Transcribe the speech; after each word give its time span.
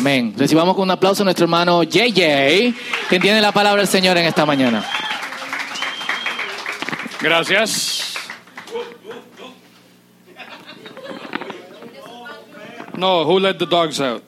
Amén. 0.00 0.32
Recibamos 0.34 0.74
con 0.74 0.84
un 0.84 0.92
aplauso 0.92 1.22
a 1.22 1.24
nuestro 1.24 1.44
hermano 1.44 1.82
JJ, 1.82 2.74
que 3.10 3.20
tiene 3.20 3.38
la 3.38 3.52
palabra 3.52 3.82
del 3.82 3.86
Señor 3.86 4.16
en 4.16 4.24
esta 4.24 4.46
mañana. 4.46 4.82
Gracias. 7.20 8.14
No, 12.96 13.26
who 13.26 13.38
let 13.40 13.58
the 13.58 13.66
dogs 13.66 14.00
out? 14.00 14.24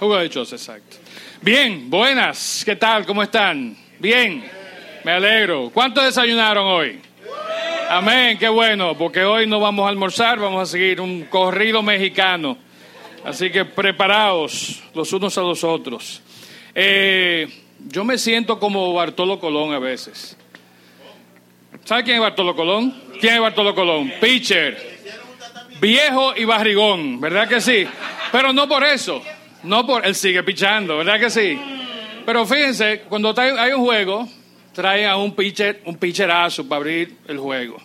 Jugo 0.00 0.16
de 0.16 0.22
lechos, 0.24 0.50
exacto. 0.50 0.96
Bien, 1.42 1.90
buenas. 1.90 2.62
¿Qué 2.64 2.74
tal? 2.74 3.04
¿Cómo 3.04 3.22
están? 3.22 3.76
Bien. 3.98 4.50
Me 5.04 5.12
alegro. 5.12 5.68
¿Cuántos 5.74 6.04
desayunaron 6.04 6.66
hoy? 6.66 7.02
Amén, 7.88 8.36
qué 8.36 8.48
bueno, 8.48 8.98
porque 8.98 9.22
hoy 9.22 9.46
no 9.46 9.60
vamos 9.60 9.86
a 9.86 9.90
almorzar, 9.90 10.40
vamos 10.40 10.68
a 10.68 10.72
seguir 10.72 11.00
un 11.00 11.22
corrido 11.24 11.82
mexicano. 11.82 12.58
Así 13.24 13.50
que 13.50 13.64
preparados 13.64 14.82
los 14.92 15.12
unos 15.12 15.38
a 15.38 15.42
los 15.42 15.62
otros. 15.62 16.20
Eh, 16.74 17.48
yo 17.88 18.04
me 18.04 18.18
siento 18.18 18.58
como 18.58 18.92
Bartolo 18.92 19.38
Colón 19.38 19.72
a 19.72 19.78
veces. 19.78 20.36
¿Sabe 21.84 22.02
quién 22.02 22.16
es 22.16 22.22
Bartolo 22.22 22.56
Colón? 22.56 22.92
¿Quién 23.20 23.34
es 23.34 23.40
Bartolo 23.40 23.74
Colón? 23.74 24.12
Pitcher. 24.20 24.96
Viejo 25.80 26.34
y 26.36 26.44
barrigón, 26.44 27.20
¿verdad 27.20 27.48
que 27.48 27.60
sí? 27.60 27.86
Pero 28.32 28.52
no 28.52 28.68
por 28.68 28.82
eso. 28.82 29.22
No 29.62 29.86
por 29.86 30.04
él 30.04 30.14
sigue 30.14 30.42
pichando, 30.42 30.98
¿verdad 30.98 31.20
que 31.20 31.30
sí? 31.30 31.58
Pero 32.24 32.44
fíjense, 32.46 33.02
cuando 33.08 33.32
hay 33.38 33.72
un 33.72 33.84
juego, 33.84 34.28
traen 34.76 35.08
a 35.08 35.16
un 35.16 35.34
pitcher, 35.34 35.80
un 35.86 35.96
pitcherazo 35.96 36.68
para 36.68 36.76
abrir 36.76 37.16
el 37.26 37.38
juego. 37.38 37.78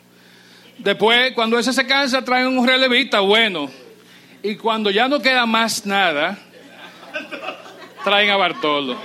Después, 0.78 1.32
cuando 1.32 1.58
ese 1.58 1.72
se 1.72 1.88
cansa, 1.88 2.22
traen 2.22 2.48
un 2.48 2.68
relevista 2.68 3.22
bueno. 3.22 3.72
Y 4.44 4.56
cuando 4.58 4.90
ya 4.92 5.08
no 5.08 5.22
queda 5.22 5.46
más 5.46 5.86
nada, 5.86 6.38
traen 8.04 8.30
a 8.30 8.36
Bartolo. 8.36 8.98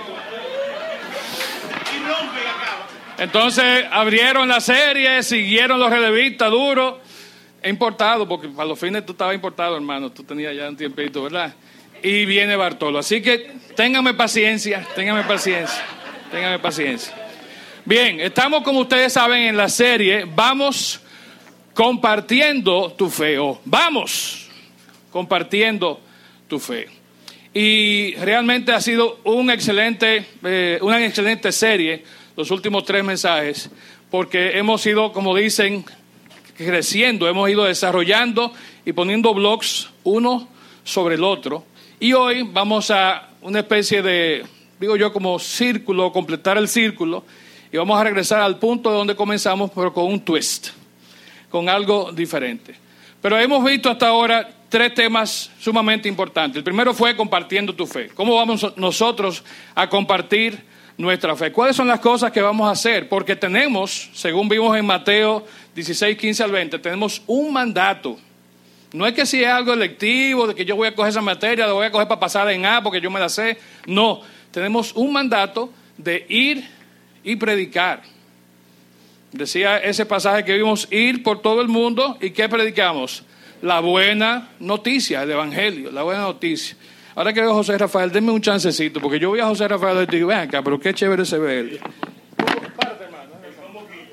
Entonces 3.19 3.85
abrieron 3.93 4.49
la 4.49 4.61
serie, 4.61 5.23
siguieron 5.23 5.79
los 5.79 5.89
relevistas 5.89 6.51
duros. 6.51 6.95
Importado, 7.63 8.27
porque 8.27 8.49
para 8.49 8.69
los 8.69 8.79
fines 8.81 9.07
tú 9.07 9.13
estabas 9.13 9.37
importado, 9.37 9.77
hermano. 9.77 10.11
Tú 10.11 10.25
tenías 10.25 10.57
ya 10.57 10.69
un 10.69 10.77
tiempito, 10.77 11.23
¿verdad? 11.23 11.55
Y 12.03 12.25
viene 12.25 12.57
Bartolo. 12.57 12.99
Así 12.99 13.23
que 13.23 13.53
ténganme 13.77 14.13
paciencia, 14.15 14.85
ténganme 14.97 15.23
paciencia, 15.23 15.85
ténganme 16.33 16.59
paciencia. 16.59 17.26
Bien, 17.87 18.19
estamos 18.19 18.65
como 18.65 18.81
ustedes 18.81 19.13
saben 19.13 19.43
en 19.43 19.57
la 19.57 19.69
serie, 19.69 20.25
vamos 20.25 20.99
compartiendo 21.73 22.93
tu 22.99 23.09
fe, 23.09 23.39
o 23.39 23.61
vamos 23.65 24.49
compartiendo 25.13 26.01
tu 26.49 26.59
fe. 26.59 26.89
Y 27.55 28.17
realmente 28.17 28.73
ha 28.73 28.81
sido 28.81 29.21
un 29.23 29.53
excelente, 29.53 30.27
eh, 30.43 30.81
una 30.83 31.07
excelente 31.07 31.53
serie, 31.53 32.03
los 32.37 32.51
últimos 32.51 32.85
tres 32.85 33.05
mensajes, 33.05 33.71
porque 34.11 34.59
hemos 34.59 34.85
ido, 34.85 35.13
como 35.13 35.37
dicen, 35.37 35.85
creciendo, 36.57 37.29
hemos 37.29 37.49
ido 37.49 37.67
desarrollando 37.67 38.53
y 38.85 38.95
poniendo 38.95 39.33
blogs 39.33 39.91
uno 40.03 40.49
sobre 40.83 41.15
el 41.15 41.23
otro. 41.23 41.65
Y 42.01 42.15
hoy 42.15 42.43
vamos 42.43 42.91
a 42.91 43.29
una 43.43 43.61
especie 43.61 44.03
de, 44.03 44.45
digo 44.81 44.97
yo, 44.97 45.13
como 45.13 45.39
círculo, 45.39 46.11
completar 46.11 46.59
el 46.59 46.67
círculo 46.67 47.23
y 47.73 47.77
vamos 47.77 48.01
a 48.01 48.05
regresar 48.05 48.41
al 48.41 48.59
punto 48.59 48.91
de 48.91 48.97
donde 48.97 49.17
comenzamos, 49.17 49.71
pero 49.75 49.93
con 49.93 50.07
un 50.07 50.21
twist, 50.21 50.69
con 51.51 51.69
algo 51.69 52.13
diferente. 52.13 52.75
Pero 53.21 53.39
hemos 53.39 53.65
visto 53.65 53.91
hasta 53.91 54.09
ahora 54.09 54.49
tres 54.69 54.95
temas 54.95 55.51
sumamente 55.59 56.09
importantes. 56.09 56.59
El 56.59 56.65
primero 56.65 56.95
fue 56.95 57.17
compartiendo 57.17 57.75
tu 57.75 57.87
fe. 57.87 58.09
¿Cómo 58.15 58.37
vamos 58.37 58.77
nosotros 58.77 59.43
a 59.75 59.89
compartir 59.89 60.59
nuestra 60.97 61.35
fe? 61.35 61.53
¿Cuáles 61.53 61.77
son 61.77 61.89
las 61.89 62.01
cosas 62.01 62.31
que 62.31 62.41
vamos 62.41 62.69
a 62.69 62.73
hacer? 62.73 63.09
Porque 63.09 63.37
tenemos, 63.37 64.11
según 64.15 64.49
vimos 64.49 64.77
en 64.77 64.87
Mateo 64.87 65.45
16, 65.75 66.17
15 66.17 66.45
al 66.45 66.53
20, 66.53 66.79
tenemos 66.79 67.23
un 67.27 67.53
mandato. 67.53 68.19
No 68.93 69.07
es 69.07 69.15
que 69.15 69.27
si 69.27 69.43
es 69.43 69.49
algo 69.49 69.73
electivo, 69.73 70.47
de 70.47 70.55
que 70.55 70.65
yo 70.65 70.77
voy 70.77 70.89
a 70.89 70.95
coger 70.95 71.11
esa 71.11 71.21
materia, 71.21 71.67
la 71.67 71.73
voy 71.73 71.87
a 71.87 71.91
coger 71.91 72.09
para 72.09 72.21
pasar 72.21 72.51
en 72.51 72.65
A 72.65 72.83
porque 72.83 73.01
yo 73.01 73.11
me 73.11 73.21
la 73.21 73.29
sé. 73.29 73.59
No, 73.87 74.21
tenemos 74.51 74.93
un 74.95 75.13
mandato 75.13 75.71
de 75.99 76.25
ir 76.29 76.76
y 77.27 77.35
predicar. 77.37 78.03
Decía 79.33 79.79
ese 79.79 80.07
pasaje 80.07 80.45
que 80.45 80.55
vimos, 80.55 80.87
ir 80.93 81.25
por 81.25 81.43
todo 81.43 81.61
el 81.61 81.67
mundo 81.67 82.17
y 82.21 82.31
¿qué 82.31 82.49
predicamos? 82.49 83.25
La 83.61 83.81
buena 83.81 84.51
noticia, 84.61 85.25
el 85.25 85.33
Evangelio, 85.33 85.91
la 85.91 86.05
buena 86.05 86.21
noticia. 86.21 86.77
Ahora 87.17 87.33
que 87.33 87.41
veo 87.41 87.51
a 87.51 87.55
José 87.55 87.77
Rafael, 87.77 88.13
denme 88.13 88.31
un 88.31 88.41
chancecito, 88.41 89.01
porque 89.01 89.19
yo 89.19 89.31
voy 89.31 89.41
a 89.41 89.47
José 89.47 89.67
Rafael 89.67 90.07
y 90.09 90.17
digo, 90.17 90.29
ven 90.29 90.39
acá, 90.39 90.63
pero 90.63 90.79
qué 90.79 90.95
chévere 90.95 91.25
se 91.25 91.39
ve 91.39 91.59
él. 91.61 91.81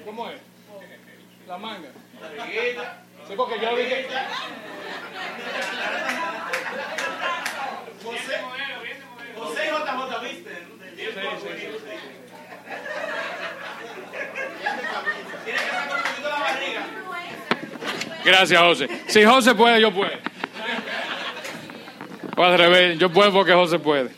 ¿Cómo 0.06 0.30
es? 0.30 0.36
La 1.48 1.58
manga. 1.60 1.90
Sí, 3.28 3.34
porque 3.38 3.56
yo 3.62 3.76
vi 3.76 3.84
que... 3.84 4.08
José, 8.04 8.34
José 9.38 9.62
JJ, 9.68 10.24
¿viste? 10.24 10.74
Gracias, 18.26 18.62
José. 18.62 18.88
Si 19.08 19.24
José 19.24 19.54
puede, 19.54 19.82
yo 19.82 19.94
puedo. 19.94 20.12
O 22.36 22.44
al 22.44 22.98
yo 22.98 23.12
puedo 23.12 23.32
porque 23.32 23.54
José 23.54 23.80
puede. 23.80 24.10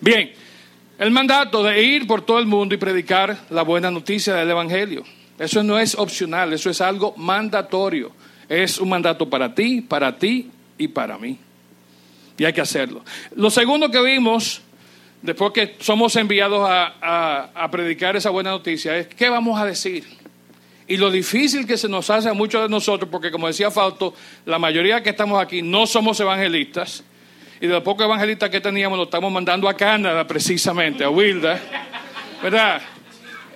Bien, 0.00 0.32
el 0.98 1.10
mandato 1.10 1.62
de 1.62 1.82
ir 1.82 2.06
por 2.06 2.22
todo 2.22 2.38
el 2.38 2.46
mundo 2.46 2.74
y 2.74 2.78
predicar 2.78 3.36
la 3.50 3.62
buena 3.62 3.90
noticia 3.90 4.34
del 4.34 4.50
Evangelio. 4.50 5.04
Eso 5.38 5.62
no 5.62 5.78
es 5.78 5.94
opcional, 5.94 6.52
eso 6.52 6.70
es 6.70 6.80
algo 6.80 7.14
mandatorio. 7.16 8.12
Es 8.48 8.78
un 8.78 8.88
mandato 8.88 9.28
para 9.28 9.54
ti, 9.54 9.82
para 9.82 10.18
ti 10.18 10.50
y 10.78 10.88
para 10.88 11.18
mí. 11.18 11.38
Y 12.38 12.44
hay 12.44 12.52
que 12.52 12.60
hacerlo. 12.60 13.04
Lo 13.36 13.50
segundo 13.50 13.90
que 13.90 14.00
vimos, 14.00 14.62
después 15.22 15.52
que 15.52 15.76
somos 15.80 16.14
enviados 16.16 16.66
a, 16.68 17.68
predicar 17.70 18.16
esa 18.16 18.30
buena 18.30 18.50
noticia, 18.50 18.96
es 18.96 19.08
qué 19.08 19.28
vamos 19.28 19.60
a 19.60 19.64
decir. 19.64 20.04
Y 20.86 20.96
lo 20.96 21.10
difícil 21.10 21.66
que 21.66 21.76
se 21.76 21.88
nos 21.88 22.08
hace 22.08 22.30
a 22.30 22.32
muchos 22.32 22.62
de 22.62 22.68
nosotros, 22.68 23.10
porque 23.10 23.30
como 23.30 23.46
decía 23.46 23.70
Fausto, 23.70 24.14
la 24.46 24.58
mayoría 24.58 25.02
que 25.02 25.10
estamos 25.10 25.40
aquí 25.40 25.60
no 25.60 25.86
somos 25.86 26.18
evangelistas, 26.20 27.04
y 27.60 27.66
de 27.66 27.72
los 27.72 27.82
pocos 27.82 28.06
evangelistas 28.06 28.50
que 28.50 28.60
teníamos 28.60 28.96
lo 28.96 29.04
estamos 29.04 29.30
mandando 29.32 29.68
a 29.68 29.74
Canadá 29.74 30.26
precisamente, 30.26 31.04
a 31.04 31.10
Wilda, 31.10 31.60
¿verdad? 32.42 32.80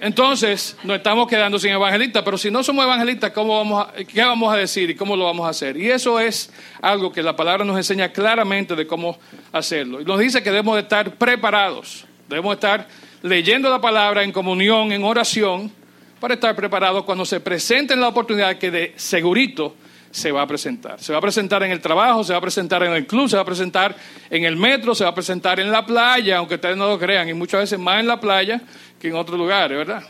Entonces 0.02 0.76
nos 0.82 0.96
estamos 0.96 1.28
quedando 1.28 1.60
sin 1.60 1.70
evangelistas, 1.70 2.24
pero 2.24 2.36
si 2.36 2.50
no 2.50 2.64
somos 2.64 2.84
evangelistas, 2.84 3.30
¿cómo 3.30 3.56
vamos 3.56 3.86
¿qué 4.12 4.24
vamos 4.24 4.52
a 4.52 4.56
decir 4.56 4.90
y 4.90 4.96
cómo 4.96 5.14
lo 5.14 5.26
vamos 5.26 5.46
a 5.46 5.50
hacer? 5.50 5.76
Y 5.76 5.92
eso 5.92 6.18
es 6.18 6.52
algo 6.80 7.12
que 7.12 7.22
la 7.22 7.36
palabra 7.36 7.64
nos 7.64 7.76
enseña 7.76 8.08
claramente 8.08 8.74
de 8.74 8.84
cómo 8.84 9.16
hacerlo. 9.52 10.00
Y 10.00 10.04
nos 10.04 10.18
dice 10.18 10.42
que 10.42 10.50
debemos 10.50 10.74
de 10.74 10.80
estar 10.80 11.14
preparados, 11.14 12.04
debemos 12.28 12.54
estar 12.54 12.88
leyendo 13.22 13.70
la 13.70 13.80
palabra 13.80 14.24
en 14.24 14.32
comunión, 14.32 14.90
en 14.90 15.04
oración, 15.04 15.70
para 16.18 16.34
estar 16.34 16.56
preparados 16.56 17.04
cuando 17.04 17.24
se 17.24 17.38
presente 17.38 17.94
la 17.94 18.08
oportunidad 18.08 18.58
que 18.58 18.72
de 18.72 18.94
segurito 18.96 19.76
se 20.10 20.30
va 20.30 20.42
a 20.42 20.46
presentar. 20.46 21.00
Se 21.00 21.12
va 21.12 21.18
a 21.18 21.22
presentar 21.22 21.62
en 21.62 21.70
el 21.70 21.80
trabajo, 21.80 22.22
se 22.22 22.32
va 22.32 22.38
a 22.38 22.42
presentar 22.42 22.82
en 22.82 22.92
el 22.92 23.06
club, 23.06 23.28
se 23.28 23.36
va 23.36 23.42
a 23.42 23.46
presentar 23.46 23.96
en 24.28 24.44
el 24.44 24.56
metro, 24.56 24.94
se 24.94 25.04
va 25.04 25.10
a 25.10 25.14
presentar 25.14 25.58
en 25.58 25.70
la 25.70 25.86
playa, 25.86 26.38
aunque 26.38 26.56
ustedes 26.56 26.76
no 26.76 26.86
lo 26.86 26.98
crean, 26.98 27.28
y 27.28 27.34
muchas 27.34 27.60
veces 27.60 27.78
más 27.78 28.00
en 28.00 28.06
la 28.06 28.20
playa 28.20 28.60
que 29.02 29.08
en 29.08 29.16
otros 29.16 29.36
lugares, 29.36 29.76
¿verdad? 29.76 30.04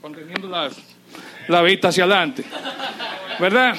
Conteniendo 0.00 0.48
la, 0.48 0.70
la 1.48 1.60
vista 1.60 1.88
hacia 1.88 2.04
adelante, 2.04 2.44
¿verdad? 3.40 3.76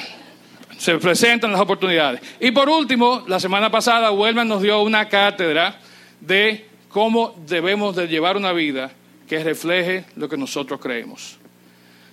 Se 0.77 0.97
presentan 0.97 1.50
las 1.50 1.62
oportunidades. 1.62 2.19
Y 2.38 2.51
por 2.51 2.68
último, 2.68 3.24
la 3.30 3.39
semana 3.39 3.71
pasada, 3.71 4.12
Huelma 4.12 4.44
nos 4.44 4.62
dio 4.63 4.81
una 4.81 5.07
cátedra 5.07 5.80
de 6.19 6.65
cómo 6.89 7.33
debemos 7.47 7.95
de 7.95 8.09
llevar 8.09 8.35
una 8.35 8.51
vida 8.51 8.91
que 9.30 9.41
refleje 9.41 10.03
lo 10.18 10.27
que 10.27 10.35
nosotros 10.35 10.81
creemos. 10.81 11.38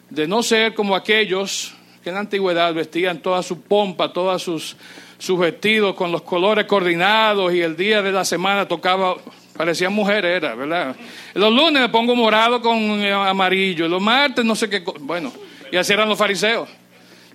De 0.08 0.28
no 0.28 0.44
ser 0.44 0.74
como 0.74 0.94
aquellos 0.94 1.74
que 2.04 2.10
en 2.10 2.14
la 2.14 2.20
antigüedad 2.20 2.72
vestían 2.74 3.18
toda 3.18 3.42
su 3.42 3.60
pompa, 3.62 4.12
todos 4.12 4.40
sus, 4.40 4.76
sus 5.18 5.36
vestidos 5.36 5.96
con 5.96 6.12
los 6.12 6.22
colores 6.22 6.66
coordinados 6.66 7.52
y 7.52 7.60
el 7.60 7.76
día 7.76 8.02
de 8.02 8.12
la 8.12 8.24
semana 8.24 8.68
tocaba, 8.68 9.16
parecían 9.58 9.92
mujeres, 9.92 10.36
era, 10.36 10.54
¿verdad? 10.54 10.94
Los 11.34 11.52
lunes 11.52 11.82
me 11.82 11.88
pongo 11.88 12.14
morado 12.14 12.62
con 12.62 12.78
eh, 12.78 13.12
amarillo, 13.12 13.88
los 13.88 14.00
martes 14.00 14.44
no 14.44 14.54
sé 14.54 14.70
qué, 14.70 14.84
bueno, 15.00 15.32
y 15.72 15.76
así 15.76 15.92
eran 15.92 16.08
los 16.08 16.16
fariseos. 16.16 16.68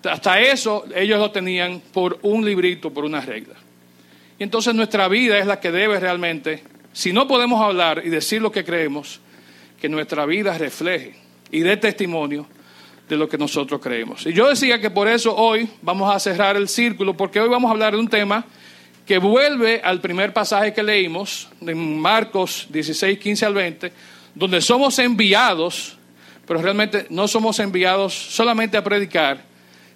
Hasta 0.09 0.39
eso 0.39 0.85
ellos 0.95 1.19
lo 1.19 1.31
tenían 1.31 1.81
por 1.91 2.19
un 2.21 2.45
librito, 2.45 2.91
por 2.91 3.03
una 3.03 3.19
regla. 3.19 3.55
Y 4.39 4.43
entonces 4.43 4.73
nuestra 4.73 5.09
vida 5.09 5.37
es 5.37 5.45
la 5.45 5.59
que 5.59 5.69
debe 5.69 5.99
realmente, 5.99 6.63
si 6.93 7.11
no 7.11 7.27
podemos 7.27 7.61
hablar 7.61 8.01
y 8.05 8.09
decir 8.09 8.41
lo 8.41 8.51
que 8.51 8.63
creemos, 8.63 9.19
que 9.81 9.89
nuestra 9.89 10.25
vida 10.25 10.57
refleje 10.57 11.15
y 11.51 11.59
dé 11.59 11.75
testimonio 11.75 12.47
de 13.09 13.17
lo 13.17 13.27
que 13.27 13.37
nosotros 13.37 13.81
creemos. 13.81 14.25
Y 14.25 14.31
yo 14.31 14.47
decía 14.47 14.79
que 14.79 14.89
por 14.89 15.09
eso 15.09 15.35
hoy 15.35 15.67
vamos 15.81 16.13
a 16.13 16.19
cerrar 16.19 16.55
el 16.55 16.69
círculo, 16.69 17.15
porque 17.15 17.41
hoy 17.41 17.49
vamos 17.49 17.67
a 17.67 17.73
hablar 17.73 17.93
de 17.93 17.99
un 17.99 18.07
tema 18.07 18.45
que 19.05 19.17
vuelve 19.17 19.81
al 19.83 19.99
primer 19.99 20.33
pasaje 20.33 20.73
que 20.73 20.81
leímos, 20.81 21.49
en 21.61 21.99
Marcos 21.99 22.67
16, 22.69 23.19
15 23.19 23.45
al 23.45 23.53
20, 23.53 23.93
donde 24.33 24.61
somos 24.61 24.97
enviados, 24.99 25.97
pero 26.45 26.61
realmente 26.61 27.07
no 27.09 27.27
somos 27.27 27.59
enviados 27.59 28.13
solamente 28.13 28.77
a 28.77 28.83
predicar, 28.83 29.43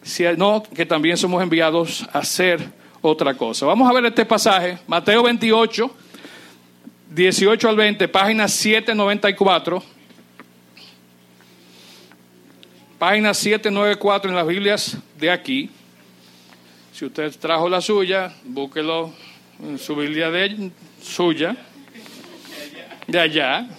sino 0.01 0.63
que 0.63 0.85
también 0.85 1.17
somos 1.17 1.41
enviados 1.41 2.07
a 2.11 2.19
hacer 2.19 2.59
otra 3.01 3.33
cosa. 3.35 3.65
Vamos 3.65 3.89
a 3.89 3.93
ver 3.93 4.05
este 4.05 4.25
pasaje, 4.25 4.77
Mateo 4.87 5.23
28, 5.23 5.95
18 7.09 7.69
al 7.69 7.75
20, 7.75 8.07
página 8.09 8.47
794. 8.47 9.83
Página 12.99 13.33
794 13.33 14.31
en 14.31 14.35
las 14.35 14.47
Biblias 14.47 14.97
de 15.19 15.31
aquí. 15.31 15.69
Si 16.97 17.05
usted 17.05 17.31
trajo 17.39 17.69
la 17.69 17.79
suya, 17.79 18.33
búsquelo 18.43 19.13
en 19.63 19.77
su 19.77 19.95
Biblia 19.95 20.31
suya, 20.99 21.55
de 23.05 23.19
allá. 23.19 23.69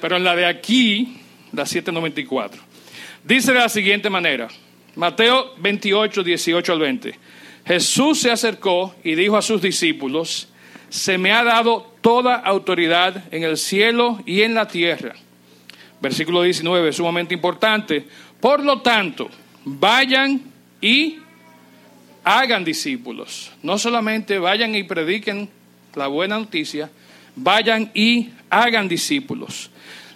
Pero 0.00 0.16
en 0.16 0.24
la 0.24 0.34
de 0.34 0.46
aquí, 0.46 1.20
la 1.52 1.66
794. 1.66 2.62
Dice 3.22 3.52
de 3.52 3.58
la 3.58 3.68
siguiente 3.68 4.08
manera, 4.08 4.48
Mateo 4.96 5.52
28, 5.58 6.22
18 6.22 6.72
al 6.72 6.78
20. 6.78 7.18
Jesús 7.66 8.20
se 8.20 8.30
acercó 8.30 8.94
y 9.04 9.14
dijo 9.14 9.36
a 9.36 9.42
sus 9.42 9.60
discípulos, 9.60 10.48
se 10.88 11.18
me 11.18 11.32
ha 11.32 11.44
dado 11.44 11.96
toda 12.00 12.36
autoridad 12.36 13.24
en 13.30 13.42
el 13.42 13.58
cielo 13.58 14.22
y 14.24 14.40
en 14.40 14.54
la 14.54 14.66
tierra. 14.66 15.16
Versículo 16.00 16.40
19, 16.44 16.94
sumamente 16.94 17.34
importante. 17.34 18.06
Por 18.40 18.64
lo 18.64 18.80
tanto, 18.80 19.28
vayan 19.66 20.40
y 20.80 21.18
hagan 22.24 22.64
discípulos. 22.64 23.52
No 23.62 23.78
solamente 23.78 24.38
vayan 24.38 24.74
y 24.74 24.84
prediquen 24.84 25.48
la 25.94 26.06
buena 26.06 26.38
noticia, 26.38 26.90
vayan 27.36 27.90
y 27.94 28.30
hagan 28.48 28.88
discípulos. 28.88 29.70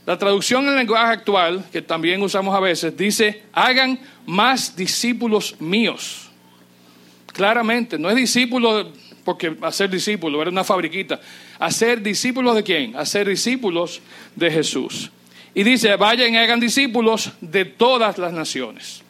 La 0.06 0.18
traducción 0.18 0.68
en 0.68 0.76
lenguaje 0.76 1.12
actual, 1.12 1.64
que 1.72 1.80
también 1.80 2.22
usamos 2.22 2.54
a 2.54 2.60
veces, 2.60 2.96
dice, 2.96 3.42
hagan 3.52 3.98
más 4.26 4.76
discípulos 4.76 5.56
míos. 5.60 6.30
Claramente, 7.32 7.98
no 7.98 8.10
es 8.10 8.16
discípulo 8.16 8.92
porque 9.24 9.56
hacer 9.62 9.88
discípulos 9.88 10.42
era 10.42 10.50
una 10.50 10.64
fabriquita. 10.64 11.20
Hacer 11.58 12.02
discípulos 12.02 12.54
de 12.54 12.62
quién? 12.62 12.96
Hacer 12.96 13.28
discípulos 13.28 14.02
de 14.36 14.50
Jesús. 14.50 15.10
Y 15.54 15.62
dice, 15.62 15.96
vayan 15.96 16.34
y 16.34 16.36
hagan 16.36 16.60
discípulos 16.60 17.32
de 17.40 17.64
todas 17.64 18.18
las 18.18 18.32
naciones. 18.32 19.03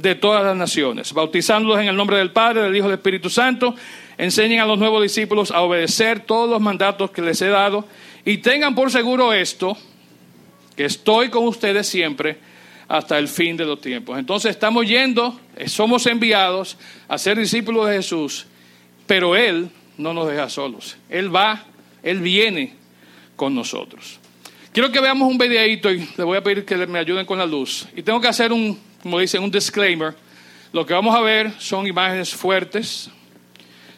De 0.00 0.14
todas 0.14 0.44
las 0.44 0.56
naciones. 0.56 1.12
Bautizándolos 1.12 1.80
en 1.80 1.88
el 1.88 1.96
nombre 1.96 2.18
del 2.18 2.30
Padre, 2.30 2.62
del 2.62 2.76
Hijo 2.76 2.86
y 2.86 2.90
del 2.90 2.98
Espíritu 2.98 3.30
Santo. 3.30 3.74
Enseñen 4.16 4.60
a 4.60 4.66
los 4.66 4.78
nuevos 4.78 5.02
discípulos 5.02 5.50
a 5.50 5.60
obedecer 5.62 6.20
todos 6.20 6.48
los 6.48 6.60
mandatos 6.60 7.10
que 7.10 7.22
les 7.22 7.40
he 7.42 7.48
dado. 7.48 7.84
Y 8.24 8.38
tengan 8.38 8.74
por 8.74 8.90
seguro 8.90 9.32
esto, 9.32 9.76
que 10.76 10.84
estoy 10.84 11.28
con 11.30 11.46
ustedes 11.46 11.88
siempre 11.88 12.38
hasta 12.88 13.18
el 13.18 13.28
fin 13.28 13.56
de 13.56 13.64
los 13.64 13.80
tiempos. 13.80 14.18
Entonces 14.18 14.50
estamos 14.50 14.86
yendo, 14.86 15.38
somos 15.66 16.06
enviados 16.06 16.76
a 17.06 17.18
ser 17.18 17.38
discípulos 17.38 17.88
de 17.88 17.96
Jesús, 17.96 18.46
pero 19.06 19.36
Él 19.36 19.68
no 19.98 20.14
nos 20.14 20.28
deja 20.28 20.48
solos. 20.48 20.96
Él 21.08 21.34
va, 21.34 21.64
Él 22.02 22.20
viene 22.20 22.74
con 23.36 23.54
nosotros. 23.54 24.18
Quiero 24.72 24.90
que 24.90 25.00
veamos 25.00 25.28
un 25.28 25.38
videíto 25.38 25.90
y 25.90 26.08
le 26.16 26.24
voy 26.24 26.38
a 26.38 26.42
pedir 26.42 26.64
que 26.64 26.76
me 26.86 26.98
ayuden 26.98 27.26
con 27.26 27.38
la 27.38 27.46
luz. 27.46 27.88
Y 27.96 28.02
tengo 28.02 28.20
que 28.20 28.28
hacer 28.28 28.52
un, 28.52 28.78
como 29.02 29.18
dicen, 29.18 29.42
un 29.42 29.50
disclaimer. 29.50 30.14
Lo 30.72 30.84
que 30.84 30.94
vamos 30.94 31.14
a 31.14 31.20
ver 31.20 31.52
son 31.58 31.86
imágenes 31.86 32.34
fuertes. 32.34 33.10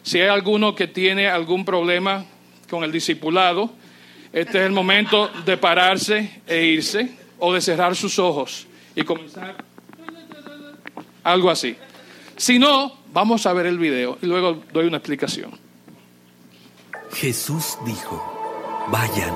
Si 0.03 0.19
hay 0.19 0.29
alguno 0.29 0.73
que 0.73 0.87
tiene 0.87 1.27
algún 1.27 1.65
problema 1.65 2.25
con 2.69 2.83
el 2.83 2.91
discipulado, 2.91 3.71
este 4.31 4.59
es 4.59 4.65
el 4.65 4.71
momento 4.71 5.29
de 5.45 5.57
pararse 5.57 6.41
e 6.47 6.63
irse 6.63 7.11
o 7.39 7.53
de 7.53 7.61
cerrar 7.61 7.95
sus 7.95 8.17
ojos 8.17 8.65
y 8.95 9.03
comenzar 9.03 9.63
algo 11.23 11.49
así. 11.49 11.75
Si 12.37 12.57
no, 12.57 12.97
vamos 13.13 13.45
a 13.45 13.53
ver 13.53 13.65
el 13.65 13.77
video 13.77 14.17
y 14.21 14.25
luego 14.25 14.63
doy 14.71 14.87
una 14.87 14.97
explicación. 14.97 15.51
Jesús 17.13 17.77
dijo, 17.85 18.87
vayan 18.89 19.35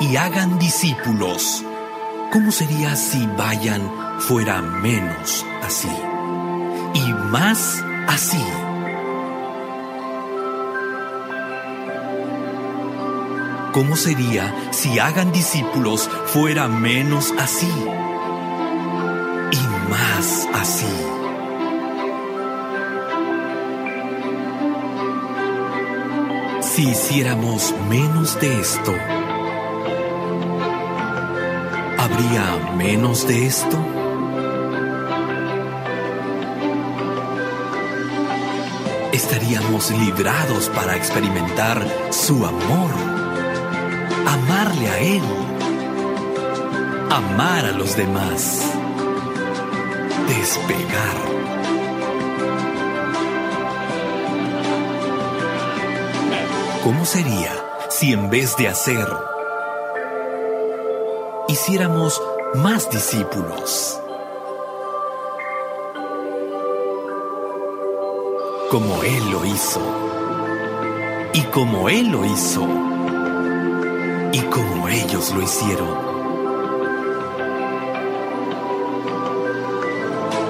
y 0.00 0.16
hagan 0.16 0.58
discípulos. 0.58 1.62
¿Cómo 2.32 2.50
sería 2.50 2.96
si 2.96 3.24
vayan 3.36 4.03
fuera 4.18 4.62
menos 4.62 5.44
así 5.62 5.90
y 6.94 7.12
más 7.30 7.84
así? 8.08 8.44
¿Cómo 13.72 13.96
sería 13.96 14.54
si 14.70 15.00
hagan 15.00 15.32
discípulos 15.32 16.08
fuera 16.26 16.68
menos 16.68 17.34
así 17.38 17.72
y 19.50 19.90
más 19.90 20.48
así? 20.54 20.86
Si 26.60 26.88
hiciéramos 26.88 27.74
menos 27.88 28.40
de 28.40 28.60
esto, 28.60 28.94
¿habría 31.98 32.74
menos 32.76 33.26
de 33.26 33.46
esto? 33.46 33.93
Estaríamos 39.14 39.92
librados 39.92 40.68
para 40.70 40.96
experimentar 40.96 41.86
su 42.10 42.44
amor, 42.44 42.90
amarle 44.26 44.88
a 44.88 44.98
Él, 44.98 45.22
amar 47.12 47.64
a 47.64 47.70
los 47.70 47.96
demás, 47.96 48.72
despegar. 50.26 51.16
¿Cómo 56.82 57.04
sería 57.04 57.52
si 57.90 58.12
en 58.12 58.30
vez 58.30 58.56
de 58.56 58.66
hacer, 58.66 59.06
hiciéramos 61.46 62.20
más 62.56 62.90
discípulos? 62.90 64.00
Como 68.74 69.04
Él 69.04 69.30
lo 69.30 69.44
hizo. 69.44 69.80
Y 71.32 71.42
como 71.42 71.88
Él 71.88 72.08
lo 72.08 72.24
hizo. 72.24 72.62
Y 74.32 74.40
como 74.50 74.88
ellos 74.88 75.32
lo 75.32 75.42
hicieron. 75.42 75.96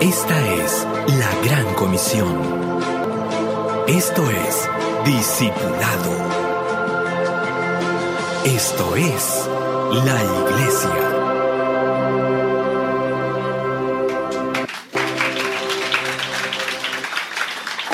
Esta 0.00 0.54
es 0.54 0.86
la 1.18 1.28
gran 1.44 1.74
comisión. 1.74 2.34
Esto 3.88 4.22
es 4.30 4.70
discipulado. 5.04 6.12
Esto 8.46 8.96
es 8.96 9.50
la 10.02 10.24
iglesia. 10.24 11.03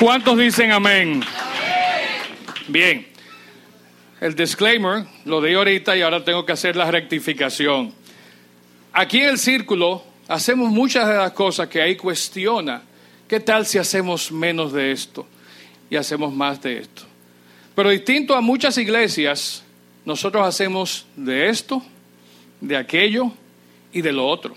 ¿Cuántos 0.01 0.35
dicen 0.35 0.71
amén? 0.71 1.21
Bien. 2.67 3.05
El 4.19 4.33
disclaimer 4.33 5.05
lo 5.25 5.39
di 5.39 5.53
ahorita 5.53 5.95
y 5.95 6.01
ahora 6.01 6.25
tengo 6.25 6.43
que 6.43 6.53
hacer 6.53 6.75
la 6.75 6.89
rectificación. 6.89 7.93
Aquí 8.93 9.19
en 9.19 9.29
el 9.29 9.37
círculo 9.37 10.03
hacemos 10.27 10.71
muchas 10.71 11.07
de 11.07 11.13
las 11.13 11.33
cosas 11.33 11.67
que 11.67 11.83
ahí 11.83 11.97
cuestiona. 11.97 12.81
¿Qué 13.27 13.41
tal 13.41 13.67
si 13.67 13.77
hacemos 13.77 14.31
menos 14.31 14.73
de 14.73 14.91
esto 14.91 15.27
y 15.87 15.97
hacemos 15.97 16.33
más 16.33 16.59
de 16.63 16.79
esto? 16.79 17.03
Pero 17.75 17.91
distinto 17.91 18.33
a 18.33 18.41
muchas 18.41 18.79
iglesias, 18.79 19.63
nosotros 20.03 20.47
hacemos 20.47 21.05
de 21.15 21.47
esto, 21.47 21.79
de 22.59 22.75
aquello 22.75 23.31
y 23.93 24.01
de 24.01 24.11
lo 24.13 24.25
otro. 24.27 24.55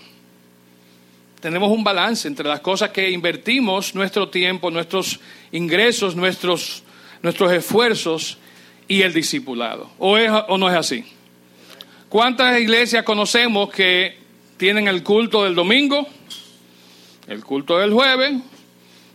Tenemos 1.45 1.69
un 1.69 1.83
balance 1.83 2.27
entre 2.27 2.49
las 2.49 2.59
cosas 2.59 2.89
que 2.89 3.11
invertimos 3.11 3.93
nuestro 3.93 4.29
tiempo, 4.29 4.71
nuestros 4.71 5.19
ingresos, 5.51 6.15
nuestros, 6.15 6.81
nuestros 7.21 7.51
esfuerzos 7.51 8.39
y 8.87 9.03
el 9.03 9.13
discipulado. 9.13 9.91
¿O, 9.99 10.17
es, 10.17 10.31
¿O 10.47 10.57
no 10.57 10.67
es 10.71 10.75
así? 10.75 11.05
¿Cuántas 12.09 12.59
iglesias 12.59 13.03
conocemos 13.03 13.69
que 13.69 14.17
tienen 14.57 14.87
el 14.87 15.03
culto 15.03 15.43
del 15.43 15.53
domingo, 15.53 16.07
el 17.27 17.43
culto 17.43 17.77
del 17.77 17.93
jueves, 17.93 18.33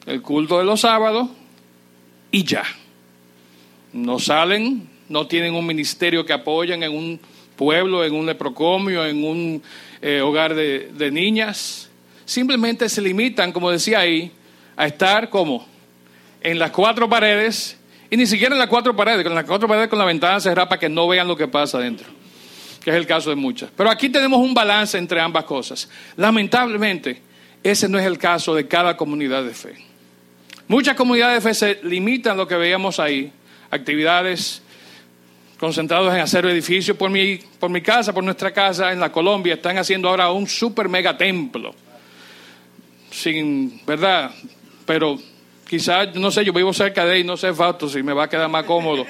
el 0.06 0.22
culto 0.22 0.60
de 0.60 0.64
los 0.64 0.82
sábados 0.82 1.30
y 2.30 2.44
ya? 2.44 2.62
No 3.92 4.20
salen, 4.20 4.88
no 5.08 5.26
tienen 5.26 5.52
un 5.52 5.66
ministerio 5.66 6.24
que 6.24 6.32
apoyan 6.32 6.84
en 6.84 6.92
un 6.92 7.20
pueblo, 7.56 8.04
en 8.04 8.14
un 8.14 8.24
leprocomio, 8.24 9.04
en 9.04 9.24
un 9.24 9.62
eh, 10.00 10.20
hogar 10.20 10.54
de, 10.54 10.92
de 10.92 11.10
niñas. 11.10 11.89
Simplemente 12.30 12.88
se 12.88 13.02
limitan, 13.02 13.50
como 13.50 13.72
decía 13.72 13.98
ahí, 13.98 14.30
a 14.76 14.86
estar 14.86 15.30
como 15.30 15.66
en 16.40 16.60
las 16.60 16.70
cuatro 16.70 17.08
paredes, 17.08 17.76
y 18.08 18.16
ni 18.16 18.24
siquiera 18.24 18.54
en 18.54 18.60
las 18.60 18.68
cuatro 18.68 18.94
paredes, 18.94 19.24
con 19.24 19.34
las 19.34 19.44
cuatro 19.44 19.66
paredes 19.66 19.88
con 19.88 19.98
la 19.98 20.04
ventana 20.04 20.38
cerrada 20.38 20.68
para 20.68 20.78
que 20.78 20.88
no 20.88 21.08
vean 21.08 21.26
lo 21.26 21.36
que 21.36 21.48
pasa 21.48 21.78
adentro, 21.78 22.06
que 22.84 22.90
es 22.90 22.96
el 22.96 23.04
caso 23.04 23.30
de 23.30 23.36
muchas. 23.36 23.70
Pero 23.76 23.90
aquí 23.90 24.10
tenemos 24.10 24.38
un 24.38 24.54
balance 24.54 24.96
entre 24.96 25.20
ambas 25.20 25.42
cosas. 25.42 25.88
Lamentablemente, 26.16 27.20
ese 27.64 27.88
no 27.88 27.98
es 27.98 28.06
el 28.06 28.16
caso 28.16 28.54
de 28.54 28.68
cada 28.68 28.96
comunidad 28.96 29.42
de 29.42 29.50
fe. 29.50 29.74
Muchas 30.68 30.94
comunidades 30.94 31.42
de 31.42 31.48
fe 31.48 31.54
se 31.54 31.80
limitan 31.82 32.34
a 32.34 32.36
lo 32.36 32.46
que 32.46 32.54
veíamos 32.54 33.00
ahí, 33.00 33.32
actividades 33.72 34.62
concentrados 35.58 36.14
en 36.14 36.20
hacer 36.20 36.46
edificios 36.46 36.96
por 36.96 37.10
mi, 37.10 37.38
por 37.58 37.70
mi 37.70 37.80
casa, 37.80 38.12
por 38.12 38.22
nuestra 38.22 38.52
casa 38.52 38.92
en 38.92 39.00
la 39.00 39.10
Colombia, 39.10 39.54
están 39.54 39.78
haciendo 39.78 40.08
ahora 40.08 40.30
un 40.30 40.46
super 40.46 40.88
mega 40.88 41.18
templo. 41.18 41.74
Sin, 43.10 43.84
¿verdad? 43.86 44.30
Pero 44.86 45.18
quizás, 45.68 46.14
no 46.14 46.30
sé, 46.30 46.44
yo 46.44 46.52
vivo 46.52 46.72
cerca 46.72 47.04
de 47.04 47.14
ahí, 47.14 47.24
no 47.24 47.36
sé, 47.36 47.52
Fausto, 47.52 47.88
si 47.88 48.02
me 48.02 48.12
va 48.12 48.24
a 48.24 48.28
quedar 48.28 48.48
más 48.48 48.64
cómodo. 48.64 49.06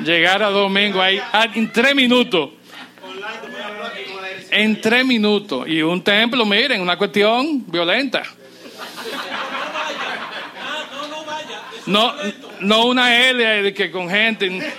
Llegar 0.00 0.42
a 0.42 0.50
domingo 0.50 1.00
ahí 1.00 1.20
en 1.54 1.70
tres 1.72 1.94
minutos. 1.94 2.50
En 4.50 4.80
tres 4.80 5.04
minutos. 5.04 5.68
Y 5.68 5.82
un 5.82 6.02
templo, 6.02 6.44
miren, 6.44 6.80
una 6.80 6.96
cuestión 6.96 7.64
violenta. 7.70 8.22
No, 11.86 12.14
no 12.60 12.86
una 12.86 13.28
L 13.28 13.62
de 13.62 13.74
que 13.74 13.90
con 13.90 14.08
gente. 14.08 14.72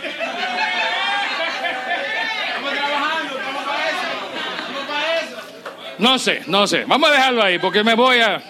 No 6.02 6.18
sé, 6.18 6.42
no 6.48 6.66
sé. 6.66 6.84
Vamos 6.86 7.10
a 7.12 7.14
dejarlo 7.14 7.44
ahí 7.44 7.60
porque 7.60 7.84
me 7.84 7.94
voy 7.94 8.20
a. 8.20 8.42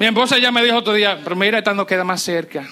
Mi 0.00 0.06
esposa 0.06 0.38
ya 0.38 0.50
me 0.50 0.64
dijo 0.64 0.78
otro 0.78 0.92
día, 0.94 1.20
pero 1.22 1.36
mira, 1.36 1.58
esta 1.58 1.72
nos 1.72 1.86
queda 1.86 2.02
más 2.02 2.20
cerca. 2.20 2.68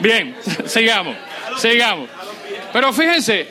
Bien, 0.00 0.36
sigamos, 0.66 1.16
sigamos. 1.58 2.08
Pero 2.72 2.92
fíjense, 2.92 3.48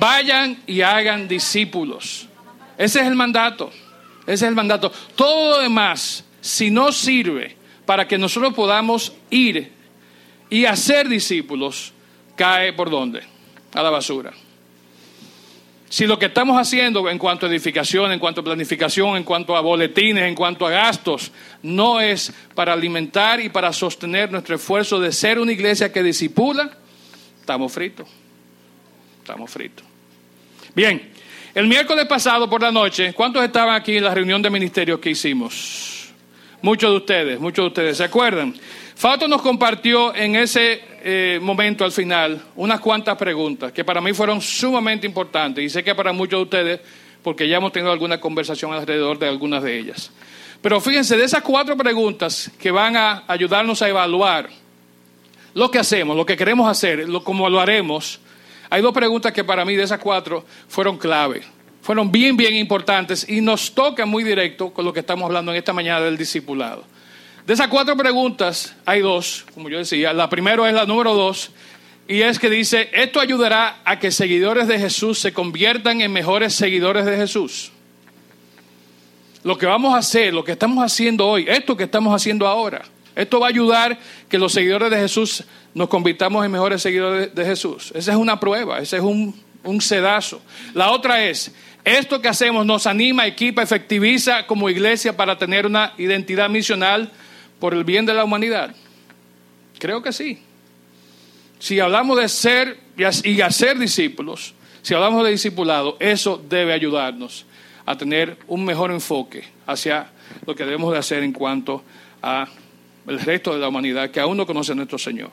vayan 0.00 0.58
y 0.66 0.80
hagan 0.80 1.28
discípulos. 1.28 2.26
Ese 2.76 3.00
es 3.00 3.06
el 3.06 3.14
mandato. 3.14 3.70
Ese 4.22 4.32
es 4.32 4.42
el 4.48 4.56
mandato. 4.56 4.90
Todo 5.14 5.58
lo 5.58 5.62
demás, 5.62 6.24
si 6.40 6.72
no 6.72 6.90
sirve, 6.90 7.56
para 7.86 8.08
que 8.08 8.18
nosotros 8.18 8.52
podamos 8.52 9.12
ir 9.30 9.70
y 10.48 10.64
hacer 10.64 11.08
discípulos, 11.08 11.92
cae 12.34 12.72
por 12.72 12.90
dónde? 12.90 13.22
A 13.74 13.82
la 13.82 13.90
basura. 13.90 14.32
Si 15.90 16.06
lo 16.06 16.20
que 16.20 16.26
estamos 16.26 16.56
haciendo 16.56 17.10
en 17.10 17.18
cuanto 17.18 17.46
a 17.46 17.48
edificación, 17.48 18.12
en 18.12 18.20
cuanto 18.20 18.42
a 18.42 18.44
planificación, 18.44 19.16
en 19.16 19.24
cuanto 19.24 19.56
a 19.56 19.60
boletines, 19.60 20.22
en 20.22 20.36
cuanto 20.36 20.64
a 20.64 20.70
gastos, 20.70 21.32
no 21.64 22.00
es 22.00 22.32
para 22.54 22.72
alimentar 22.72 23.40
y 23.40 23.48
para 23.48 23.72
sostener 23.72 24.30
nuestro 24.30 24.54
esfuerzo 24.54 25.00
de 25.00 25.10
ser 25.10 25.40
una 25.40 25.50
iglesia 25.50 25.92
que 25.92 26.04
disipula, 26.04 26.70
estamos 27.40 27.72
fritos. 27.72 28.08
Estamos 29.20 29.50
fritos. 29.50 29.84
Bien, 30.76 31.10
el 31.56 31.66
miércoles 31.66 32.06
pasado 32.06 32.48
por 32.48 32.62
la 32.62 32.70
noche, 32.70 33.12
¿cuántos 33.12 33.42
estaban 33.42 33.74
aquí 33.74 33.96
en 33.96 34.04
la 34.04 34.14
reunión 34.14 34.40
de 34.40 34.48
ministerios 34.48 35.00
que 35.00 35.10
hicimos? 35.10 36.12
Muchos 36.62 36.88
de 36.88 36.96
ustedes, 36.98 37.40
muchos 37.40 37.64
de 37.64 37.66
ustedes, 37.66 37.96
¿se 37.96 38.04
acuerdan? 38.04 38.54
Fausto 39.00 39.26
nos 39.26 39.40
compartió 39.40 40.14
en 40.14 40.36
ese 40.36 40.82
eh, 41.02 41.38
momento 41.40 41.86
al 41.86 41.90
final 41.90 42.44
unas 42.54 42.80
cuantas 42.80 43.16
preguntas 43.16 43.72
que 43.72 43.82
para 43.82 43.98
mí 44.02 44.12
fueron 44.12 44.42
sumamente 44.42 45.06
importantes 45.06 45.64
y 45.64 45.70
sé 45.70 45.82
que 45.82 45.94
para 45.94 46.12
muchos 46.12 46.38
de 46.38 46.42
ustedes, 46.42 46.80
porque 47.22 47.48
ya 47.48 47.56
hemos 47.56 47.72
tenido 47.72 47.92
alguna 47.92 48.20
conversación 48.20 48.74
alrededor 48.74 49.18
de 49.18 49.26
algunas 49.26 49.62
de 49.62 49.78
ellas. 49.78 50.10
Pero 50.60 50.82
fíjense, 50.82 51.16
de 51.16 51.24
esas 51.24 51.40
cuatro 51.40 51.78
preguntas 51.78 52.50
que 52.60 52.70
van 52.70 52.94
a 52.94 53.24
ayudarnos 53.26 53.80
a 53.80 53.88
evaluar 53.88 54.50
lo 55.54 55.70
que 55.70 55.78
hacemos, 55.78 56.14
lo 56.14 56.26
que 56.26 56.36
queremos 56.36 56.68
hacer, 56.68 57.08
lo, 57.08 57.24
cómo 57.24 57.48
lo 57.48 57.58
haremos, 57.58 58.20
hay 58.68 58.82
dos 58.82 58.92
preguntas 58.92 59.32
que 59.32 59.44
para 59.44 59.64
mí 59.64 59.76
de 59.76 59.84
esas 59.84 59.98
cuatro 59.98 60.44
fueron 60.68 60.98
clave 60.98 61.40
fueron 61.80 62.12
bien, 62.12 62.36
bien 62.36 62.54
importantes 62.54 63.26
y 63.26 63.40
nos 63.40 63.72
toca 63.74 64.04
muy 64.04 64.24
directo 64.24 64.74
con 64.74 64.84
lo 64.84 64.92
que 64.92 65.00
estamos 65.00 65.24
hablando 65.24 65.52
en 65.52 65.56
esta 65.56 65.72
mañana 65.72 66.02
del 66.02 66.18
discipulado. 66.18 66.84
De 67.46 67.54
esas 67.54 67.68
cuatro 67.68 67.96
preguntas 67.96 68.74
hay 68.84 69.00
dos, 69.00 69.44
como 69.54 69.68
yo 69.68 69.78
decía. 69.78 70.12
La 70.12 70.28
primera 70.28 70.68
es 70.68 70.74
la 70.74 70.86
número 70.86 71.14
dos 71.14 71.50
y 72.10 72.22
es 72.22 72.38
que 72.38 72.50
dice, 72.50 72.90
esto 72.92 73.20
ayudará 73.20 73.82
a 73.84 73.98
que 73.98 74.10
seguidores 74.10 74.66
de 74.66 74.78
Jesús 74.78 75.20
se 75.20 75.32
conviertan 75.32 76.00
en 76.00 76.12
mejores 76.12 76.54
seguidores 76.54 77.06
de 77.06 77.16
Jesús. 77.16 77.70
Lo 79.44 79.56
que 79.56 79.66
vamos 79.66 79.94
a 79.94 79.98
hacer, 79.98 80.34
lo 80.34 80.44
que 80.44 80.52
estamos 80.52 80.84
haciendo 80.84 81.26
hoy, 81.26 81.46
esto 81.48 81.76
que 81.76 81.84
estamos 81.84 82.14
haciendo 82.14 82.46
ahora, 82.46 82.82
esto 83.14 83.40
va 83.40 83.46
a 83.46 83.50
ayudar 83.50 83.96
que 84.28 84.38
los 84.38 84.52
seguidores 84.52 84.90
de 84.90 84.98
Jesús 84.98 85.44
nos 85.72 85.88
convirtamos 85.88 86.44
en 86.44 86.50
mejores 86.50 86.82
seguidores 86.82 87.34
de 87.34 87.44
Jesús. 87.44 87.92
Esa 87.94 88.10
es 88.10 88.18
una 88.18 88.40
prueba, 88.40 88.80
ese 88.80 88.96
es 88.96 89.02
un, 89.02 89.40
un 89.62 89.80
sedazo. 89.80 90.42
La 90.74 90.90
otra 90.90 91.24
es, 91.24 91.52
esto 91.84 92.20
que 92.20 92.28
hacemos 92.28 92.66
nos 92.66 92.86
anima, 92.86 93.26
equipa, 93.26 93.62
efectiviza 93.62 94.46
como 94.46 94.68
iglesia 94.68 95.16
para 95.16 95.38
tener 95.38 95.64
una 95.64 95.94
identidad 95.96 96.50
misional 96.50 97.10
por 97.60 97.74
el 97.74 97.84
bien 97.84 98.06
de 98.06 98.14
la 98.14 98.24
humanidad. 98.24 98.74
Creo 99.78 100.02
que 100.02 100.12
sí. 100.12 100.38
Si 101.58 101.78
hablamos 101.78 102.18
de 102.18 102.28
ser 102.28 102.78
y 102.96 103.40
hacer 103.42 103.78
discípulos, 103.78 104.54
si 104.82 104.94
hablamos 104.94 105.24
de 105.24 105.30
discipulado, 105.30 105.96
eso 106.00 106.42
debe 106.48 106.72
ayudarnos 106.72 107.44
a 107.84 107.96
tener 107.96 108.38
un 108.48 108.64
mejor 108.64 108.90
enfoque 108.90 109.44
hacia 109.66 110.10
lo 110.46 110.54
que 110.54 110.64
debemos 110.64 110.92
de 110.92 110.98
hacer 110.98 111.22
en 111.22 111.32
cuanto 111.32 111.82
a 112.22 112.48
el 113.06 113.20
resto 113.20 113.52
de 113.52 113.60
la 113.60 113.68
humanidad 113.68 114.10
que 114.10 114.20
aún 114.20 114.36
no 114.36 114.46
conoce 114.46 114.72
a 114.72 114.74
nuestro 114.74 114.98
Señor. 114.98 115.30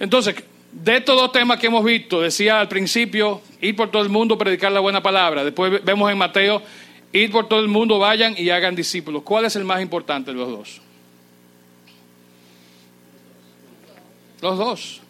Entonces, 0.00 0.34
de 0.72 0.96
estos 0.96 1.14
dos 1.14 1.30
temas 1.30 1.58
que 1.58 1.66
hemos 1.66 1.84
visto, 1.84 2.20
decía 2.20 2.58
al 2.58 2.68
principio, 2.68 3.42
ir 3.60 3.76
por 3.76 3.90
todo 3.90 4.02
el 4.02 4.08
mundo, 4.08 4.38
predicar 4.38 4.72
la 4.72 4.80
buena 4.80 5.02
palabra. 5.02 5.44
Después 5.44 5.84
vemos 5.84 6.10
en 6.10 6.18
Mateo, 6.18 6.62
ir 7.12 7.30
por 7.30 7.48
todo 7.48 7.60
el 7.60 7.68
mundo, 7.68 7.98
vayan 7.98 8.34
y 8.36 8.48
hagan 8.50 8.74
discípulos. 8.74 9.22
¿Cuál 9.22 9.44
es 9.44 9.54
el 9.54 9.64
más 9.64 9.82
importante 9.82 10.32
de 10.32 10.38
los 10.38 10.48
dos? 10.48 10.80
Los 14.42 14.58
dos. 14.58 15.00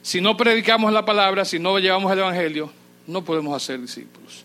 Si 0.00 0.20
no 0.20 0.36
predicamos 0.36 0.92
la 0.92 1.04
palabra, 1.04 1.44
si 1.44 1.58
no 1.58 1.78
llevamos 1.78 2.10
el 2.12 2.20
Evangelio, 2.20 2.72
no 3.06 3.22
podemos 3.22 3.54
hacer 3.54 3.80
discípulos. 3.80 4.44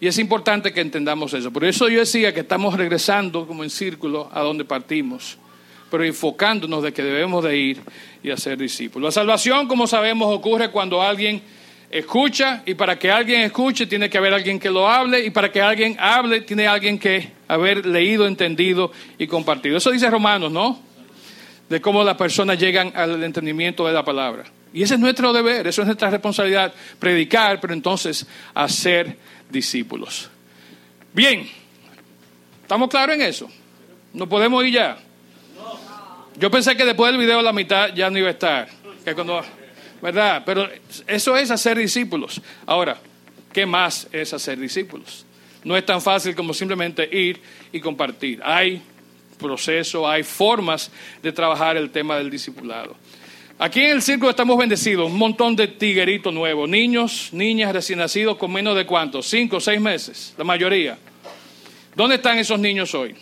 Y 0.00 0.06
es 0.06 0.18
importante 0.18 0.72
que 0.72 0.80
entendamos 0.80 1.32
eso. 1.32 1.52
Por 1.52 1.64
eso 1.64 1.88
yo 1.88 2.00
decía 2.00 2.34
que 2.34 2.40
estamos 2.40 2.74
regresando 2.76 3.46
como 3.46 3.64
en 3.64 3.70
círculo 3.70 4.28
a 4.32 4.40
donde 4.42 4.64
partimos 4.64 5.38
pero 5.90 6.04
enfocándonos 6.04 6.82
de 6.82 6.92
que 6.92 7.02
debemos 7.02 7.42
de 7.42 7.56
ir 7.56 7.80
y 8.22 8.30
hacer 8.30 8.56
discípulos. 8.56 9.08
La 9.08 9.12
salvación, 9.20 9.66
como 9.66 9.86
sabemos, 9.86 10.32
ocurre 10.32 10.70
cuando 10.70 11.02
alguien 11.02 11.42
escucha 11.90 12.62
y 12.64 12.74
para 12.74 12.96
que 12.96 13.10
alguien 13.10 13.40
escuche 13.40 13.86
tiene 13.86 14.08
que 14.08 14.16
haber 14.16 14.32
alguien 14.32 14.60
que 14.60 14.70
lo 14.70 14.88
hable 14.88 15.24
y 15.24 15.30
para 15.30 15.50
que 15.50 15.60
alguien 15.60 15.96
hable 15.98 16.42
tiene 16.42 16.68
alguien 16.68 16.98
que 16.98 17.32
haber 17.48 17.84
leído, 17.84 18.26
entendido 18.26 18.92
y 19.18 19.26
compartido. 19.26 19.76
Eso 19.76 19.90
dice 19.90 20.08
Romanos, 20.08 20.52
¿no? 20.52 20.78
De 21.70 21.80
cómo 21.80 22.04
las 22.04 22.16
personas 22.16 22.58
llegan 22.58 22.92
al 22.94 23.22
entendimiento 23.24 23.86
de 23.86 23.94
la 23.94 24.04
palabra. 24.04 24.44
Y 24.72 24.82
ese 24.82 24.94
es 24.94 25.00
nuestro 25.00 25.32
deber, 25.32 25.66
eso 25.66 25.80
es 25.80 25.86
nuestra 25.86 26.10
responsabilidad, 26.10 26.72
predicar, 26.98 27.60
pero 27.60 27.72
entonces 27.72 28.26
hacer 28.52 29.16
discípulos. 29.48 30.28
Bien, 31.12 31.48
¿estamos 32.62 32.88
claros 32.90 33.14
en 33.16 33.22
eso? 33.22 33.48
No 34.12 34.28
podemos 34.28 34.64
ir 34.64 34.74
ya. 34.74 34.98
Yo 36.36 36.50
pensé 36.50 36.76
que 36.76 36.84
después 36.84 37.10
del 37.10 37.20
video 37.20 37.42
la 37.42 37.52
mitad 37.52 37.94
ya 37.94 38.10
no 38.10 38.18
iba 38.18 38.28
a 38.28 38.32
estar. 38.32 38.68
¿Verdad? 40.00 40.42
Pero 40.46 40.68
eso 41.06 41.36
es 41.36 41.50
hacer 41.50 41.78
discípulos. 41.78 42.40
Ahora, 42.64 42.96
¿qué 43.52 43.66
más 43.66 44.08
es 44.12 44.32
hacer 44.32 44.58
discípulos? 44.58 45.26
No 45.62 45.76
es 45.76 45.84
tan 45.84 46.00
fácil 46.00 46.34
como 46.34 46.54
simplemente 46.54 47.08
ir 47.10 47.40
y 47.70 47.80
compartir. 47.80 48.40
Hay 48.42 48.82
proceso, 49.40 50.08
hay 50.08 50.22
formas 50.22 50.90
de 51.22 51.32
trabajar 51.32 51.76
el 51.76 51.90
tema 51.90 52.16
del 52.16 52.30
discipulado. 52.30 52.94
Aquí 53.58 53.80
en 53.80 53.90
el 53.90 54.02
círculo 54.02 54.30
estamos 54.30 54.56
bendecidos, 54.56 55.10
un 55.10 55.18
montón 55.18 55.54
de 55.54 55.68
tigueritos 55.68 56.32
nuevos, 56.32 56.68
niños, 56.68 57.28
niñas 57.32 57.72
recién 57.72 57.98
nacidos 57.98 58.38
con 58.38 58.52
menos 58.52 58.74
de 58.74 58.86
cuántos, 58.86 59.26
cinco 59.26 59.60
seis 59.60 59.80
meses, 59.80 60.34
la 60.38 60.44
mayoría. 60.44 60.96
¿Dónde 61.94 62.14
están 62.14 62.38
esos 62.38 62.58
niños 62.58 62.94
hoy? 62.94 63.14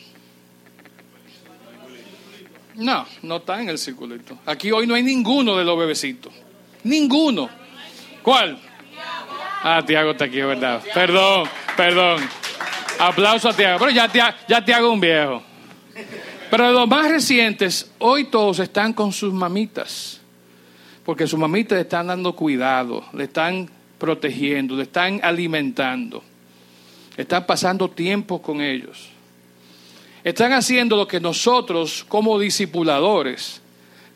No, 2.77 3.05
no 3.23 3.39
está 3.39 3.61
en 3.61 3.69
el 3.71 3.79
circulito. 3.79 4.39
Aquí 4.47 4.71
hoy 4.71 4.87
no 4.87 4.95
hay 4.95 5.03
ninguno 5.03 5.57
de 5.57 5.65
los 5.65 5.77
bebecitos. 5.77 6.33
Ninguno. 6.85 7.51
¿Cuál? 8.23 8.61
Ah, 9.65 9.83
Tiago 9.85 10.13
está 10.13 10.27
aquí, 10.27 10.41
verdad. 10.41 10.81
Perdón, 10.95 11.49
perdón. 11.77 12.23
Aplauso 13.01 13.49
a 13.49 13.53
Tiago. 13.53 13.81
Pero 13.81 13.91
ya, 13.91 14.37
ya 14.47 14.65
Tiago 14.65 14.93
un 14.93 15.01
viejo. 15.01 15.43
Pero 16.51 16.73
los 16.73 16.89
más 16.89 17.11
recientes, 17.11 17.91
hoy 17.99 18.25
todos 18.25 18.59
están 18.59 18.93
con 18.93 19.13
sus 19.13 19.33
mamitas. 19.33 20.21
Porque 21.05 21.27
sus 21.27 21.39
mamitas 21.39 21.77
le 21.77 21.83
están 21.83 22.09
dando 22.09 22.35
cuidado, 22.35 23.05
le 23.13 23.25
están 23.25 23.69
protegiendo, 23.99 24.77
le 24.77 24.85
están 24.85 25.21
alimentando, 25.23 26.23
están 27.17 27.47
pasando 27.47 27.91
tiempo 27.91 28.41
con 28.41 28.61
ellos. 28.61 29.09
Están 30.25 30.53
haciendo 30.53 30.97
lo 30.97 31.09
que 31.09 31.21
nosotros 31.21 32.05
como 32.09 32.39
discipuladores 32.39 33.63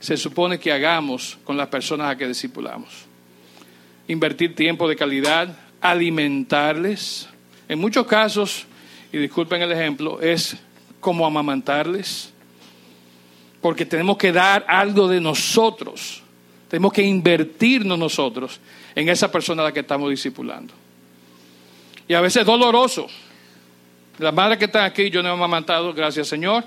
se 0.01 0.17
supone 0.17 0.59
que 0.59 0.73
hagamos 0.73 1.39
con 1.45 1.57
las 1.57 1.69
personas 1.69 2.11
a 2.11 2.17
que 2.17 2.27
discipulamos. 2.27 3.07
Invertir 4.09 4.55
tiempo 4.55 4.89
de 4.89 4.97
calidad, 4.97 5.57
alimentarles. 5.81 7.29
En 7.69 7.79
muchos 7.79 8.07
casos, 8.07 8.67
y 9.13 9.19
disculpen 9.19 9.63
el 9.63 9.73
ejemplo, 9.73 10.21
es 10.21 10.57
como 11.03 11.27
amamantarles, 11.27 12.33
porque 13.61 13.85
tenemos 13.85 14.17
que 14.17 14.33
dar 14.33 14.65
algo 14.69 15.09
de 15.09 15.21
nosotros, 15.21 16.23
tenemos 16.69 16.93
que 16.93 17.03
invertirnos 17.03 17.99
nosotros 17.99 18.61
en 18.95 19.09
esa 19.09 19.31
persona 19.31 19.63
a 19.63 19.67
la 19.67 19.73
que 19.73 19.81
estamos 19.81 20.09
discipulando. 20.09 20.73
Y 22.07 22.15
a 22.15 22.21
veces 22.21 22.43
es 22.43 22.47
doloroso. 22.47 23.09
Las 24.19 24.33
madres 24.33 24.59
que 24.59 24.67
están 24.67 24.85
aquí, 24.85 25.11
yo 25.11 25.23
no 25.23 25.31
he 25.31 25.33
amamantado, 25.33 25.93
gracias 25.93 26.29
Señor. 26.29 26.65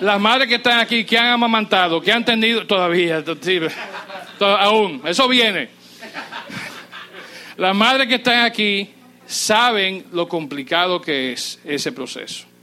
Las 0.00 0.20
madres 0.20 0.48
que 0.48 0.54
están 0.56 0.78
aquí, 0.78 1.04
que 1.04 1.18
han 1.18 1.26
amamantado, 1.26 2.00
que 2.00 2.12
han 2.12 2.24
tenido 2.24 2.66
todavía, 2.68 3.24
aún, 4.38 5.02
eso 5.04 5.26
viene. 5.26 5.70
Las 7.56 7.74
madres 7.74 8.06
que 8.06 8.14
están 8.16 8.44
aquí 8.44 8.90
saben 9.26 10.06
lo 10.12 10.28
complicado 10.28 11.00
que 11.00 11.32
es 11.32 11.58
ese 11.64 11.90
proceso. 11.90 12.53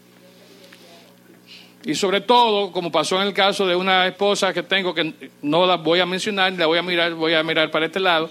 Y 1.84 1.96
sobre 1.96 2.22
todo, 2.22 2.72
como 2.72 2.92
pasó 2.92 3.20
en 3.22 3.28
el 3.28 3.34
caso 3.34 3.66
de 3.66 3.76
una 3.76 4.06
esposa 4.08 4.54
que 4.54 4.64
tengo, 4.64 4.94
que 4.94 5.32
no 5.42 5.66
la 5.66 5.78
voy 5.78 6.00
a 6.00 6.06
mencionar, 6.06 6.54
la 6.54 6.68
voy 6.68 6.78
a 6.78 6.84
mirar, 6.84 7.14
voy 7.14 7.34
a 7.34 7.44
mirar 7.44 7.72
para 7.72 7.88
este 7.88 8.00
lado, 8.00 8.30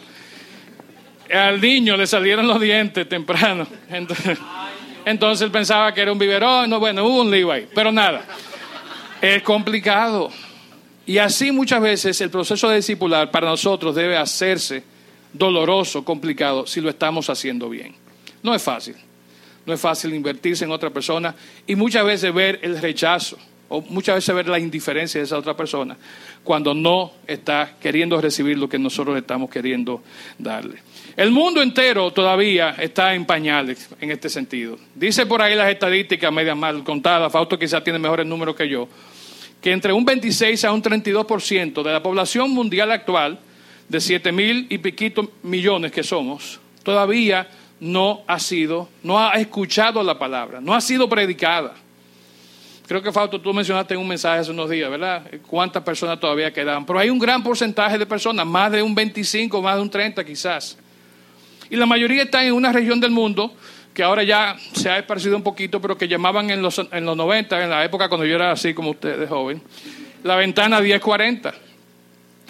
al 1.33 1.61
niño 1.61 1.97
le 1.97 2.07
salieron 2.07 2.47
los 2.47 2.61
dientes 2.61 3.09
temprano. 3.09 3.67
Entonces, 5.05 5.43
él 5.43 5.51
pensaba 5.51 5.93
que 5.93 6.01
era 6.01 6.13
un 6.13 6.19
biberón, 6.19 6.71
no, 6.71 6.79
bueno, 6.79 7.05
hubo 7.05 7.23
un 7.23 7.31
lío 7.31 7.51
pero 7.75 7.91
nada. 7.91 8.25
Es 9.21 9.43
complicado. 9.43 10.31
Y 11.07 11.19
así 11.19 11.51
muchas 11.51 11.81
veces 11.81 12.21
el 12.21 12.31
proceso 12.31 12.69
de 12.69 12.77
discipular 12.77 13.31
para 13.31 13.49
nosotros 13.49 13.95
debe 13.95 14.17
hacerse 14.17 14.85
doloroso, 15.33 16.05
complicado, 16.05 16.67
si 16.67 16.81
lo 16.81 16.89
estamos 16.89 17.29
haciendo 17.31 17.69
bien. 17.69 17.97
No 18.43 18.55
es 18.55 18.63
fácil. 18.63 18.95
No 19.71 19.75
es 19.75 19.81
fácil 19.81 20.13
invertirse 20.13 20.65
en 20.65 20.73
otra 20.73 20.91
persona 20.91 21.33
y 21.65 21.77
muchas 21.77 22.05
veces 22.05 22.35
ver 22.35 22.59
el 22.63 22.83
rechazo 22.83 23.39
o 23.69 23.81
muchas 23.83 24.17
veces 24.17 24.35
ver 24.35 24.49
la 24.49 24.59
indiferencia 24.59 25.21
de 25.21 25.27
esa 25.27 25.39
otra 25.39 25.57
persona 25.57 25.97
cuando 26.43 26.75
no 26.75 27.13
está 27.25 27.77
queriendo 27.81 28.21
recibir 28.21 28.59
lo 28.59 28.69
que 28.69 28.81
nosotros 28.81 29.17
estamos 29.17 29.49
queriendo 29.49 30.03
darle. 30.37 30.83
El 31.17 31.31
mundo 31.31 31.63
entero 31.63 32.11
todavía 32.11 32.71
está 32.81 33.15
en 33.15 33.25
pañales 33.27 33.89
en 34.01 34.11
este 34.11 34.29
sentido. 34.29 34.77
Dice 34.93 35.25
por 35.25 35.41
ahí 35.41 35.55
las 35.55 35.71
estadísticas 35.71 36.33
medias 36.33 36.57
mal 36.57 36.83
contadas, 36.83 37.31
Fausto 37.31 37.57
quizás 37.57 37.85
tiene 37.85 38.01
mejores 38.01 38.27
números 38.27 38.57
que 38.57 38.69
yo, 38.69 38.89
que 39.61 39.71
entre 39.71 39.93
un 39.93 40.05
26 40.05 40.65
a 40.65 40.73
un 40.73 40.83
32% 40.83 41.85
de 41.85 41.93
la 41.93 42.03
población 42.03 42.51
mundial 42.51 42.91
actual, 42.91 43.39
de 43.89 44.01
7 44.01 44.33
mil 44.33 44.67
y 44.69 44.79
piquito 44.79 45.31
millones 45.45 45.93
que 45.93 46.03
somos, 46.03 46.59
todavía 46.83 47.47
no 47.81 48.23
ha 48.27 48.39
sido, 48.39 48.89
no 49.03 49.19
ha 49.19 49.33
escuchado 49.33 50.03
la 50.03 50.19
palabra, 50.19 50.61
no 50.61 50.75
ha 50.75 50.81
sido 50.81 51.09
predicada. 51.09 51.75
Creo 52.87 53.03
que 53.03 53.13
Fausto, 53.13 53.41
tú 53.41 53.55
mencionaste 53.55 53.95
en 53.95 54.01
un 54.01 54.09
mensaje 54.09 54.41
hace 54.41 54.51
unos 54.51 54.69
días, 54.69 54.91
¿verdad? 54.91 55.25
¿Cuántas 55.47 55.83
personas 55.83 56.19
todavía 56.19 56.53
quedan? 56.53 56.85
Pero 56.85 56.99
hay 56.99 57.09
un 57.09 57.19
gran 57.19 57.43
porcentaje 57.43 57.97
de 57.97 58.05
personas, 58.05 58.45
más 58.45 58.73
de 58.73 58.83
un 58.83 58.95
25, 58.95 59.63
más 59.63 59.77
de 59.77 59.83
un 59.83 59.91
30 59.91 60.25
quizás. 60.25 60.77
Y 61.71 61.77
la 61.77 61.87
mayoría 61.87 62.25
están 62.25 62.45
en 62.45 62.53
una 62.53 62.73
región 62.73 62.99
del 62.99 63.13
mundo 63.13 63.55
que 63.95 64.03
ahora 64.03 64.25
ya 64.25 64.57
se 64.73 64.91
ha 64.91 64.99
esparcido 64.99 65.37
un 65.37 65.43
poquito, 65.43 65.81
pero 65.81 65.97
que 65.97 66.09
llamaban 66.09 66.51
en 66.51 66.63
los, 66.63 66.79
en 66.79 67.05
los 67.05 67.17
90, 67.17 67.63
en 67.63 67.71
la 67.71 67.85
época 67.85 68.09
cuando 68.09 68.27
yo 68.27 68.35
era 68.35 68.51
así 68.51 68.75
como 68.75 68.91
ustedes, 68.91 69.29
joven, 69.29 69.63
la 70.25 70.37
ventana 70.37 70.81
1040. 70.81 71.55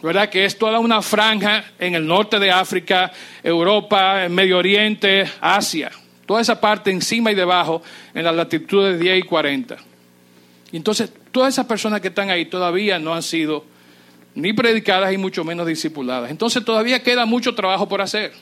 ¿Verdad? 0.02 0.28
Que 0.28 0.44
es 0.44 0.56
toda 0.56 0.78
una 0.78 1.02
franja 1.02 1.64
en 1.78 1.94
el 1.94 2.06
norte 2.06 2.38
de 2.38 2.50
África, 2.50 3.12
Europa, 3.42 4.28
Medio 4.28 4.58
Oriente, 4.58 5.30
Asia. 5.40 5.90
Toda 6.26 6.40
esa 6.40 6.60
parte 6.60 6.90
encima 6.90 7.32
y 7.32 7.34
debajo 7.34 7.82
en 8.14 8.24
las 8.24 8.34
latitudes 8.34 8.98
10 8.98 9.18
y 9.18 9.22
40. 9.22 9.76
Y 10.72 10.76
entonces, 10.76 11.12
todas 11.32 11.52
esas 11.54 11.66
personas 11.66 12.00
que 12.00 12.08
están 12.08 12.30
ahí 12.30 12.46
todavía 12.46 12.98
no 12.98 13.14
han 13.14 13.22
sido 13.22 13.64
ni 14.34 14.52
predicadas 14.52 15.12
y 15.12 15.18
mucho 15.18 15.44
menos 15.44 15.66
discipuladas. 15.66 16.30
Entonces, 16.30 16.64
todavía 16.64 17.02
queda 17.02 17.26
mucho 17.26 17.54
trabajo 17.54 17.88
por 17.88 18.00
hacer. 18.00 18.32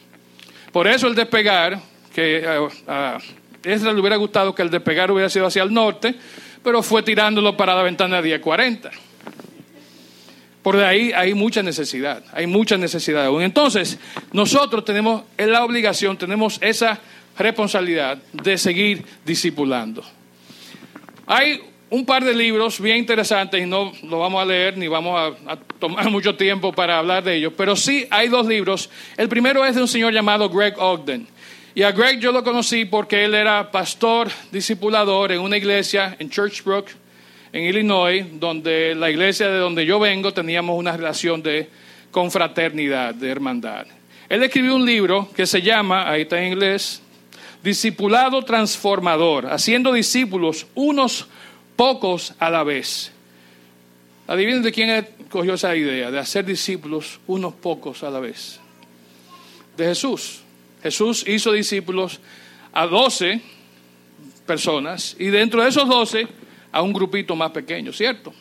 Por 0.73 0.87
eso 0.87 1.07
el 1.07 1.15
despegar, 1.15 1.81
que 2.15 2.47
a, 2.47 3.17
a 3.17 3.19
le 3.65 4.01
hubiera 4.01 4.17
gustado 4.17 4.55
que 4.55 4.63
el 4.63 4.71
despegar 4.71 5.11
hubiera 5.11 5.31
sido 5.31 5.47
hacia 5.47 5.63
el 5.63 5.73
norte, 5.73 6.15
pero 6.63 6.83
fue 6.83 7.03
tirándolo 7.03 7.57
para 7.57 7.75
la 7.75 7.83
ventana 7.83 8.21
1040. 8.21 8.91
Por 10.63 10.77
ahí 10.77 11.13
hay 11.13 11.35
mucha 11.35 11.63
necesidad, 11.63 12.23
hay 12.33 12.47
mucha 12.47 12.77
necesidad 12.77 13.27
aún. 13.27 13.43
Entonces, 13.43 13.99
nosotros 14.33 14.85
tenemos 14.85 15.23
la 15.39 15.65
obligación, 15.65 16.17
tenemos 16.17 16.59
esa 16.61 16.99
responsabilidad 17.39 18.19
de 18.33 18.59
seguir 18.59 19.05
discipulando. 19.25 20.03
Hay 21.27 21.61
un 21.91 22.05
par 22.05 22.25
de 22.25 22.35
libros 22.35 22.81
bien 22.81 22.99
interesantes 22.99 23.63
y 23.63 23.67
no 23.67 23.93
lo 24.03 24.19
vamos 24.19 24.43
a 24.43 24.45
leer 24.45 24.77
ni 24.77 24.89
vamos 24.89 25.37
a, 25.47 25.57
tomar 25.79 26.11
mucho 26.11 26.35
tiempo 26.35 26.73
para 26.73 26.99
hablar 26.99 27.25
de 27.25 27.37
ellos, 27.37 27.53
pero 27.57 27.77
sí 27.77 28.07
hay 28.11 28.29
dos 28.29 28.47
libros. 28.47 28.91
El 29.17 29.29
primero 29.29 29.65
es 29.65 29.75
de 29.75 29.83
un 29.83 29.89
señor 29.89 30.13
llamado 30.13 30.49
Greg 30.49 30.75
Ogden. 30.79 31.27
Y 31.75 31.83
a 31.83 31.93
Greg 31.93 32.19
yo 32.19 32.33
lo 32.33 32.43
conocí 32.43 32.85
porque 32.85 33.25
él 33.25 33.35
era 33.35 33.71
pastor, 33.71 34.29
discipulador 34.51 35.33
en 35.33 35.41
una 35.41 35.57
iglesia 35.57 36.17
en 36.19 36.29
Churchbrook, 36.29 36.89
en 37.59 37.65
Illinois, 37.65 38.25
donde 38.35 38.95
la 38.95 39.11
iglesia 39.11 39.49
de 39.49 39.59
donde 39.59 39.85
yo 39.85 39.99
vengo 39.99 40.33
teníamos 40.33 40.79
una 40.79 40.97
relación 40.97 41.43
de 41.43 41.69
confraternidad, 42.11 43.15
de 43.15 43.29
hermandad. 43.29 43.87
Él 44.29 44.43
escribió 44.43 44.77
un 44.77 44.85
libro 44.85 45.29
que 45.35 45.47
se 45.47 45.61
llama, 45.61 46.09
ahí 46.09 46.23
está 46.23 46.41
en 46.41 46.53
inglés, 46.53 47.03
Discipulado 47.63 48.43
Transformador, 48.43 49.47
haciendo 49.47 49.93
discípulos 49.93 50.69
unos 50.77 51.27
pocos 51.75 52.33
a 52.39 52.51
la 52.51 52.63
vez. 52.63 53.11
Adivinen 54.29 54.63
de 54.63 54.71
quién 54.71 55.09
cogió 55.29 55.55
esa 55.55 55.75
idea, 55.75 56.13
de 56.13 56.21
hacer 56.21 56.45
discípulos 56.45 57.19
unos 57.27 57.55
pocos 57.55 58.05
a 58.05 58.11
la 58.11 58.21
vez. 58.21 58.61
De 59.77 59.87
Jesús. 59.87 60.43
Jesús 60.83 61.25
hizo 61.27 61.51
discípulos 61.51 62.21
a 62.73 62.87
doce 62.87 63.41
personas 64.47 65.17
y 65.19 65.27
dentro 65.27 65.63
de 65.63 65.71
esos 65.71 65.89
doce 65.89 66.29
a 66.73 66.83
un 66.83 66.93
grupito 66.93 67.35
más 67.37 67.51
pequeño, 67.51 67.93
¿cierto? 67.93 68.33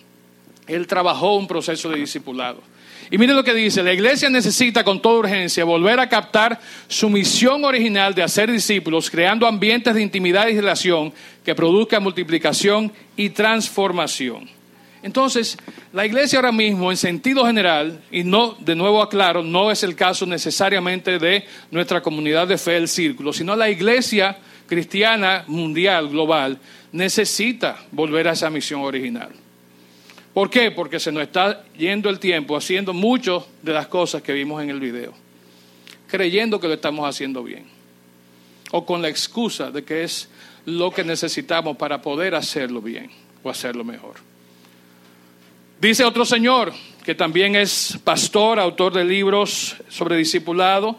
Él 0.67 0.85
trabajó 0.87 1.35
un 1.35 1.47
proceso 1.47 1.89
de 1.89 1.99
discipulado. 1.99 2.61
Y 3.09 3.17
mire 3.17 3.33
lo 3.33 3.43
que 3.43 3.53
dice, 3.53 3.83
la 3.83 3.93
iglesia 3.93 4.29
necesita 4.29 4.83
con 4.83 5.01
toda 5.01 5.19
urgencia 5.19 5.63
volver 5.63 5.99
a 5.99 6.09
captar 6.09 6.59
su 6.89 7.09
misión 7.09 7.63
original 7.63 8.13
de 8.13 8.23
hacer 8.23 8.51
discípulos, 8.51 9.09
creando 9.09 9.47
ambientes 9.47 9.93
de 9.93 10.01
intimidad 10.01 10.47
y 10.49 10.55
relación 10.55 11.13
que 11.45 11.55
produzcan 11.55 12.03
multiplicación 12.03 12.91
y 13.15 13.29
transformación. 13.29 14.49
Entonces, 15.03 15.57
la 15.93 16.05
iglesia 16.05 16.39
ahora 16.39 16.51
mismo, 16.51 16.91
en 16.91 16.97
sentido 16.97 17.45
general, 17.45 18.01
y 18.11 18.25
no, 18.25 18.57
de 18.59 18.75
nuevo 18.75 19.01
aclaro, 19.01 19.41
no 19.41 19.71
es 19.71 19.83
el 19.83 19.95
caso 19.95 20.25
necesariamente 20.25 21.17
de 21.17 21.45
nuestra 21.71 22.01
comunidad 22.01 22.47
de 22.47 22.57
fe, 22.57 22.75
el 22.75 22.89
círculo, 22.89 23.31
sino 23.31 23.55
la 23.55 23.69
iglesia 23.69 24.37
cristiana 24.67 25.45
mundial, 25.47 26.09
global, 26.09 26.59
necesita 26.91 27.85
volver 27.91 28.27
a 28.27 28.31
esa 28.31 28.49
misión 28.49 28.81
original. 28.81 29.29
¿Por 30.33 30.49
qué? 30.49 30.71
Porque 30.71 30.99
se 30.99 31.11
nos 31.11 31.23
está 31.23 31.63
yendo 31.77 32.09
el 32.09 32.19
tiempo 32.19 32.55
haciendo 32.55 32.93
muchas 32.93 33.43
de 33.61 33.73
las 33.73 33.87
cosas 33.87 34.21
que 34.21 34.33
vimos 34.33 34.61
en 34.61 34.69
el 34.69 34.79
video, 34.79 35.13
creyendo 36.07 36.59
que 36.59 36.67
lo 36.67 36.75
estamos 36.75 37.09
haciendo 37.09 37.43
bien, 37.43 37.65
o 38.71 38.85
con 38.85 39.01
la 39.01 39.09
excusa 39.09 39.71
de 39.71 39.83
que 39.83 40.03
es 40.03 40.29
lo 40.65 40.91
que 40.91 41.03
necesitamos 41.03 41.77
para 41.77 42.01
poder 42.01 42.35
hacerlo 42.35 42.81
bien 42.81 43.09
o 43.41 43.49
hacerlo 43.49 43.83
mejor. 43.83 44.15
Dice 45.79 46.03
otro 46.03 46.25
señor, 46.25 46.73
que 47.03 47.15
también 47.15 47.55
es 47.55 47.97
pastor, 48.03 48.59
autor 48.59 48.93
de 48.93 49.05
libros 49.05 49.77
sobre 49.89 50.17
discipulado, 50.17 50.97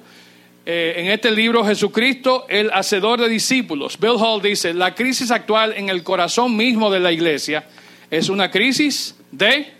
eh, 0.70 1.00
en 1.00 1.06
este 1.06 1.30
libro 1.30 1.64
Jesucristo, 1.64 2.44
el 2.46 2.70
hacedor 2.70 3.18
de 3.18 3.26
discípulos. 3.26 3.98
Bill 3.98 4.16
Hall 4.18 4.42
dice, 4.42 4.74
la 4.74 4.94
crisis 4.94 5.30
actual 5.30 5.72
en 5.74 5.88
el 5.88 6.02
corazón 6.02 6.54
mismo 6.54 6.90
de 6.90 7.00
la 7.00 7.10
iglesia 7.10 7.64
es 8.10 8.28
una 8.28 8.50
crisis 8.50 9.16
de 9.32 9.72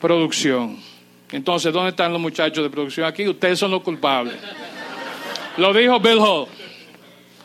producción. 0.00 0.76
Entonces, 1.30 1.72
¿dónde 1.72 1.90
están 1.90 2.10
los 2.12 2.20
muchachos 2.20 2.64
de 2.64 2.68
producción 2.68 3.06
aquí? 3.06 3.28
Ustedes 3.28 3.60
son 3.60 3.70
los 3.70 3.80
culpables. 3.82 4.34
Lo 5.56 5.72
dijo 5.72 6.00
Bill 6.00 6.18
Hall. 6.18 6.48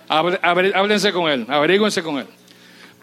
Háblense 0.07 1.11
con 1.11 1.29
él, 1.29 1.45
averígüense 1.47 2.01
con 2.01 2.17
él. 2.17 2.25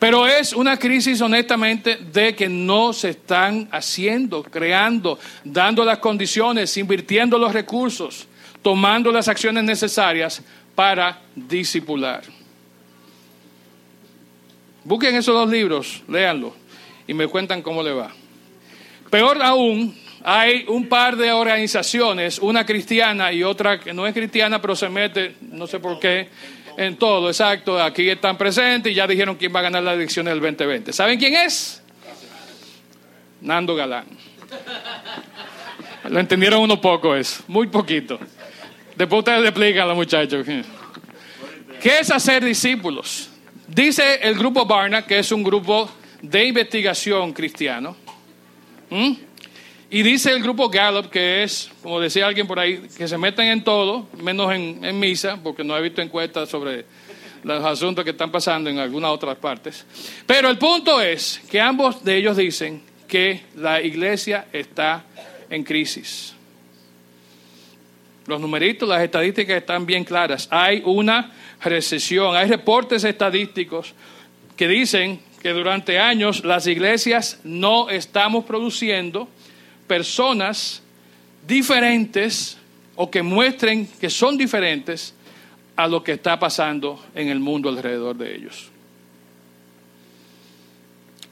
Pero 0.00 0.26
es 0.26 0.52
una 0.52 0.80
crisis 0.80 1.20
honestamente 1.20 1.94
de 1.94 2.34
que 2.34 2.48
no 2.48 2.92
se 2.92 3.10
están 3.10 3.68
haciendo, 3.70 4.42
creando, 4.42 5.16
dando 5.44 5.84
las 5.84 5.98
condiciones, 5.98 6.76
invirtiendo 6.76 7.38
los 7.38 7.52
recursos 7.52 8.26
tomando 8.62 9.10
las 9.10 9.28
acciones 9.28 9.64
necesarias 9.64 10.42
para 10.74 11.20
discipular. 11.34 12.22
Busquen 14.84 15.14
esos 15.14 15.34
dos 15.34 15.50
libros, 15.50 16.02
léanlos 16.08 16.52
y 17.06 17.14
me 17.14 17.26
cuentan 17.26 17.62
cómo 17.62 17.82
le 17.82 17.92
va. 17.92 18.10
Peor 19.10 19.42
aún, 19.42 19.96
hay 20.22 20.64
un 20.68 20.88
par 20.88 21.16
de 21.16 21.32
organizaciones, 21.32 22.38
una 22.38 22.64
cristiana 22.64 23.32
y 23.32 23.42
otra 23.42 23.80
que 23.80 23.92
no 23.92 24.06
es 24.06 24.14
cristiana, 24.14 24.60
pero 24.60 24.76
se 24.76 24.88
mete, 24.88 25.34
no 25.40 25.66
sé 25.66 25.80
por 25.80 25.98
qué, 25.98 26.28
en 26.76 26.96
todo, 26.96 27.28
exacto. 27.28 27.82
Aquí 27.82 28.08
están 28.08 28.38
presentes 28.38 28.92
y 28.92 28.94
ya 28.94 29.06
dijeron 29.06 29.36
quién 29.36 29.54
va 29.54 29.60
a 29.60 29.64
ganar 29.64 29.82
las 29.82 29.94
elecciones 29.94 30.32
del 30.32 30.40
2020. 30.40 30.92
¿Saben 30.92 31.18
quién 31.18 31.34
es? 31.34 31.82
Nando 33.40 33.74
Galán. 33.74 34.06
Lo 36.08 36.20
entendieron 36.20 36.60
uno 36.60 36.80
poco 36.80 37.14
eso, 37.14 37.42
muy 37.48 37.66
poquito. 37.66 38.18
Después 39.00 39.20
ustedes 39.20 39.48
explican 39.48 39.88
los 39.88 39.96
muchachos. 39.96 40.46
¿Qué 41.82 42.00
es 42.00 42.10
hacer 42.10 42.44
discípulos? 42.44 43.30
Dice 43.66 44.16
el 44.20 44.34
grupo 44.34 44.66
Barna, 44.66 45.06
que 45.06 45.20
es 45.20 45.32
un 45.32 45.42
grupo 45.42 45.90
de 46.20 46.44
investigación 46.44 47.32
cristiano. 47.32 47.96
Y 49.88 50.02
dice 50.02 50.32
el 50.32 50.42
grupo 50.42 50.68
Gallup, 50.68 51.08
que 51.08 51.42
es, 51.42 51.70
como 51.82 51.98
decía 51.98 52.26
alguien 52.26 52.46
por 52.46 52.58
ahí, 52.58 52.88
que 52.94 53.08
se 53.08 53.16
meten 53.16 53.46
en 53.46 53.64
todo, 53.64 54.06
menos 54.22 54.52
en, 54.52 54.84
en 54.84 55.00
misa, 55.00 55.38
porque 55.42 55.64
no 55.64 55.74
he 55.78 55.80
visto 55.80 56.02
encuestas 56.02 56.50
sobre 56.50 56.84
los 57.42 57.64
asuntos 57.64 58.04
que 58.04 58.10
están 58.10 58.30
pasando 58.30 58.68
en 58.68 58.80
algunas 58.80 59.12
otras 59.12 59.38
partes. 59.38 59.86
Pero 60.26 60.50
el 60.50 60.58
punto 60.58 61.00
es 61.00 61.40
que 61.50 61.58
ambos 61.58 62.04
de 62.04 62.18
ellos 62.18 62.36
dicen 62.36 62.82
que 63.08 63.44
la 63.56 63.80
iglesia 63.80 64.48
está 64.52 65.06
en 65.48 65.64
crisis. 65.64 66.34
Los 68.30 68.40
numeritos, 68.40 68.88
las 68.88 69.02
estadísticas 69.02 69.56
están 69.56 69.84
bien 69.84 70.04
claras. 70.04 70.46
Hay 70.52 70.82
una 70.84 71.32
recesión, 71.60 72.36
hay 72.36 72.48
reportes 72.48 73.02
estadísticos 73.02 73.92
que 74.56 74.68
dicen 74.68 75.20
que 75.42 75.48
durante 75.48 75.98
años 75.98 76.44
las 76.44 76.68
iglesias 76.68 77.40
no 77.42 77.90
estamos 77.90 78.44
produciendo 78.44 79.28
personas 79.88 80.80
diferentes 81.44 82.56
o 82.94 83.10
que 83.10 83.20
muestren 83.20 83.88
que 84.00 84.08
son 84.08 84.38
diferentes 84.38 85.12
a 85.74 85.88
lo 85.88 86.04
que 86.04 86.12
está 86.12 86.38
pasando 86.38 87.04
en 87.16 87.30
el 87.30 87.40
mundo 87.40 87.68
alrededor 87.68 88.16
de 88.16 88.36
ellos. 88.36 88.70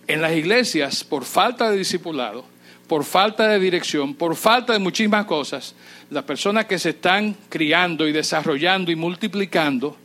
En 0.09 0.21
las 0.21 0.33
iglesias, 0.33 1.05
por 1.05 1.25
falta 1.25 1.71
de 1.71 1.79
discipulado, 1.79 2.45
por 2.89 3.05
falta 3.05 3.47
de 3.47 3.61
dirección, 3.61 4.15
por 4.15 4.35
falta 4.35 4.73
de 4.73 4.79
muchísimas 4.79 5.27
cosas, 5.27 5.75
las 6.11 6.25
personas 6.25 6.65
que 6.65 6.79
se 6.79 6.91
están 6.91 7.37
criando 7.49 8.09
y 8.09 8.13
desarrollando 8.13 8.91
y 8.91 8.97
multiplicando 8.97 9.97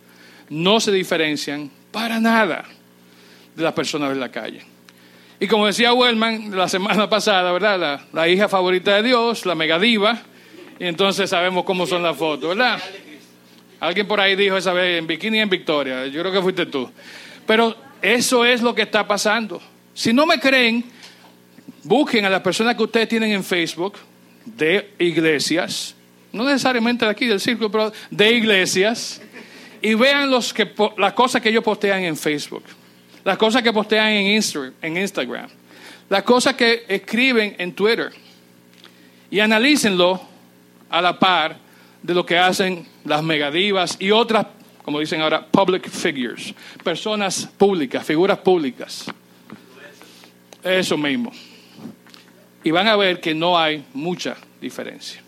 no 0.50 0.80
se 0.80 0.91
diferencian 0.91 1.72
para 1.91 2.19
nada 2.19 2.65
de 3.56 3.63
las 3.63 3.74
personas 3.74 4.10
de 4.10 4.15
la 4.15 4.30
calle. 4.30 4.62
Y 5.39 5.48
como 5.48 5.65
decía 5.65 5.93
Wellman 5.93 6.56
la 6.56 6.67
semana 6.67 7.10
pasada, 7.10 7.52
¿verdad? 7.54 8.02
La, 8.12 8.28
hija 8.28 8.50
favorita 8.50 8.96
de 8.96 9.04
Dios, 9.04 9.46
la 9.46 9.56
megadiva, 9.56 10.22
y 10.78 10.86
entonces 10.86 11.30
sabemos 11.30 11.63
cómo 11.63 11.88
son 11.88 12.04
las 12.04 12.17
fotos, 12.17 12.50
¿verdad? 12.50 12.80
Alguien 13.80 14.08
por 14.08 14.19
ahí 14.19 14.36
dijo 14.36 14.58
esa 14.58 14.74
vez 14.74 15.00
en 15.00 15.08
bikini 15.08 15.39
en 15.39 15.50
Victoria, 15.50 16.08
yo 16.08 16.22
creo 16.22 16.34
que 16.34 16.41
fuiste 16.41 16.65
tú. 16.65 16.89
Pero 17.46 17.76
eso 18.02 18.46
es 18.46 18.62
lo 18.62 18.76
que 18.76 18.84
está 18.84 19.08
pasando. 19.08 19.62
Si 19.93 20.12
no 20.12 20.26
me 20.26 20.39
creen, 20.39 20.86
busquen 21.84 22.26
a 22.26 22.30
las 22.30 22.41
personas 22.41 22.76
que 22.76 22.84
ustedes 22.84 23.10
tienen 23.10 23.32
en 23.32 23.43
Facebook 23.43 23.96
de 24.46 24.93
iglesias, 25.00 25.96
no 26.32 26.43
necesariamente 26.43 27.06
de 27.06 27.12
aquí 27.12 27.26
del 27.26 27.39
círculo, 27.39 27.72
pero 27.72 27.93
de 28.10 28.32
iglesias, 28.34 29.22
y 29.82 29.93
vean 29.93 30.30
los 30.30 30.54
que, 30.54 30.72
las 30.98 31.13
cosas 31.13 31.41
que 31.41 31.50
ellos 31.50 31.63
postean 31.63 32.04
en 32.04 32.15
Facebook 32.15 32.63
las 33.24 33.38
cosas 33.38 33.62
que 33.62 33.72
postean 33.72 34.10
en, 34.10 34.43
en 34.82 34.98
Instagram, 34.98 35.50
las 36.10 36.24
cosas 36.24 36.56
que 36.56 36.86
escriben 36.88 37.56
en 37.58 37.74
Twitter 37.74 38.12
y 39.32 39.39
analícenlo 39.39 40.22
a 40.89 41.02
la 41.02 41.17
par 41.17 41.58
de 42.02 42.13
lo 42.13 42.26
que 42.26 42.38
hacen 42.38 42.86
las 43.06 43.24
megadivas 43.24 43.96
y 44.00 44.12
otras, 44.12 44.48
como 44.84 45.00
dicen 45.00 45.22
ahora, 45.22 45.46
public 45.46 45.89
figures, 45.89 46.54
personas 46.84 47.50
públicas, 47.58 48.06
figuras 48.06 48.38
públicas. 48.39 49.06
Eso 50.62 50.98
mismo. 50.98 51.32
Y 52.63 52.71
van 52.71 52.88
a 52.88 52.95
ver 52.95 53.19
que 53.19 53.34
no 53.34 53.58
hay 53.58 53.84
mucha 53.93 54.38
diferencia. 54.62 55.21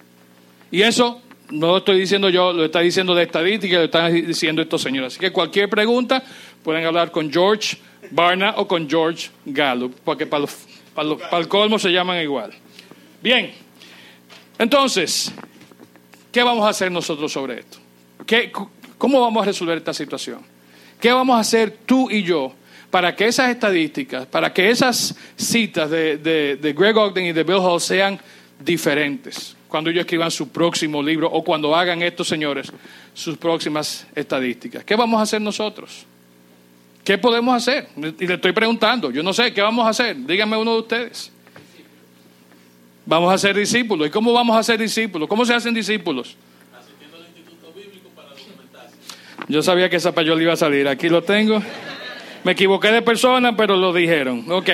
Y 0.71 0.81
eso 0.81 1.21
no 1.49 1.67
lo 1.67 1.77
estoy 1.77 1.99
diciendo 1.99 2.29
yo, 2.29 2.53
lo 2.53 2.65
está 2.65 2.79
diciendo 2.79 3.13
de 3.13 3.23
estadística, 3.23 3.77
lo 3.77 3.83
están 3.85 4.13
diciendo 4.13 4.61
estos 4.61 4.81
señores. 4.81 5.13
Así 5.13 5.19
que 5.19 5.31
cualquier 5.31 5.69
pregunta 5.69 6.23
pueden 6.63 6.85
hablar 6.85 7.11
con 7.11 7.31
George 7.31 7.77
Barna 8.11 8.53
o 8.57 8.67
con 8.67 8.89
George 8.89 9.29
Gallup, 9.45 9.95
porque 10.03 10.25
para, 10.25 10.45
para, 10.93 11.37
el 11.37 11.47
colmo 11.47 11.77
se 11.79 11.91
llaman 11.91 12.21
igual. 12.21 12.51
Bien, 13.21 13.51
entonces, 14.57 15.31
¿qué 16.31 16.43
vamos 16.43 16.65
a 16.65 16.69
hacer 16.69 16.91
nosotros 16.91 17.31
sobre 17.31 17.59
esto? 17.59 17.77
¿Qué, 18.25 18.51
¿Cómo 18.97 19.21
vamos 19.21 19.43
a 19.43 19.45
resolver 19.47 19.77
esta 19.77 19.93
situación? 19.93 20.39
¿Qué 20.99 21.11
vamos 21.11 21.35
a 21.35 21.39
hacer 21.39 21.77
tú 21.85 22.09
y 22.09 22.23
yo 22.23 22.53
para 22.89 23.15
que 23.15 23.27
esas 23.27 23.49
estadísticas, 23.49 24.25
para 24.25 24.53
que 24.53 24.69
esas 24.69 25.15
citas 25.35 25.89
de, 25.89 26.17
de 26.17 26.73
Greg 26.73 26.97
Ogden 26.97 27.25
y 27.25 27.33
de 27.33 27.43
Bill 27.43 27.57
Hall 27.57 27.81
sean 27.81 28.19
diferentes? 28.59 29.55
cuando 29.75 29.89
ellos 29.89 30.05
escriban 30.05 30.31
su 30.31 30.47
próximo 30.47 31.03
libro 31.03 31.27
o 31.29 31.43
cuando 31.43 31.75
hagan 31.75 32.01
estos 32.01 32.29
señores 32.29 32.71
sus 33.13 33.37
próximas 33.37 34.07
estadísticas. 34.15 34.85
¿Qué 34.85 34.95
vamos 34.95 35.19
a 35.19 35.23
hacer 35.23 35.41
nosotros? 35.41 36.05
¿Qué 37.03 37.17
podemos 37.17 37.53
hacer? 37.53 37.89
Y 37.97 38.25
le 38.25 38.35
estoy 38.35 38.53
preguntando, 38.53 39.11
yo 39.11 39.21
no 39.21 39.33
sé, 39.33 39.53
¿qué 39.53 39.61
vamos 39.61 39.85
a 39.85 39.89
hacer? 39.89 40.15
Díganme 40.25 40.55
uno 40.55 40.75
de 40.75 40.79
ustedes. 40.79 41.29
Vamos 43.05 43.33
a 43.33 43.37
ser 43.37 43.53
discípulos. 43.53 44.07
¿Y 44.07 44.11
cómo 44.11 44.31
vamos 44.31 44.57
a 44.57 44.63
ser 44.63 44.79
discípulos? 44.79 45.27
¿Cómo 45.27 45.45
se 45.45 45.53
hacen 45.53 45.73
discípulos? 45.73 46.37
Asistiendo 46.73 47.17
al 47.17 47.23
Instituto 47.23 47.73
Bíblico 47.73 48.07
para 48.15 48.29
documentarse. 48.29 48.95
Yo 49.49 49.61
sabía 49.61 49.89
que 49.89 49.97
esa 49.97 50.15
payola 50.15 50.41
iba 50.41 50.53
a 50.53 50.55
salir. 50.55 50.87
Aquí 50.87 51.09
lo 51.09 51.21
tengo. 51.21 51.61
Me 52.45 52.51
equivoqué 52.51 52.91
de 52.91 53.01
persona, 53.01 53.57
pero 53.57 53.75
lo 53.75 53.91
dijeron. 53.91 54.45
Ok. 54.51 54.69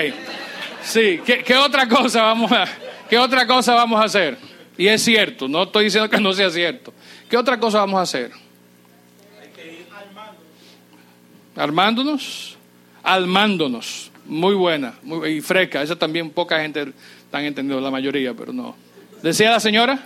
Sí, 0.83 1.21
¿qué, 1.25 1.55
otra 1.55 1.87
cosa 1.87 2.21
vamos 2.23 2.51
a, 2.51 2.65
qué 3.09 3.17
otra 3.17 3.47
cosa 3.47 3.73
vamos 3.73 4.01
a 4.01 4.03
hacer? 4.03 4.37
Y 4.77 4.89
es 4.89 5.01
cierto, 5.01 5.47
no 5.47 5.63
estoy 5.63 5.85
diciendo 5.85 6.09
que 6.09 6.19
no 6.19 6.33
sea 6.33 6.49
cierto. 6.49 6.93
¿Qué 7.29 7.37
otra 7.37 7.57
cosa 7.57 7.77
vamos 7.77 7.97
a 7.99 8.01
hacer? 8.01 8.31
Armándonos. 11.55 12.57
Armándonos. 13.03 14.11
Muy 14.25 14.53
buena 14.53 14.95
muy, 15.01 15.37
y 15.37 15.41
fresca. 15.41 15.81
Esa 15.81 15.95
también 15.95 16.29
poca 16.29 16.59
gente 16.59 16.91
está 17.23 17.41
entendido, 17.41 17.79
la 17.79 17.89
mayoría, 17.89 18.33
pero 18.33 18.51
no. 18.51 18.75
¿Decía 19.23 19.49
la 19.49 19.61
señora? 19.61 19.97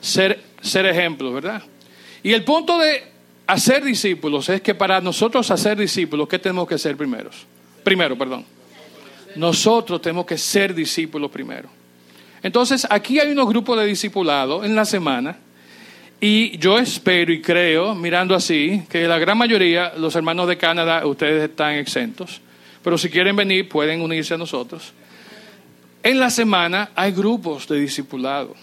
Ser, 0.00 0.40
ser 0.60 0.86
ejemplo, 0.86 1.32
¿verdad? 1.32 1.64
Y 2.22 2.32
el 2.32 2.44
punto 2.44 2.78
de 2.78 3.11
hacer 3.46 3.84
discípulos 3.84 4.48
es 4.48 4.60
que 4.60 4.74
para 4.74 5.00
nosotros 5.00 5.50
hacer 5.50 5.78
discípulos, 5.78 6.28
¿qué 6.28 6.38
tenemos 6.38 6.68
que 6.68 6.78
ser 6.78 6.96
primero? 6.96 7.30
Primero, 7.84 8.16
perdón. 8.16 8.44
Nosotros 9.36 10.00
tenemos 10.00 10.26
que 10.26 10.38
ser 10.38 10.74
discípulos 10.74 11.30
primero. 11.30 11.68
Entonces, 12.42 12.86
aquí 12.90 13.18
hay 13.18 13.30
unos 13.30 13.48
grupos 13.48 13.78
de 13.78 13.86
discipulado 13.86 14.64
en 14.64 14.74
la 14.74 14.84
semana 14.84 15.36
y 16.20 16.56
yo 16.58 16.78
espero 16.78 17.32
y 17.32 17.40
creo, 17.40 17.94
mirando 17.94 18.34
así, 18.34 18.84
que 18.88 19.08
la 19.08 19.18
gran 19.18 19.38
mayoría, 19.38 19.92
los 19.96 20.14
hermanos 20.14 20.48
de 20.48 20.56
Canadá, 20.56 21.06
ustedes 21.06 21.50
están 21.50 21.74
exentos, 21.74 22.40
pero 22.82 22.98
si 22.98 23.10
quieren 23.10 23.34
venir 23.36 23.68
pueden 23.68 24.00
unirse 24.00 24.34
a 24.34 24.38
nosotros. 24.38 24.92
En 26.02 26.18
la 26.18 26.30
semana 26.30 26.90
hay 26.94 27.12
grupos 27.12 27.68
de 27.68 27.78
discipulado, 27.78 28.54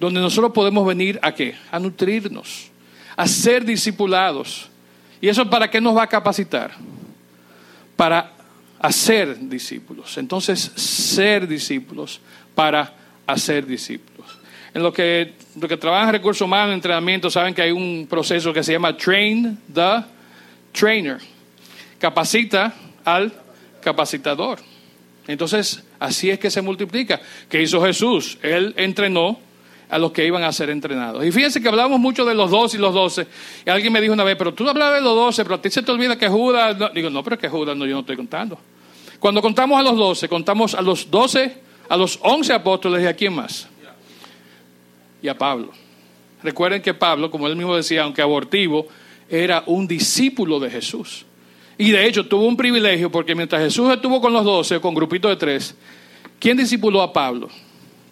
donde 0.00 0.20
nosotros 0.20 0.52
podemos 0.52 0.86
venir 0.86 1.18
a 1.22 1.32
qué? 1.32 1.54
A 1.70 1.78
nutrirnos, 1.78 2.70
a 3.16 3.26
ser 3.26 3.64
discipulados. 3.64 4.68
¿Y 5.20 5.28
eso 5.28 5.48
para 5.48 5.70
qué 5.70 5.80
nos 5.80 5.96
va 5.96 6.04
a 6.04 6.08
capacitar? 6.08 6.72
Para 7.96 8.32
hacer 8.78 9.48
discípulos. 9.48 10.18
Entonces, 10.18 10.60
ser 10.60 11.46
discípulos 11.46 12.20
para 12.54 12.92
hacer 13.26 13.66
discípulos. 13.66 14.38
En 14.74 14.82
lo 14.82 14.92
que, 14.92 15.34
lo 15.60 15.68
que 15.68 15.76
trabajan 15.76 16.12
recursos 16.12 16.44
humanos, 16.44 16.74
entrenamiento, 16.74 17.30
saben 17.30 17.54
que 17.54 17.62
hay 17.62 17.70
un 17.70 18.06
proceso 18.10 18.52
que 18.52 18.62
se 18.62 18.72
llama 18.72 18.96
Train 18.96 19.58
the 19.72 20.04
Trainer. 20.72 21.18
Capacita 21.98 22.74
al 23.04 23.32
capacitador. 23.80 24.58
Entonces, 25.26 25.82
así 25.98 26.30
es 26.30 26.38
que 26.38 26.50
se 26.50 26.60
multiplica. 26.60 27.20
¿Qué 27.48 27.62
hizo 27.62 27.82
Jesús? 27.82 28.36
Él 28.42 28.74
entrenó 28.76 29.38
a 29.88 29.98
los 29.98 30.12
que 30.12 30.26
iban 30.26 30.42
a 30.42 30.52
ser 30.52 30.70
entrenados. 30.70 31.24
Y 31.24 31.32
fíjense 31.32 31.60
que 31.60 31.68
hablamos 31.68 32.00
mucho 32.00 32.24
de 32.24 32.34
los 32.34 32.50
dos 32.50 32.74
y 32.74 32.78
los 32.78 32.94
doce. 32.94 33.26
Y 33.66 33.70
alguien 33.70 33.92
me 33.92 34.00
dijo 34.00 34.12
una 34.12 34.24
vez, 34.24 34.36
pero 34.36 34.54
tú 34.54 34.68
hablabas 34.68 34.96
de 34.96 35.00
los 35.02 35.14
doce, 35.14 35.44
pero 35.44 35.56
a 35.56 35.62
ti 35.62 35.70
se 35.70 35.82
te 35.82 35.92
olvida 35.92 36.16
que 36.18 36.28
Judas... 36.28 36.76
Digo, 36.94 37.10
no, 37.10 37.22
pero 37.22 37.34
es 37.34 37.40
que 37.40 37.48
Judas 37.48 37.76
no, 37.76 37.86
yo 37.86 37.94
no 37.94 38.00
estoy 38.00 38.16
contando. 38.16 38.58
Cuando 39.18 39.40
contamos 39.40 39.78
a 39.78 39.82
los 39.82 39.96
doce, 39.96 40.28
contamos 40.28 40.74
a 40.74 40.82
los 40.82 41.10
doce 41.10 41.64
a 41.88 41.96
los 41.96 42.18
once 42.22 42.52
apóstoles 42.52 43.02
y 43.02 43.06
a 43.06 43.14
quién 43.14 43.34
más? 43.34 43.68
Y 45.22 45.28
a 45.28 45.36
Pablo. 45.36 45.72
recuerden 46.42 46.82
que 46.82 46.92
Pablo, 46.92 47.30
como 47.30 47.46
él 47.46 47.56
mismo 47.56 47.74
decía, 47.74 48.02
aunque 48.02 48.20
abortivo, 48.20 48.86
era 49.30 49.62
un 49.66 49.88
discípulo 49.88 50.60
de 50.60 50.70
Jesús. 50.70 51.24
Y 51.78 51.90
de 51.90 52.06
hecho 52.06 52.26
tuvo 52.26 52.46
un 52.46 52.56
privilegio 52.56 53.10
porque 53.10 53.34
mientras 53.34 53.62
Jesús 53.62 53.90
estuvo 53.90 54.20
con 54.20 54.32
los 54.32 54.44
doce, 54.44 54.80
con 54.80 54.94
grupitos 54.94 55.30
de 55.30 55.36
tres, 55.36 55.74
¿quién 56.38 56.56
discipuló 56.56 57.00
a 57.00 57.12
Pablo? 57.12 57.48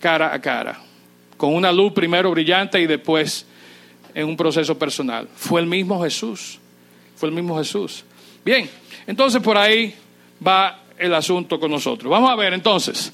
Cara 0.00 0.34
a 0.34 0.40
cara, 0.40 0.80
con 1.42 1.56
una 1.56 1.72
luz 1.72 1.92
primero 1.92 2.30
brillante 2.30 2.80
y 2.80 2.86
después 2.86 3.44
en 4.14 4.28
un 4.28 4.36
proceso 4.36 4.78
personal. 4.78 5.28
Fue 5.34 5.60
el 5.60 5.66
mismo 5.66 6.00
Jesús, 6.00 6.60
fue 7.16 7.30
el 7.30 7.34
mismo 7.34 7.58
Jesús. 7.58 8.04
Bien, 8.44 8.70
entonces 9.08 9.42
por 9.42 9.58
ahí 9.58 9.92
va 10.46 10.84
el 10.96 11.12
asunto 11.12 11.58
con 11.58 11.72
nosotros. 11.72 12.08
Vamos 12.08 12.30
a 12.30 12.36
ver 12.36 12.52
entonces. 12.52 13.10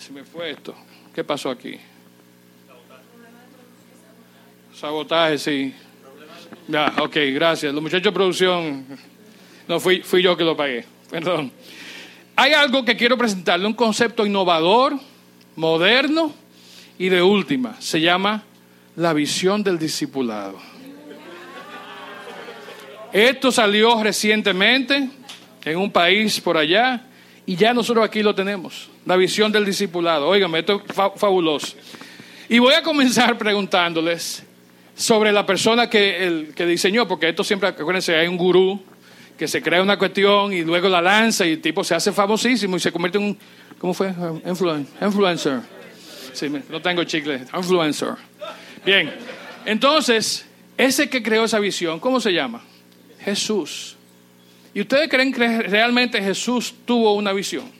Se 0.00 0.10
me 0.10 0.24
fue 0.24 0.50
esto. 0.50 0.74
¿Qué 1.14 1.22
pasó 1.22 1.50
aquí? 1.50 1.78
Sabotaje, 4.74 5.38
sí. 5.38 5.72
Ya, 6.66 6.94
ok, 7.00 7.16
gracias. 7.32 7.72
Los 7.72 7.80
muchachos 7.80 8.06
de 8.06 8.12
producción, 8.12 8.86
no 9.68 9.78
fui, 9.78 10.00
fui 10.00 10.20
yo 10.20 10.36
que 10.36 10.42
lo 10.42 10.56
pagué. 10.56 10.84
Perdón. 11.12 11.52
Hay 12.34 12.54
algo 12.54 12.84
que 12.84 12.96
quiero 12.96 13.16
presentarle, 13.16 13.68
un 13.68 13.74
concepto 13.74 14.26
innovador, 14.26 14.98
moderno 15.54 16.34
y 16.98 17.08
de 17.08 17.22
última. 17.22 17.80
Se 17.80 18.00
llama 18.00 18.42
la 18.96 19.12
visión 19.12 19.62
del 19.62 19.78
discipulado. 19.78 20.58
Esto 23.12 23.50
salió 23.52 24.02
recientemente 24.02 25.08
en 25.64 25.78
un 25.78 25.90
país 25.90 26.40
por 26.40 26.56
allá 26.56 27.02
y 27.46 27.56
ya 27.56 27.72
nosotros 27.72 28.04
aquí 28.04 28.22
lo 28.22 28.34
tenemos, 28.34 28.88
la 29.04 29.16
visión 29.16 29.52
del 29.52 29.64
discipulado. 29.64 30.28
Óigame, 30.28 30.58
esto 30.58 30.82
es 30.86 30.94
fabuloso. 30.94 31.76
Y 32.48 32.58
voy 32.58 32.74
a 32.74 32.82
comenzar 32.82 33.38
preguntándoles 33.38 34.44
sobre 34.94 35.32
la 35.32 35.44
persona 35.44 35.88
que, 35.88 36.26
el, 36.26 36.54
que 36.54 36.66
diseñó, 36.66 37.06
porque 37.06 37.28
esto 37.28 37.44
siempre, 37.44 37.68
acuérdense, 37.68 38.16
hay 38.16 38.26
un 38.26 38.36
gurú 38.36 38.82
que 39.36 39.46
se 39.46 39.60
crea 39.62 39.82
una 39.82 39.98
cuestión 39.98 40.52
y 40.52 40.62
luego 40.62 40.88
la 40.88 41.02
lanza 41.02 41.46
y 41.46 41.58
tipo 41.58 41.84
se 41.84 41.94
hace 41.94 42.10
famosísimo 42.12 42.76
y 42.76 42.80
se 42.80 42.90
convierte 42.90 43.18
en 43.18 43.24
un, 43.24 43.38
¿cómo 43.78 43.92
fue? 43.92 44.12
influencer. 45.00 45.75
No 46.68 46.82
tengo 46.82 47.04
chicle, 47.04 47.42
influencer. 47.54 48.14
Bien, 48.84 49.12
entonces, 49.64 50.46
ese 50.76 51.08
que 51.08 51.22
creó 51.22 51.44
esa 51.44 51.58
visión, 51.58 51.98
¿cómo 52.00 52.20
se 52.20 52.32
llama? 52.32 52.62
Jesús. 53.20 53.96
¿Y 54.74 54.80
ustedes 54.82 55.08
creen 55.08 55.32
que 55.32 55.62
realmente 55.62 56.22
Jesús 56.22 56.74
tuvo 56.84 57.14
una 57.14 57.32
visión? 57.32 57.70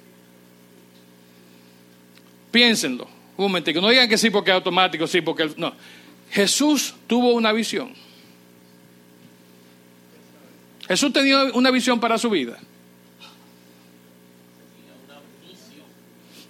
Piénsenlo. 2.51 3.07
Un 3.37 3.45
momentico. 3.45 3.81
No 3.83 3.91
digan 3.91 4.09
que 4.09 4.17
sí 4.17 4.31
porque 4.31 4.51
es 4.51 4.55
automático, 4.55 5.07
sí 5.07 5.21
porque... 5.21 5.51
No. 5.57 5.75
Jesús 6.31 6.95
tuvo 7.07 7.33
una 7.35 7.53
visión. 7.53 7.93
Jesús 10.89 11.13
tenía 11.13 11.45
una 11.53 11.71
visión 11.71 12.01
para 12.01 12.17
su 12.17 12.31
vida. 12.31 12.59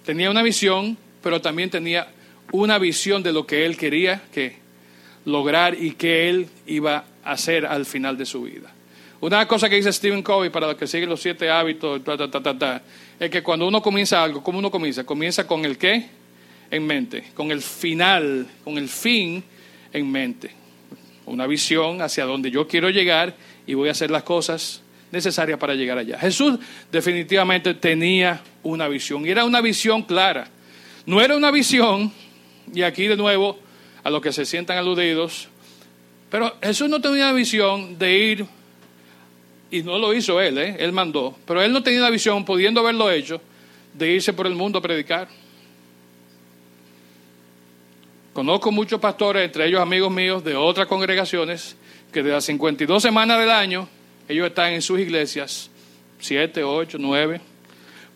Tenía 0.05 0.31
una 0.31 0.41
visión, 0.41 0.97
pero 1.21 1.41
también 1.41 1.69
tenía 1.69 2.07
una 2.51 2.77
visión 2.79 3.23
de 3.23 3.33
lo 3.33 3.45
que 3.45 3.65
él 3.65 3.77
quería 3.77 4.21
que 4.31 4.57
lograr 5.25 5.75
y 5.79 5.91
que 5.91 6.29
él 6.29 6.47
iba 6.65 7.03
a 7.23 7.31
hacer 7.31 7.65
al 7.65 7.85
final 7.85 8.17
de 8.17 8.25
su 8.25 8.43
vida. 8.43 8.73
Una 9.19 9.47
cosa 9.47 9.67
que 9.67 9.75
dice 9.75 9.91
Stephen 9.91 10.21
Covey 10.21 10.49
para 10.49 10.67
los 10.67 10.75
que 10.75 10.85
siguen 10.85 11.09
los 11.09 11.21
siete 11.21 11.49
hábitos, 11.49 12.01
es 13.19 13.29
que 13.29 13.41
cuando 13.41 13.67
uno 13.67 13.81
comienza 13.81 14.23
algo, 14.23 14.43
¿cómo 14.43 14.59
uno 14.59 14.69
comienza? 14.69 15.03
Comienza 15.05 15.47
con 15.47 15.65
el 15.65 15.77
qué 15.77 16.05
en 16.69 16.85
mente, 16.85 17.23
con 17.33 17.51
el 17.51 17.61
final, 17.61 18.47
con 18.63 18.77
el 18.77 18.87
fin 18.87 19.43
en 19.91 20.11
mente. 20.11 20.51
Una 21.25 21.47
visión 21.47 22.01
hacia 22.01 22.25
donde 22.25 22.51
yo 22.51 22.67
quiero 22.67 22.89
llegar 22.89 23.35
y 23.65 23.73
voy 23.73 23.89
a 23.89 23.91
hacer 23.91 24.11
las 24.11 24.23
cosas 24.23 24.81
necesarias 25.11 25.57
para 25.57 25.73
llegar 25.73 25.97
allá. 25.97 26.19
Jesús 26.19 26.59
definitivamente 26.91 27.73
tenía 27.73 28.41
una 28.63 28.87
visión 28.87 29.25
y 29.25 29.29
era 29.29 29.45
una 29.45 29.61
visión 29.61 30.03
clara. 30.03 30.47
No 31.07 31.21
era 31.21 31.37
una 31.37 31.51
visión, 31.51 32.11
y 32.73 32.81
aquí 32.81 33.07
de 33.07 33.15
nuevo 33.15 33.57
a 34.03 34.09
los 34.09 34.21
que 34.21 34.33
se 34.33 34.45
sientan 34.45 34.77
aludidos, 34.77 35.47
pero 36.29 36.53
Jesús 36.61 36.89
no 36.89 36.99
tenía 36.99 37.23
una 37.23 37.33
visión 37.33 37.97
de 37.97 38.17
ir, 38.17 38.45
y 39.71 39.83
no 39.83 39.97
lo 39.97 40.13
hizo 40.13 40.41
él, 40.41 40.57
¿eh? 40.57 40.75
él 40.77 40.91
mandó, 40.91 41.33
pero 41.45 41.61
él 41.61 41.71
no 41.71 41.81
tenía 41.81 42.01
una 42.01 42.09
visión, 42.09 42.43
pudiendo 42.43 42.81
haberlo 42.81 43.09
hecho, 43.09 43.41
de 43.93 44.11
irse 44.11 44.33
por 44.33 44.47
el 44.47 44.55
mundo 44.55 44.79
a 44.79 44.81
predicar. 44.81 45.29
Conozco 48.33 48.69
muchos 48.73 48.99
pastores, 48.99 49.45
entre 49.45 49.65
ellos 49.65 49.79
amigos 49.79 50.11
míos 50.11 50.43
de 50.43 50.57
otras 50.57 50.87
congregaciones, 50.87 51.77
que 52.11 52.21
de 52.21 52.31
las 52.33 52.43
52 52.43 53.01
semanas 53.01 53.39
del 53.39 53.49
año, 53.49 53.87
ellos 54.27 54.45
están 54.47 54.73
en 54.73 54.81
sus 54.81 54.99
iglesias, 54.99 55.71
siete, 56.19 56.65
ocho, 56.65 56.97
nueve, 56.99 57.39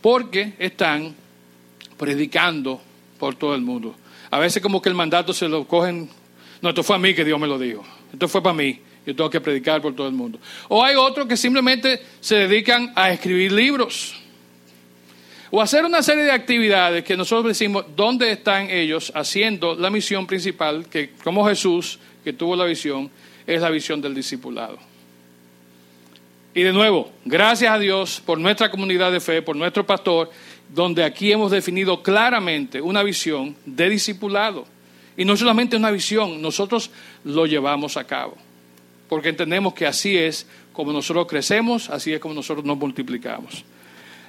porque 0.01 0.55
están 0.59 1.15
predicando 2.01 2.81
por 3.19 3.35
todo 3.35 3.53
el 3.53 3.61
mundo. 3.61 3.95
A 4.31 4.39
veces 4.39 4.59
como 4.59 4.81
que 4.81 4.89
el 4.89 4.95
mandato 4.95 5.33
se 5.33 5.47
lo 5.47 5.67
cogen, 5.67 6.09
no, 6.59 6.69
esto 6.69 6.81
fue 6.81 6.95
a 6.95 6.99
mí 6.99 7.13
que 7.13 7.23
Dios 7.23 7.39
me 7.39 7.45
lo 7.45 7.59
dijo, 7.59 7.85
esto 8.11 8.27
fue 8.27 8.41
para 8.41 8.55
mí, 8.55 8.79
yo 9.05 9.15
tengo 9.15 9.29
que 9.29 9.39
predicar 9.39 9.83
por 9.83 9.93
todo 9.93 10.07
el 10.07 10.13
mundo. 10.13 10.39
O 10.67 10.83
hay 10.83 10.95
otros 10.95 11.27
que 11.27 11.37
simplemente 11.37 12.01
se 12.19 12.35
dedican 12.35 12.91
a 12.95 13.11
escribir 13.11 13.51
libros 13.51 14.15
o 15.51 15.61
hacer 15.61 15.85
una 15.85 16.01
serie 16.01 16.23
de 16.23 16.31
actividades 16.31 17.03
que 17.03 17.15
nosotros 17.15 17.49
decimos, 17.49 17.85
¿dónde 17.95 18.31
están 18.31 18.71
ellos 18.71 19.11
haciendo 19.13 19.75
la 19.75 19.91
misión 19.91 20.25
principal? 20.25 20.87
Que 20.89 21.11
como 21.23 21.45
Jesús, 21.45 21.99
que 22.23 22.33
tuvo 22.33 22.55
la 22.55 22.65
visión, 22.65 23.11
es 23.45 23.61
la 23.61 23.69
visión 23.69 24.01
del 24.01 24.15
discipulado. 24.15 24.79
Y 26.53 26.63
de 26.63 26.73
nuevo, 26.73 27.11
gracias 27.23 27.71
a 27.71 27.79
Dios 27.79 28.21
por 28.25 28.37
nuestra 28.37 28.71
comunidad 28.71 29.11
de 29.11 29.19
fe, 29.19 29.41
por 29.41 29.55
nuestro 29.55 29.85
pastor, 29.85 30.29
donde 30.73 31.03
aquí 31.03 31.31
hemos 31.31 31.51
definido 31.51 32.01
claramente 32.01 32.81
una 32.81 33.03
visión 33.03 33.55
de 33.65 33.89
discipulado. 33.89 34.65
Y 35.17 35.25
no 35.25 35.35
solamente 35.35 35.75
una 35.75 35.91
visión, 35.91 36.41
nosotros 36.41 36.89
lo 37.25 37.45
llevamos 37.45 37.97
a 37.97 38.05
cabo. 38.05 38.37
Porque 39.09 39.29
entendemos 39.29 39.73
que 39.73 39.85
así 39.85 40.17
es 40.17 40.47
como 40.71 40.93
nosotros 40.93 41.27
crecemos, 41.27 41.89
así 41.89 42.13
es 42.13 42.19
como 42.19 42.33
nosotros 42.33 42.65
nos 42.65 42.77
multiplicamos. 42.77 43.65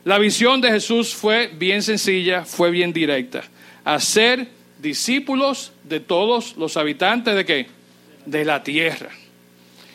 La 0.05 0.19
visión 0.19 0.61
de 0.61 0.71
Jesús 0.71 1.15
fue 1.15 1.47
bien 1.47 1.83
sencilla, 1.83 2.45
fue 2.45 2.73
bien 2.73 2.93
directa. 2.93 3.45
Hacer 3.85 4.49
discípulos 4.81 5.73
de 5.85 6.01
todos 6.01 6.57
los 6.57 6.77
habitantes 6.77 7.37
de 7.37 7.45
qué? 7.45 7.67
De 8.27 8.45
la 8.45 8.65
tierra. 8.65 9.11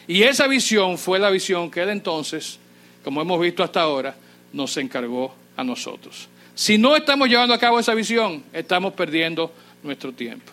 Y 0.07 0.23
esa 0.23 0.47
visión 0.47 0.97
fue 0.97 1.19
la 1.19 1.29
visión 1.29 1.69
que 1.69 1.81
él 1.81 1.89
entonces, 1.89 2.57
como 3.03 3.21
hemos 3.21 3.41
visto 3.41 3.61
hasta 3.63 3.81
ahora, 3.81 4.15
nos 4.53 4.77
encargó 4.77 5.35
a 5.57 5.63
nosotros. 5.65 6.29
Si 6.57 6.79
no 6.79 6.95
estamos 6.95 7.29
llevando 7.29 7.53
a 7.53 7.59
cabo 7.59 7.79
esa 7.79 7.93
visión, 7.93 8.43
estamos 8.51 8.93
perdiendo 8.93 9.53
nuestro 9.83 10.11
tiempo. 10.11 10.51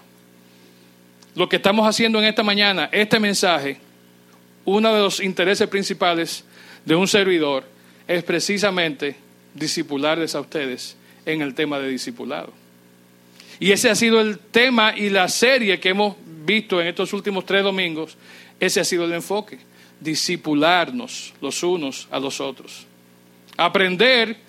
Lo 1.35 1.49
que 1.49 1.57
estamos 1.57 1.89
haciendo 1.89 2.19
en 2.19 2.27
esta 2.27 2.43
mañana, 2.43 2.91
este 2.93 3.19
mensaje, 3.19 3.79
uno 4.67 4.93
de 4.93 5.01
los 5.01 5.19
intereses 5.21 5.67
principales 5.67 6.45
de 6.85 6.95
un 6.95 7.09
servidor 7.09 7.65
es 8.07 8.23
precisamente 8.23 9.17
discipularles 9.55 10.35
a 10.35 10.41
ustedes 10.41 10.95
en 11.25 11.41
el 11.41 11.55
tema 11.55 11.79
de 11.79 11.89
discipulado. 11.89 12.53
Y 13.59 13.73
ese 13.73 13.89
ha 13.89 13.95
sido 13.95 14.21
el 14.21 14.39
tema 14.39 14.95
y 14.95 15.09
la 15.09 15.27
serie 15.31 15.81
que 15.81 15.89
hemos 15.89 16.17
visto 16.45 16.83
en 16.83 16.89
estos 16.89 17.15
últimos 17.15 17.47
tres 17.47 17.63
domingos. 17.63 18.19
Ese 18.61 18.79
ha 18.79 18.85
sido 18.85 19.07
el 19.07 19.13
enfoque. 19.15 19.59
Discipularnos 20.01 21.33
los 21.41 21.63
unos 21.63 22.09
a 22.11 22.19
los 22.19 22.43
otros. 22.43 22.87
Aprender, 23.57 24.44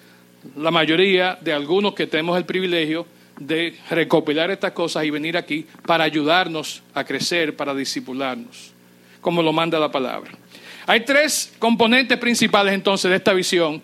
la 0.56 0.72
mayoría 0.72 1.38
de 1.42 1.54
algunos 1.54 1.94
que 1.94 2.08
tenemos 2.08 2.38
el 2.38 2.46
privilegio 2.46 3.06
de 3.40 3.78
recopilar 3.90 4.52
estas 4.52 4.72
cosas 4.72 5.04
y 5.04 5.10
venir 5.10 5.38
aquí 5.38 5.66
para 5.86 6.04
ayudarnos 6.04 6.84
a 6.94 7.04
crecer, 7.04 7.56
para 7.56 7.74
discipularnos, 7.74 8.72
como 9.22 9.42
lo 9.42 9.52
manda 9.52 9.80
la 9.80 9.92
palabra. 9.92 10.32
Hay 10.88 11.02
tres 11.02 11.54
componentes 11.60 12.18
principales 12.18 12.74
entonces 12.74 13.10
de 13.10 13.18
esta 13.18 13.34
visión 13.34 13.82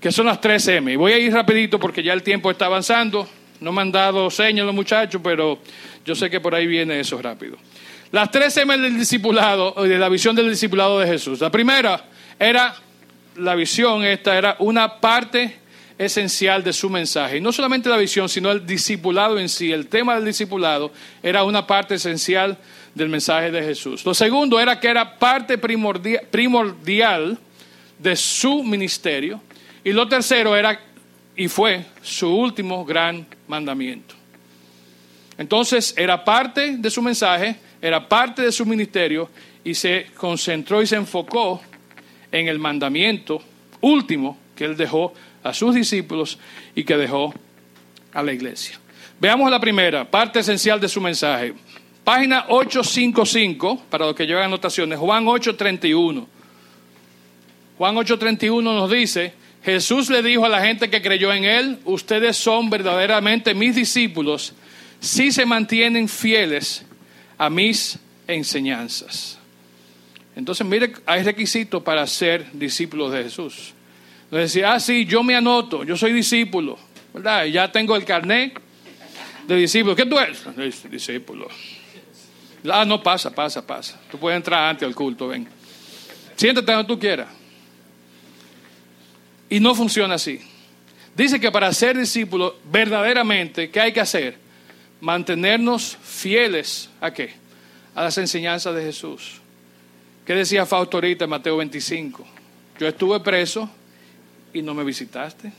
que 0.00 0.12
son 0.12 0.26
las 0.26 0.40
tres 0.40 0.66
M. 0.68 0.96
Voy 0.96 1.12
a 1.12 1.18
ir 1.18 1.32
rapidito 1.32 1.78
porque 1.80 2.02
ya 2.02 2.12
el 2.12 2.22
tiempo 2.22 2.50
está 2.50 2.66
avanzando. 2.66 3.28
No 3.60 3.72
me 3.72 3.80
han 3.80 3.90
dado 3.90 4.30
señas 4.30 4.66
los 4.66 4.74
muchachos, 4.74 5.20
pero 5.24 5.58
yo 6.04 6.14
sé 6.14 6.28
que 6.28 6.40
por 6.40 6.54
ahí 6.54 6.66
viene 6.66 7.00
eso 7.00 7.20
rápido. 7.20 7.56
Las 8.12 8.30
tres 8.30 8.56
M 8.58 8.76
del 8.76 8.98
discipulado, 8.98 9.72
de 9.82 9.98
la 9.98 10.08
visión 10.08 10.36
del 10.36 10.50
discipulado 10.50 11.00
de 11.00 11.06
Jesús. 11.06 11.40
La 11.40 11.50
primera 11.50 12.04
era, 12.38 12.74
la 13.36 13.54
visión 13.54 14.04
esta 14.04 14.36
era 14.36 14.56
una 14.58 15.00
parte 15.00 15.56
esencial 15.98 16.62
de 16.62 16.72
su 16.72 16.90
mensaje. 16.90 17.38
Y 17.38 17.40
no 17.40 17.52
solamente 17.52 17.88
la 17.88 17.96
visión, 17.96 18.28
sino 18.28 18.50
el 18.50 18.66
discipulado 18.66 19.38
en 19.38 19.48
sí. 19.48 19.72
El 19.72 19.86
tema 19.88 20.14
del 20.14 20.24
discipulado 20.24 20.92
era 21.22 21.44
una 21.44 21.66
parte 21.66 21.94
esencial 21.94 22.58
del 22.94 23.08
mensaje 23.08 23.50
de 23.50 23.62
Jesús. 23.62 24.04
Lo 24.04 24.14
segundo 24.14 24.60
era 24.60 24.78
que 24.78 24.88
era 24.88 25.18
parte 25.18 25.58
primordial 25.58 27.38
de 27.98 28.16
su 28.16 28.62
ministerio. 28.62 29.40
Y 29.84 29.92
lo 29.92 30.08
tercero 30.08 30.56
era 30.56 30.80
y 31.36 31.48
fue 31.48 31.84
su 32.02 32.34
último 32.34 32.84
gran 32.84 33.26
mandamiento. 33.46 34.14
Entonces 35.38 35.94
era 35.96 36.24
parte 36.24 36.78
de 36.78 36.90
su 36.90 37.02
mensaje, 37.02 37.56
era 37.80 38.08
parte 38.08 38.42
de 38.42 38.52
su 38.52 38.64
ministerio 38.64 39.28
y 39.62 39.74
se 39.74 40.06
concentró 40.16 40.80
y 40.80 40.86
se 40.86 40.96
enfocó 40.96 41.60
en 42.32 42.48
el 42.48 42.58
mandamiento 42.58 43.42
último 43.82 44.38
que 44.54 44.64
él 44.64 44.76
dejó 44.76 45.12
a 45.48 45.54
sus 45.54 45.74
discípulos 45.74 46.38
y 46.74 46.84
que 46.84 46.96
dejó 46.96 47.32
a 48.12 48.22
la 48.22 48.32
iglesia. 48.32 48.78
Veamos 49.20 49.50
la 49.50 49.60
primera, 49.60 50.10
parte 50.10 50.40
esencial 50.40 50.80
de 50.80 50.88
su 50.88 51.00
mensaje. 51.00 51.54
Página 52.04 52.46
855, 52.48 53.84
para 53.90 54.06
los 54.06 54.14
que 54.14 54.26
llevan 54.26 54.44
anotaciones, 54.44 54.98
Juan 54.98 55.26
831. 55.26 56.26
Juan 57.78 57.96
8:31 57.96 58.62
nos 58.62 58.90
dice, 58.90 59.34
Jesús 59.64 60.08
le 60.10 60.22
dijo 60.22 60.44
a 60.44 60.48
la 60.48 60.64
gente 60.64 60.88
que 60.88 61.02
creyó 61.02 61.32
en 61.32 61.44
él, 61.44 61.78
ustedes 61.84 62.36
son 62.36 62.70
verdaderamente 62.70 63.54
mis 63.54 63.74
discípulos 63.74 64.54
si 65.00 65.32
se 65.32 65.44
mantienen 65.44 66.08
fieles 66.08 66.84
a 67.36 67.50
mis 67.50 67.98
enseñanzas. 68.26 69.38
Entonces, 70.36 70.66
mire, 70.66 70.92
hay 71.06 71.22
requisitos 71.22 71.82
para 71.82 72.06
ser 72.06 72.46
discípulos 72.52 73.12
de 73.12 73.24
Jesús. 73.24 73.74
No 74.30 74.38
decía, 74.38 74.72
ah, 74.72 74.80
sí, 74.80 75.04
yo 75.04 75.22
me 75.22 75.36
anoto, 75.36 75.84
yo 75.84 75.96
soy 75.96 76.12
discípulo, 76.12 76.78
¿verdad? 77.14 77.44
Ya 77.44 77.70
tengo 77.70 77.94
el 77.94 78.04
carnet 78.04 78.60
de 79.46 79.56
discípulo. 79.56 79.94
¿Qué 79.94 80.04
tú 80.04 80.18
eres? 80.18 80.44
Discípulo. 80.90 81.48
Ah, 82.68 82.84
no, 82.84 83.02
pasa, 83.02 83.32
pasa, 83.32 83.64
pasa. 83.64 84.00
Tú 84.10 84.18
puedes 84.18 84.36
entrar 84.36 84.68
antes 84.68 84.86
al 84.86 84.94
culto, 84.94 85.28
ven. 85.28 85.46
Siéntate 86.34 86.72
donde 86.72 86.88
tú 86.88 86.98
quieras. 86.98 87.28
Y 89.48 89.60
no 89.60 89.74
funciona 89.74 90.14
así. 90.14 90.40
Dice 91.14 91.38
que 91.38 91.50
para 91.52 91.72
ser 91.72 91.96
discípulo, 91.96 92.56
verdaderamente, 92.70 93.70
¿qué 93.70 93.80
hay 93.80 93.92
que 93.92 94.00
hacer? 94.00 94.36
Mantenernos 95.00 95.96
fieles 96.02 96.90
a 97.00 97.12
qué? 97.12 97.34
A 97.94 98.02
las 98.02 98.18
enseñanzas 98.18 98.74
de 98.74 98.82
Jesús. 98.82 99.40
¿Qué 100.26 100.34
decía 100.34 100.66
Fausto 100.66 100.96
ahorita 100.96 101.24
en 101.24 101.30
Mateo 101.30 101.56
25? 101.58 102.26
Yo 102.80 102.88
estuve 102.88 103.20
preso 103.20 103.70
y 104.56 104.62
no 104.62 104.74
me 104.74 104.84
visitaste. 104.84 105.52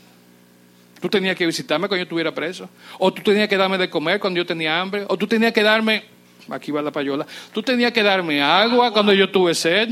Tú 1.00 1.08
tenías 1.08 1.36
que 1.36 1.46
visitarme 1.46 1.86
cuando 1.86 1.98
yo 1.98 2.02
estuviera 2.02 2.34
preso. 2.34 2.68
O 2.98 3.12
tú 3.12 3.22
tenías 3.22 3.48
que 3.48 3.56
darme 3.56 3.78
de 3.78 3.88
comer 3.88 4.18
cuando 4.18 4.38
yo 4.38 4.46
tenía 4.46 4.80
hambre. 4.80 5.04
O 5.08 5.16
tú 5.16 5.26
tenías 5.26 5.52
que 5.52 5.62
darme, 5.62 6.04
aquí 6.50 6.72
va 6.72 6.82
la 6.82 6.90
payola, 6.90 7.26
tú 7.52 7.62
tenías 7.62 7.92
que 7.92 8.02
darme 8.02 8.42
agua 8.42 8.92
cuando 8.92 9.12
yo 9.12 9.30
tuve 9.30 9.54
sed. 9.54 9.90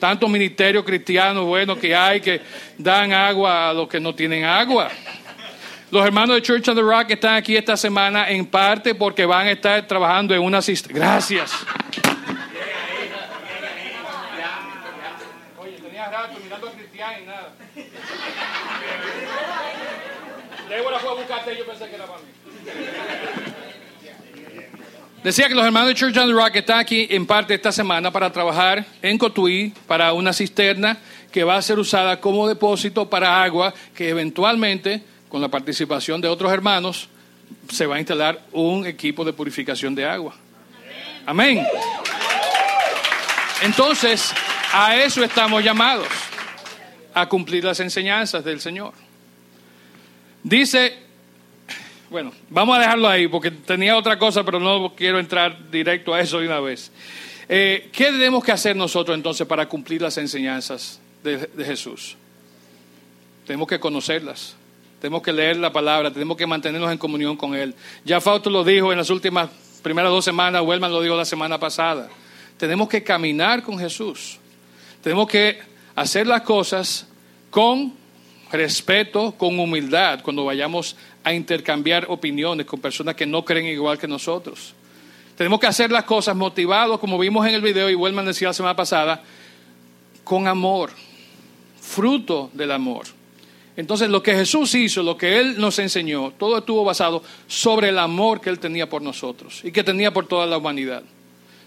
Tantos 0.00 0.28
ministerios 0.28 0.84
cristianos 0.84 1.46
buenos 1.46 1.78
que 1.78 1.94
hay 1.94 2.20
que 2.20 2.40
dan 2.76 3.12
agua 3.12 3.70
a 3.70 3.72
los 3.72 3.88
que 3.88 4.00
no 4.00 4.12
tienen 4.12 4.44
agua. 4.44 4.90
Los 5.92 6.04
hermanos 6.04 6.34
de 6.34 6.42
Church 6.42 6.66
on 6.68 6.74
the 6.74 6.82
Rock 6.82 7.10
están 7.10 7.34
aquí 7.34 7.54
esta 7.54 7.76
semana 7.76 8.28
en 8.28 8.46
parte 8.46 8.94
porque 8.96 9.24
van 9.24 9.46
a 9.46 9.50
estar 9.52 9.86
trabajando 9.86 10.34
en 10.34 10.40
una 10.40 10.60
cisterna. 10.60 10.98
Gracias. 10.98 11.52
Oye, 15.58 15.72
tenía 15.72 16.10
rato 16.10 16.38
mirando 16.42 16.68
a 16.68 16.72
Cristian 16.72 17.22
y 17.22 17.26
nada. 17.26 17.52
Yo 20.72 21.66
pensé 21.66 21.88
que 21.88 21.96
era. 21.96 22.06
Decía 25.22 25.46
que 25.46 25.54
los 25.54 25.64
hermanos 25.64 25.88
de 25.88 25.94
Church 25.94 26.16
on 26.16 26.28
the 26.28 26.32
Rock 26.32 26.56
están 26.56 26.78
aquí 26.78 27.06
en 27.10 27.26
parte 27.26 27.54
esta 27.54 27.70
semana 27.70 28.10
para 28.10 28.32
trabajar 28.32 28.84
en 29.02 29.18
Cotuí 29.18 29.72
para 29.86 30.12
una 30.14 30.32
cisterna 30.32 30.98
que 31.30 31.44
va 31.44 31.56
a 31.56 31.62
ser 31.62 31.78
usada 31.78 32.20
como 32.20 32.48
depósito 32.48 33.08
para 33.08 33.42
agua 33.42 33.72
que 33.94 34.08
eventualmente, 34.08 35.02
con 35.28 35.40
la 35.40 35.48
participación 35.48 36.20
de 36.20 36.28
otros 36.28 36.50
hermanos, 36.52 37.08
se 37.70 37.86
va 37.86 37.96
a 37.96 37.98
instalar 37.98 38.40
un 38.52 38.86
equipo 38.86 39.24
de 39.24 39.32
purificación 39.32 39.94
de 39.94 40.06
agua. 40.06 40.34
Amén. 41.26 41.64
Entonces, 43.62 44.32
a 44.72 44.96
eso 44.96 45.22
estamos 45.22 45.62
llamados, 45.62 46.08
a 47.14 47.28
cumplir 47.28 47.62
las 47.62 47.78
enseñanzas 47.78 48.42
del 48.42 48.60
Señor. 48.60 49.01
Dice 50.42 51.02
bueno, 52.12 52.30
vamos 52.50 52.76
a 52.76 52.80
dejarlo 52.80 53.08
ahí 53.08 53.26
porque 53.26 53.50
tenía 53.50 53.96
otra 53.96 54.18
cosa, 54.18 54.44
pero 54.44 54.60
no 54.60 54.92
quiero 54.94 55.18
entrar 55.18 55.70
directo 55.70 56.12
a 56.12 56.20
eso 56.20 56.40
de 56.40 56.46
una 56.46 56.60
vez. 56.60 56.92
Eh, 57.48 57.88
¿Qué 57.90 58.04
tenemos 58.04 58.44
que 58.44 58.52
hacer 58.52 58.76
nosotros 58.76 59.16
entonces 59.16 59.46
para 59.46 59.66
cumplir 59.66 60.02
las 60.02 60.18
enseñanzas 60.18 61.00
de, 61.24 61.48
Jesús? 61.64 62.18
Tenemos 63.46 63.66
que 63.66 63.80
conocerlas, 63.80 64.54
tenemos 65.00 65.22
que 65.22 65.32
leer 65.32 65.56
la 65.56 65.72
palabra, 65.72 66.10
tenemos 66.10 66.36
que 66.36 66.46
mantenernos 66.46 66.92
en 66.92 66.98
comunión 66.98 67.34
con 67.34 67.54
Él. 67.54 67.74
Ya 68.04 68.20
Fausto 68.20 68.50
lo 68.50 68.62
dijo 68.62 68.92
en 68.92 68.98
las 68.98 69.08
últimas 69.08 69.48
primeras 69.82 70.10
dos 70.10 70.26
semanas, 70.26 70.60
Wellman 70.62 70.92
lo 70.92 71.00
dijo 71.00 71.16
la 71.16 71.24
semana 71.24 71.58
pasada. 71.58 72.10
Tenemos 72.58 72.90
que 72.90 73.02
caminar 73.02 73.62
con 73.62 73.78
Jesús. 73.78 74.38
Tenemos 75.02 75.26
que 75.28 75.60
hacer 75.94 76.26
las 76.26 76.42
cosas 76.42 77.08
con 77.48 78.01
respeto, 78.52 79.32
con 79.32 79.58
humildad, 79.58 80.20
cuando 80.22 80.44
vayamos 80.44 80.96
a 81.24 81.32
intercambiar 81.32 82.06
opiniones 82.08 82.66
con 82.66 82.80
personas 82.80 83.14
que 83.14 83.26
no 83.26 83.44
creen 83.44 83.66
igual 83.66 83.98
que 83.98 84.06
nosotros. 84.06 84.74
Tenemos 85.36 85.58
que 85.58 85.66
hacer 85.66 85.90
las 85.90 86.04
cosas 86.04 86.36
motivados, 86.36 87.00
como 87.00 87.18
vimos 87.18 87.46
en 87.46 87.54
el 87.54 87.62
video 87.62 87.88
y 87.88 87.94
Wellman 87.94 88.26
decía 88.26 88.48
la 88.48 88.54
semana 88.54 88.76
pasada, 88.76 89.22
con 90.22 90.46
amor, 90.46 90.90
fruto 91.80 92.50
del 92.52 92.70
amor. 92.70 93.06
Entonces 93.76 94.10
lo 94.10 94.22
que 94.22 94.34
Jesús 94.34 94.74
hizo, 94.74 95.02
lo 95.02 95.16
que 95.16 95.40
Él 95.40 95.58
nos 95.58 95.78
enseñó, 95.78 96.32
todo 96.32 96.58
estuvo 96.58 96.84
basado 96.84 97.22
sobre 97.46 97.88
el 97.88 97.98
amor 97.98 98.40
que 98.40 98.50
Él 98.50 98.58
tenía 98.58 98.88
por 98.88 99.00
nosotros 99.00 99.64
y 99.64 99.72
que 99.72 99.82
tenía 99.82 100.12
por 100.12 100.26
toda 100.28 100.46
la 100.46 100.58
humanidad. 100.58 101.02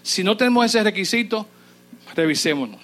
Si 0.02 0.22
no 0.22 0.36
tenemos 0.36 0.64
ese 0.64 0.84
requisito, 0.84 1.46
revisémonos, 2.14 2.80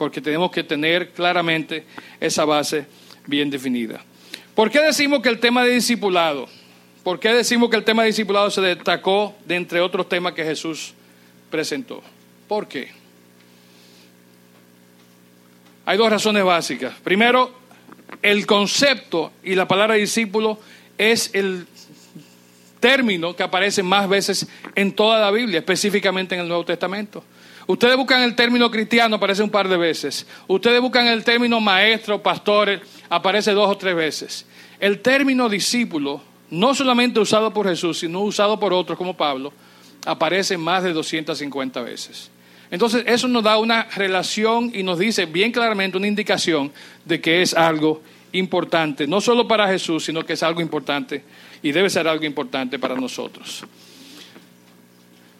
porque 0.00 0.22
tenemos 0.22 0.50
que 0.50 0.64
tener 0.64 1.10
claramente 1.10 1.84
esa 2.18 2.46
base 2.46 2.86
bien 3.26 3.50
definida. 3.50 4.02
¿Por 4.54 4.70
qué 4.70 4.80
decimos 4.80 5.20
que 5.20 5.28
el 5.28 5.38
tema 5.38 5.62
de 5.62 5.72
discipulado? 5.72 6.48
¿Por 7.04 7.20
qué 7.20 7.34
decimos 7.34 7.68
que 7.68 7.76
el 7.76 7.84
tema 7.84 8.00
de 8.00 8.06
discipulado 8.06 8.50
se 8.50 8.62
destacó 8.62 9.36
de 9.44 9.56
entre 9.56 9.78
otros 9.82 10.08
temas 10.08 10.32
que 10.32 10.42
Jesús 10.42 10.94
presentó? 11.50 12.02
¿Por 12.48 12.66
qué? 12.66 12.92
Hay 15.84 15.98
dos 15.98 16.08
razones 16.08 16.44
básicas. 16.44 16.94
Primero, 17.04 17.52
el 18.22 18.46
concepto 18.46 19.32
y 19.44 19.54
la 19.54 19.68
palabra 19.68 19.96
discípulo 19.96 20.58
es 20.96 21.28
el 21.34 21.66
término 22.80 23.36
que 23.36 23.42
aparece 23.42 23.82
más 23.82 24.08
veces 24.08 24.48
en 24.74 24.92
toda 24.92 25.20
la 25.20 25.30
Biblia, 25.30 25.58
específicamente 25.58 26.34
en 26.34 26.40
el 26.40 26.48
Nuevo 26.48 26.64
Testamento. 26.64 27.22
Ustedes 27.70 27.96
buscan 27.96 28.22
el 28.22 28.34
término 28.34 28.68
cristiano, 28.68 29.14
aparece 29.14 29.44
un 29.44 29.48
par 29.48 29.68
de 29.68 29.76
veces. 29.76 30.26
Ustedes 30.48 30.80
buscan 30.80 31.06
el 31.06 31.22
término 31.22 31.60
maestro, 31.60 32.20
pastor, 32.20 32.80
aparece 33.08 33.52
dos 33.52 33.70
o 33.70 33.76
tres 33.76 33.94
veces. 33.94 34.44
El 34.80 34.98
término 34.98 35.48
discípulo, 35.48 36.20
no 36.50 36.74
solamente 36.74 37.20
usado 37.20 37.52
por 37.52 37.68
Jesús, 37.68 38.00
sino 38.00 38.22
usado 38.22 38.58
por 38.58 38.72
otros 38.72 38.98
como 38.98 39.16
Pablo, 39.16 39.52
aparece 40.04 40.58
más 40.58 40.82
de 40.82 40.92
250 40.92 41.80
veces. 41.82 42.32
Entonces, 42.72 43.04
eso 43.06 43.28
nos 43.28 43.44
da 43.44 43.56
una 43.56 43.84
relación 43.84 44.72
y 44.74 44.82
nos 44.82 44.98
dice 44.98 45.26
bien 45.26 45.52
claramente 45.52 45.96
una 45.96 46.08
indicación 46.08 46.72
de 47.04 47.20
que 47.20 47.40
es 47.40 47.54
algo 47.54 48.02
importante, 48.32 49.06
no 49.06 49.20
solo 49.20 49.46
para 49.46 49.68
Jesús, 49.68 50.06
sino 50.06 50.26
que 50.26 50.32
es 50.32 50.42
algo 50.42 50.60
importante 50.60 51.22
y 51.62 51.70
debe 51.70 51.88
ser 51.88 52.08
algo 52.08 52.24
importante 52.24 52.80
para 52.80 52.96
nosotros. 52.96 53.64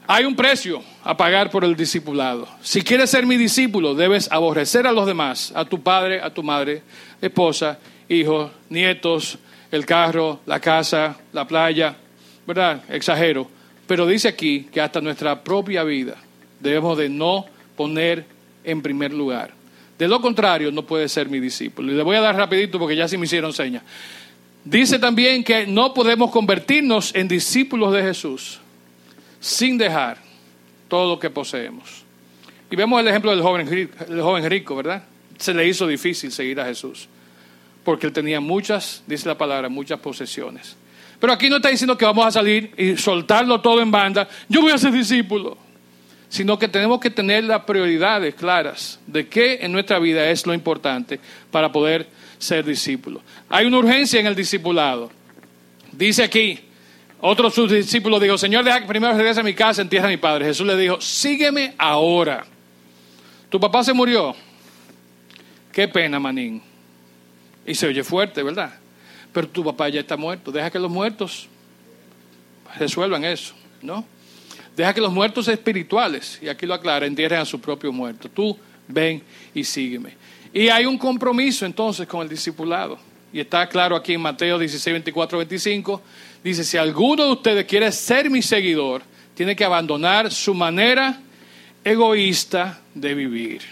Hay 0.06 0.24
un 0.24 0.34
precio 0.34 0.82
a 1.04 1.16
pagar 1.16 1.50
por 1.50 1.64
el 1.64 1.76
discipulado. 1.76 2.48
Si 2.62 2.82
quieres 2.82 3.10
ser 3.10 3.26
mi 3.26 3.36
discípulo, 3.36 3.94
debes 3.94 4.30
aborrecer 4.32 4.86
a 4.86 4.92
los 4.92 5.06
demás, 5.06 5.52
a 5.54 5.64
tu 5.64 5.80
padre, 5.80 6.20
a 6.20 6.30
tu 6.34 6.42
madre, 6.42 6.82
esposa 7.20 7.78
hijos, 8.10 8.50
nietos, 8.68 9.38
el 9.70 9.86
carro, 9.86 10.40
la 10.44 10.60
casa, 10.60 11.16
la 11.32 11.46
playa, 11.46 11.96
¿verdad? 12.46 12.82
Exagero. 12.90 13.48
Pero 13.86 14.06
dice 14.06 14.28
aquí 14.28 14.68
que 14.70 14.80
hasta 14.80 15.00
nuestra 15.00 15.42
propia 15.42 15.84
vida 15.84 16.16
debemos 16.58 16.98
de 16.98 17.08
no 17.08 17.46
poner 17.76 18.26
en 18.64 18.82
primer 18.82 19.14
lugar. 19.14 19.52
De 19.96 20.08
lo 20.08 20.20
contrario, 20.20 20.72
no 20.72 20.82
puede 20.82 21.08
ser 21.08 21.28
mi 21.28 21.40
discípulo. 21.40 21.92
Y 21.92 21.94
le 21.94 22.02
voy 22.02 22.16
a 22.16 22.20
dar 22.20 22.36
rapidito 22.36 22.78
porque 22.78 22.96
ya 22.96 23.06
se 23.06 23.16
me 23.16 23.26
hicieron 23.26 23.52
señas. 23.52 23.82
Dice 24.64 24.98
también 24.98 25.44
que 25.44 25.66
no 25.66 25.94
podemos 25.94 26.30
convertirnos 26.30 27.14
en 27.14 27.28
discípulos 27.28 27.92
de 27.92 28.02
Jesús 28.02 28.59
sin 29.40 29.78
dejar 29.78 30.18
todo 30.88 31.14
lo 31.14 31.18
que 31.18 31.30
poseemos. 31.30 32.04
Y 32.70 32.76
vemos 32.76 33.00
el 33.00 33.08
ejemplo 33.08 33.32
del 33.32 33.42
joven, 33.42 33.66
del 33.66 34.22
joven 34.22 34.48
rico, 34.48 34.76
¿verdad? 34.76 35.02
Se 35.38 35.52
le 35.52 35.66
hizo 35.66 35.86
difícil 35.86 36.30
seguir 36.30 36.60
a 36.60 36.66
Jesús 36.66 37.08
porque 37.84 38.06
él 38.06 38.12
tenía 38.12 38.40
muchas, 38.40 39.02
dice 39.06 39.28
la 39.28 39.36
palabra, 39.36 39.68
muchas 39.68 39.98
posesiones. 40.00 40.76
Pero 41.18 41.32
aquí 41.32 41.48
no 41.48 41.56
está 41.56 41.68
diciendo 41.68 41.96
que 41.96 42.04
vamos 42.04 42.26
a 42.26 42.30
salir 42.30 42.72
y 42.76 42.96
soltarlo 42.96 43.60
todo 43.60 43.80
en 43.82 43.90
banda, 43.90 44.28
yo 44.48 44.62
voy 44.62 44.72
a 44.72 44.78
ser 44.78 44.92
discípulo, 44.92 45.56
sino 46.28 46.58
que 46.58 46.68
tenemos 46.68 47.00
que 47.00 47.10
tener 47.10 47.44
las 47.44 47.64
prioridades 47.64 48.34
claras 48.34 49.00
de 49.06 49.28
qué 49.28 49.58
en 49.62 49.72
nuestra 49.72 49.98
vida 49.98 50.30
es 50.30 50.46
lo 50.46 50.54
importante 50.54 51.20
para 51.50 51.72
poder 51.72 52.08
ser 52.38 52.64
discípulo. 52.64 53.22
Hay 53.48 53.66
una 53.66 53.78
urgencia 53.78 54.20
en 54.20 54.26
el 54.26 54.34
discipulado. 54.34 55.10
Dice 55.92 56.22
aquí, 56.22 56.60
Otro 57.22 57.48
de 57.48 57.54
sus 57.54 57.70
discípulos 57.70 58.20
dijo, 58.20 58.38
Señor, 58.38 58.64
deja 58.64 58.80
que 58.80 58.86
primero 58.86 59.14
regrese 59.14 59.40
a 59.40 59.42
mi 59.42 59.54
casa, 59.54 59.82
entierra 59.82 60.06
a 60.06 60.10
mi 60.10 60.16
padre. 60.16 60.46
Jesús 60.46 60.66
le 60.66 60.76
dijo, 60.76 61.00
sígueme 61.00 61.74
ahora. 61.76 62.46
Tu 63.50 63.60
papá 63.60 63.84
se 63.84 63.92
murió. 63.92 64.34
Qué 65.72 65.86
pena, 65.86 66.18
manín. 66.18 66.62
Y 67.66 67.74
se 67.74 67.86
oye 67.86 68.02
fuerte, 68.02 68.42
¿verdad? 68.42 68.72
Pero 69.32 69.48
tu 69.48 69.62
papá 69.62 69.88
ya 69.88 70.00
está 70.00 70.16
muerto. 70.16 70.50
Deja 70.50 70.70
que 70.70 70.78
los 70.78 70.90
muertos 70.90 71.46
resuelvan 72.78 73.24
eso, 73.24 73.54
¿no? 73.82 74.04
Deja 74.76 74.94
que 74.94 75.00
los 75.00 75.12
muertos 75.12 75.46
espirituales, 75.48 76.38
y 76.40 76.48
aquí 76.48 76.64
lo 76.64 76.74
aclara, 76.74 77.04
entierren 77.04 77.40
a 77.40 77.44
su 77.44 77.60
propio 77.60 77.92
muerto. 77.92 78.30
Tú 78.30 78.56
ven 78.88 79.22
y 79.54 79.62
sígueme. 79.62 80.14
Y 80.54 80.68
hay 80.68 80.86
un 80.86 80.96
compromiso 80.96 81.66
entonces 81.66 82.06
con 82.06 82.22
el 82.22 82.28
discipulado. 82.28 82.98
Y 83.32 83.40
está 83.40 83.68
claro 83.68 83.94
aquí 83.94 84.14
en 84.14 84.20
Mateo 84.20 84.58
16, 84.58 84.92
24, 84.92 85.38
25. 85.38 86.02
Dice, 86.42 86.64
si 86.64 86.76
alguno 86.76 87.26
de 87.26 87.32
ustedes 87.32 87.64
quiere 87.64 87.92
ser 87.92 88.28
mi 88.28 88.42
seguidor, 88.42 89.02
tiene 89.34 89.54
que 89.54 89.64
abandonar 89.64 90.30
su 90.32 90.52
manera 90.52 91.20
egoísta 91.84 92.80
de 92.94 93.14
vivir. 93.14 93.62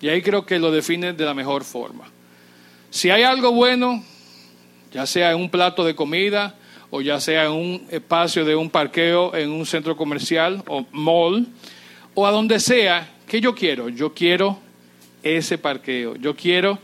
Y 0.00 0.08
ahí 0.08 0.20
creo 0.20 0.44
que 0.44 0.58
lo 0.58 0.70
define 0.70 1.12
de 1.12 1.24
la 1.24 1.34
mejor 1.34 1.64
forma. 1.64 2.04
Si 2.90 3.08
hay 3.08 3.22
algo 3.22 3.52
bueno, 3.52 4.04
ya 4.92 5.06
sea 5.06 5.30
en 5.30 5.38
un 5.38 5.48
plato 5.48 5.84
de 5.84 5.94
comida 5.94 6.54
o 6.90 7.00
ya 7.00 7.18
sea 7.20 7.46
en 7.46 7.52
un 7.52 7.86
espacio 7.90 8.44
de 8.44 8.54
un 8.54 8.68
parqueo 8.68 9.34
en 9.34 9.50
un 9.50 9.64
centro 9.64 9.96
comercial 9.96 10.62
o 10.66 10.84
mall, 10.92 11.46
o 12.14 12.26
a 12.26 12.30
donde 12.30 12.60
sea, 12.60 13.08
¿qué 13.26 13.40
yo 13.40 13.54
quiero? 13.54 13.88
Yo 13.88 14.12
quiero 14.12 14.58
ese 15.22 15.56
parqueo, 15.56 16.16
yo 16.16 16.36
quiero 16.36 16.78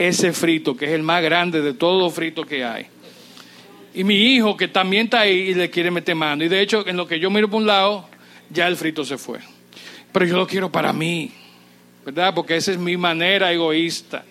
ese 0.00 0.32
frito, 0.32 0.74
que 0.74 0.86
es 0.86 0.92
el 0.92 1.02
más 1.02 1.22
grande 1.22 1.60
de 1.60 1.74
todos 1.74 2.02
los 2.02 2.14
fritos 2.14 2.46
que 2.46 2.64
hay. 2.64 2.86
Y 3.92 4.02
mi 4.02 4.14
hijo, 4.14 4.56
que 4.56 4.66
también 4.66 5.04
está 5.04 5.20
ahí 5.20 5.50
y 5.50 5.54
le 5.54 5.68
quiere 5.68 5.90
meter 5.90 6.14
mano. 6.14 6.42
Y 6.42 6.48
de 6.48 6.62
hecho, 6.62 6.86
en 6.88 6.96
lo 6.96 7.06
que 7.06 7.20
yo 7.20 7.28
miro 7.28 7.50
por 7.50 7.60
un 7.60 7.66
lado, 7.66 8.08
ya 8.48 8.66
el 8.66 8.76
frito 8.76 9.04
se 9.04 9.18
fue. 9.18 9.40
Pero 10.10 10.24
yo 10.24 10.38
lo 10.38 10.46
quiero 10.46 10.72
para 10.72 10.94
mí, 10.94 11.30
¿verdad? 12.02 12.32
Porque 12.34 12.56
esa 12.56 12.72
es 12.72 12.78
mi 12.78 12.96
manera 12.96 13.52
egoísta. 13.52 14.24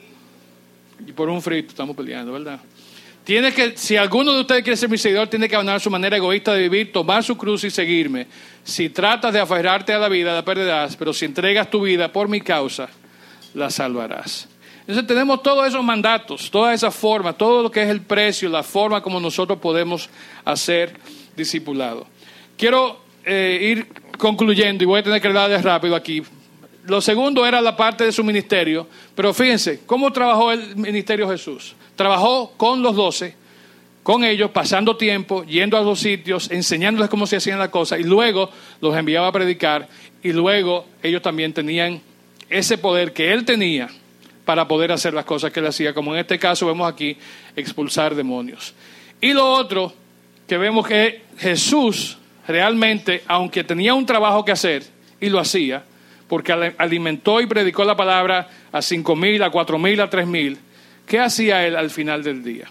Y 1.05 1.11
por 1.11 1.29
un 1.29 1.39
frito 1.39 1.69
estamos 1.69 1.95
peleando, 1.95 2.31
¿verdad? 2.31 2.59
Tiene 3.23 3.53
que, 3.53 3.77
si 3.77 3.95
alguno 3.95 4.33
de 4.33 4.41
ustedes 4.41 4.63
quiere 4.63 4.75
ser 4.75 4.89
mi 4.89 4.97
seguidor, 4.97 5.27
tiene 5.27 5.47
que 5.47 5.53
abandonar 5.53 5.79
su 5.79 5.91
manera 5.91 6.17
egoísta 6.17 6.51
de 6.51 6.63
vivir, 6.63 6.91
tomar 6.91 7.23
su 7.23 7.37
cruz 7.37 7.63
y 7.63 7.69
seguirme. 7.69 8.25
Si 8.63 8.89
tratas 8.89 9.31
de 9.31 9.39
aferrarte 9.39 9.93
a 9.93 9.99
la 9.99 10.09
vida, 10.09 10.33
la 10.33 10.43
perderás, 10.43 10.95
pero 10.95 11.13
si 11.13 11.25
entregas 11.25 11.69
tu 11.69 11.81
vida 11.81 12.11
por 12.11 12.27
mi 12.27 12.41
causa, 12.41 12.89
la 13.53 13.69
salvarás. 13.69 14.49
Entonces 14.89 15.05
tenemos 15.05 15.43
todos 15.43 15.67
esos 15.67 15.83
mandatos, 15.83 16.49
toda 16.49 16.73
esa 16.73 16.89
forma, 16.89 17.33
todo 17.33 17.61
lo 17.61 17.69
que 17.69 17.83
es 17.83 17.89
el 17.89 18.01
precio, 18.01 18.49
la 18.49 18.63
forma 18.63 19.03
como 19.03 19.19
nosotros 19.19 19.59
podemos 19.59 20.09
hacer 20.43 20.95
discipulado. 21.37 22.07
Quiero 22.57 22.99
eh, 23.23 23.59
ir 23.61 23.87
concluyendo 24.17 24.83
y 24.83 24.87
voy 24.87 25.01
a 25.01 25.03
tener 25.03 25.21
que 25.21 25.31
darles 25.31 25.61
rápido 25.61 25.95
aquí. 25.95 26.23
Lo 26.85 27.01
segundo 27.01 27.45
era 27.45 27.61
la 27.61 27.77
parte 27.77 28.03
de 28.03 28.11
su 28.11 28.23
ministerio, 28.23 28.87
pero 29.13 29.31
fíjense, 29.31 29.81
¿cómo 29.85 30.11
trabajó 30.11 30.51
el 30.51 30.75
ministerio 30.75 31.29
Jesús? 31.29 31.75
Trabajó 31.95 32.53
con 32.57 32.81
los 32.81 32.95
doce, 32.95 33.35
con 34.01 34.23
ellos, 34.23 34.49
pasando 34.49 34.97
tiempo, 34.97 35.43
yendo 35.43 35.77
a 35.77 35.81
los 35.81 35.99
sitios, 35.99 36.49
enseñándoles 36.49 37.11
cómo 37.11 37.27
se 37.27 37.35
hacían 37.35 37.59
las 37.59 37.69
cosas, 37.69 37.99
y 37.99 38.05
luego 38.05 38.49
los 38.81 38.97
enviaba 38.97 39.27
a 39.27 39.31
predicar, 39.31 39.87
y 40.23 40.33
luego 40.33 40.87
ellos 41.03 41.21
también 41.21 41.53
tenían 41.53 42.01
ese 42.49 42.79
poder 42.79 43.13
que 43.13 43.31
él 43.31 43.45
tenía 43.45 43.87
para 44.49 44.67
poder 44.67 44.91
hacer 44.91 45.13
las 45.13 45.25
cosas 45.25 45.53
que 45.53 45.59
él 45.59 45.67
hacía, 45.67 45.93
como 45.93 46.11
en 46.11 46.21
este 46.21 46.39
caso 46.39 46.65
vemos 46.65 46.91
aquí, 46.91 47.15
expulsar 47.55 48.15
demonios. 48.15 48.73
Y 49.21 49.31
lo 49.31 49.47
otro 49.47 49.93
que 50.47 50.57
vemos 50.57 50.87
que 50.87 51.21
Jesús 51.37 52.17
realmente, 52.47 53.21
aunque 53.27 53.63
tenía 53.63 53.93
un 53.93 54.07
trabajo 54.07 54.43
que 54.43 54.51
hacer, 54.51 54.83
y 55.21 55.29
lo 55.29 55.37
hacía, 55.37 55.83
porque 56.27 56.51
alimentó 56.51 57.39
y 57.41 57.45
predicó 57.45 57.83
la 57.83 57.95
palabra 57.95 58.49
a 58.71 58.81
cinco 58.81 59.15
mil, 59.15 59.43
a 59.43 59.51
cuatro 59.51 59.77
mil, 59.77 60.01
a 60.01 60.09
tres 60.09 60.25
mil, 60.25 60.57
¿Qué 61.05 61.19
hacía 61.19 61.67
él 61.67 61.75
al 61.75 61.91
final 61.91 62.23
del 62.23 62.43
día? 62.43 62.67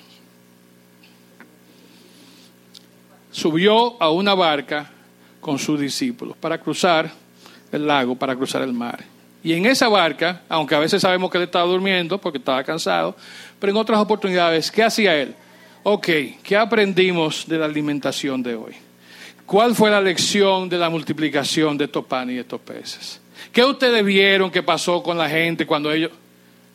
Subió 3.30 4.02
a 4.02 4.10
una 4.10 4.34
barca 4.34 4.90
con 5.40 5.60
sus 5.60 5.78
discípulos 5.78 6.36
para 6.38 6.58
cruzar 6.58 7.08
el 7.70 7.86
lago, 7.86 8.16
para 8.16 8.34
cruzar 8.34 8.62
el 8.62 8.72
mar. 8.72 9.17
Y 9.42 9.52
en 9.52 9.66
esa 9.66 9.88
barca, 9.88 10.42
aunque 10.48 10.74
a 10.74 10.78
veces 10.78 11.02
sabemos 11.02 11.30
que 11.30 11.38
él 11.38 11.44
estaba 11.44 11.64
durmiendo 11.64 12.18
porque 12.18 12.38
estaba 12.38 12.62
cansado, 12.64 13.16
pero 13.60 13.70
en 13.70 13.76
otras 13.76 13.98
oportunidades, 13.98 14.70
¿qué 14.70 14.82
hacía 14.82 15.16
él? 15.16 15.34
Ok, 15.84 16.08
¿qué 16.42 16.56
aprendimos 16.56 17.46
de 17.46 17.58
la 17.58 17.66
alimentación 17.66 18.42
de 18.42 18.54
hoy? 18.54 18.74
¿Cuál 19.46 19.74
fue 19.74 19.90
la 19.90 20.00
lección 20.00 20.68
de 20.68 20.76
la 20.76 20.90
multiplicación 20.90 21.78
de 21.78 21.84
estos 21.84 22.04
panes 22.04 22.36
y 22.36 22.38
estos 22.40 22.60
peces? 22.60 23.20
¿Qué 23.52 23.64
ustedes 23.64 24.04
vieron 24.04 24.50
que 24.50 24.62
pasó 24.62 25.02
con 25.02 25.16
la 25.16 25.28
gente 25.28 25.66
cuando 25.66 25.90
ellos 25.92 26.10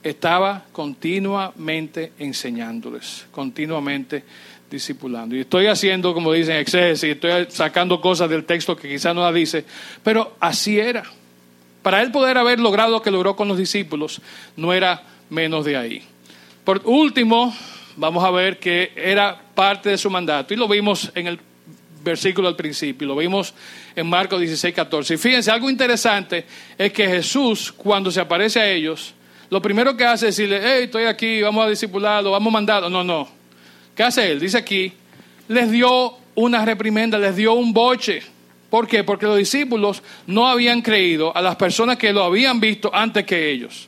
estaba 0.04 0.66
continuamente 0.72 2.12
enseñándoles, 2.20 3.26
continuamente 3.32 4.24
discipulando. 4.70 5.36
Y 5.36 5.42
estoy 5.42 5.68
haciendo, 5.68 6.14
como 6.14 6.34
dicen, 6.34 6.58
exceso, 6.58 7.08
y 7.08 7.12
estoy 7.12 7.46
sacando 7.50 8.02
cosas 8.02 8.30
del 8.30 8.44
texto 8.44 8.76
que 8.76 8.90
quizás 8.90 9.16
no 9.16 9.22
la 9.22 9.32
dice, 9.32 9.64
pero 10.04 10.36
así 10.40 10.80
era. 10.80 11.04
Para 11.84 12.02
él 12.02 12.12
poder 12.12 12.38
haber 12.38 12.60
logrado 12.60 12.92
lo 12.92 13.02
que 13.02 13.12
logró 13.12 13.36
con 13.36 13.48
los 13.48 13.58
discípulos, 13.58 14.22
no 14.56 14.74
era 14.74 15.04
menos 15.30 15.66
de 15.66 15.78
ahí. 15.78 16.02
Por 16.64 16.82
último, 16.86 17.54
vamos 17.98 18.24
a 18.24 18.32
ver 18.32 18.58
que 18.58 18.92
era 18.96 19.40
parte 19.54 19.90
de 19.90 19.98
su 19.98 20.10
mandato, 20.10 20.54
y 20.54 20.58
lo 20.58 20.68
vimos 20.68 21.12
en 21.14 21.28
el 21.28 21.40
versículo 22.04 22.48
al 22.48 22.56
principio, 22.56 23.08
lo 23.08 23.16
vimos 23.16 23.54
en 23.96 24.08
Marcos 24.08 24.40
16, 24.40 24.74
14. 24.74 25.14
Y 25.14 25.18
fíjense, 25.18 25.52
algo 25.52 25.70
interesante 25.70 26.46
es 26.78 26.92
que 26.92 27.08
Jesús, 27.08 27.72
cuando 27.72 28.12
se 28.12 28.20
aparece 28.20 28.60
a 28.60 28.70
ellos, 28.70 29.14
lo 29.50 29.62
primero 29.62 29.96
que 29.96 30.06
hace 30.06 30.30
es 30.30 30.36
decirle, 30.36 30.62
hey, 30.64 30.86
estoy 30.86 31.04
aquí, 31.04 31.42
vamos 31.42 31.66
a 31.66 31.70
discipularlo, 31.70 32.32
vamos 32.32 32.52
a 32.52 32.54
mandarlo. 32.54 32.90
No, 32.90 33.04
no. 33.04 33.28
¿Qué 33.96 34.04
hace 34.04 34.32
él? 34.32 34.40
Dice 34.40 34.58
aquí, 34.58 34.92
les 35.48 35.70
dio 35.70 36.18
una 36.36 36.66
reprimenda, 36.66 37.20
les 37.20 37.36
dio 37.36 37.54
un 37.54 37.72
boche. 37.72 38.24
¿Por 38.74 38.88
qué? 38.88 39.04
Porque 39.04 39.28
los 39.28 39.38
discípulos 39.38 40.02
no 40.26 40.48
habían 40.48 40.82
creído 40.82 41.32
a 41.38 41.44
las 41.44 41.58
personas 41.58 41.96
que 41.96 42.12
lo 42.12 42.24
habían 42.24 42.60
visto 42.60 42.90
antes 42.92 43.24
que 43.24 43.52
ellos. 43.52 43.88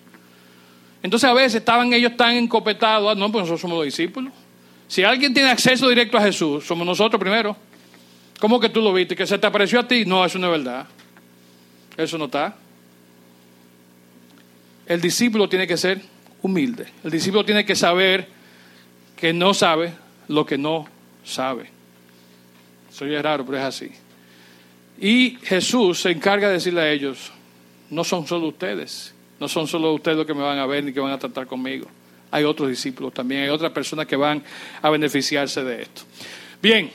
Entonces 1.02 1.28
a 1.28 1.34
veces 1.34 1.56
estaban 1.56 1.92
ellos 1.92 2.16
tan 2.16 2.36
encopetados, 2.36 3.12
ah, 3.12 3.16
no, 3.20 3.32
pues 3.32 3.42
nosotros 3.42 3.62
somos 3.62 3.78
los 3.80 3.86
discípulos. 3.86 4.32
Si 4.88 5.04
alguien 5.04 5.34
tiene 5.34 5.50
acceso 5.50 5.90
directo 5.90 6.20
a 6.20 6.22
Jesús, 6.22 6.68
somos 6.68 6.86
nosotros 6.86 7.20
primero. 7.20 7.58
¿Cómo 8.40 8.60
que 8.60 8.70
tú 8.70 8.80
lo 8.80 8.94
viste? 8.94 9.16
¿Que 9.16 9.26
se 9.26 9.40
te 9.40 9.48
apareció 9.48 9.80
a 9.80 9.88
ti? 9.88 10.06
No, 10.06 10.24
eso 10.24 10.38
no 10.38 10.54
es 10.54 10.64
verdad. 10.64 10.86
Eso 11.98 12.20
no 12.20 12.26
está. 12.26 12.56
El 14.86 15.02
discípulo 15.02 15.50
tiene 15.50 15.66
que 15.66 15.78
ser 15.78 16.00
humilde. 16.44 16.86
El 17.04 17.10
discípulo 17.10 17.44
tiene 17.44 17.66
que 17.66 17.76
saber 17.76 18.28
que 19.16 19.34
no 19.34 19.56
sabe 19.56 19.94
lo 20.28 20.46
que 20.46 20.60
no 20.60 20.86
sabe. 21.24 21.72
Soy 22.92 23.20
raro, 23.20 23.44
pero 23.48 23.58
es 23.58 23.64
así. 23.64 23.92
Y 25.00 25.38
Jesús 25.44 26.02
se 26.02 26.12
encarga 26.12 26.48
de 26.48 26.54
decirle 26.56 26.82
a 26.82 26.92
ellos, 26.92 27.32
no 27.90 28.04
son 28.04 28.26
solo 28.28 28.48
ustedes, 28.48 29.14
no 29.40 29.48
son 29.48 29.68
solo 29.68 29.94
ustedes 29.94 30.18
los 30.18 30.26
que 30.26 30.34
me 30.34 30.42
van 30.42 30.58
a 30.58 30.66
ver 30.66 30.84
ni 30.84 30.94
que 30.94 31.00
van 31.00 31.12
a 31.12 31.20
tratar 31.20 31.48
conmigo. 31.48 31.88
Hay 32.32 32.44
otros 32.44 32.70
discípulos 32.70 33.14
también, 33.14 33.44
hay 33.44 33.50
otras 33.50 33.72
personas 33.72 34.06
que 34.06 34.16
van 34.16 34.44
a 34.82 34.90
beneficiarse 34.90 35.64
de 35.64 35.82
esto. 35.84 36.04
Bien, 36.62 36.92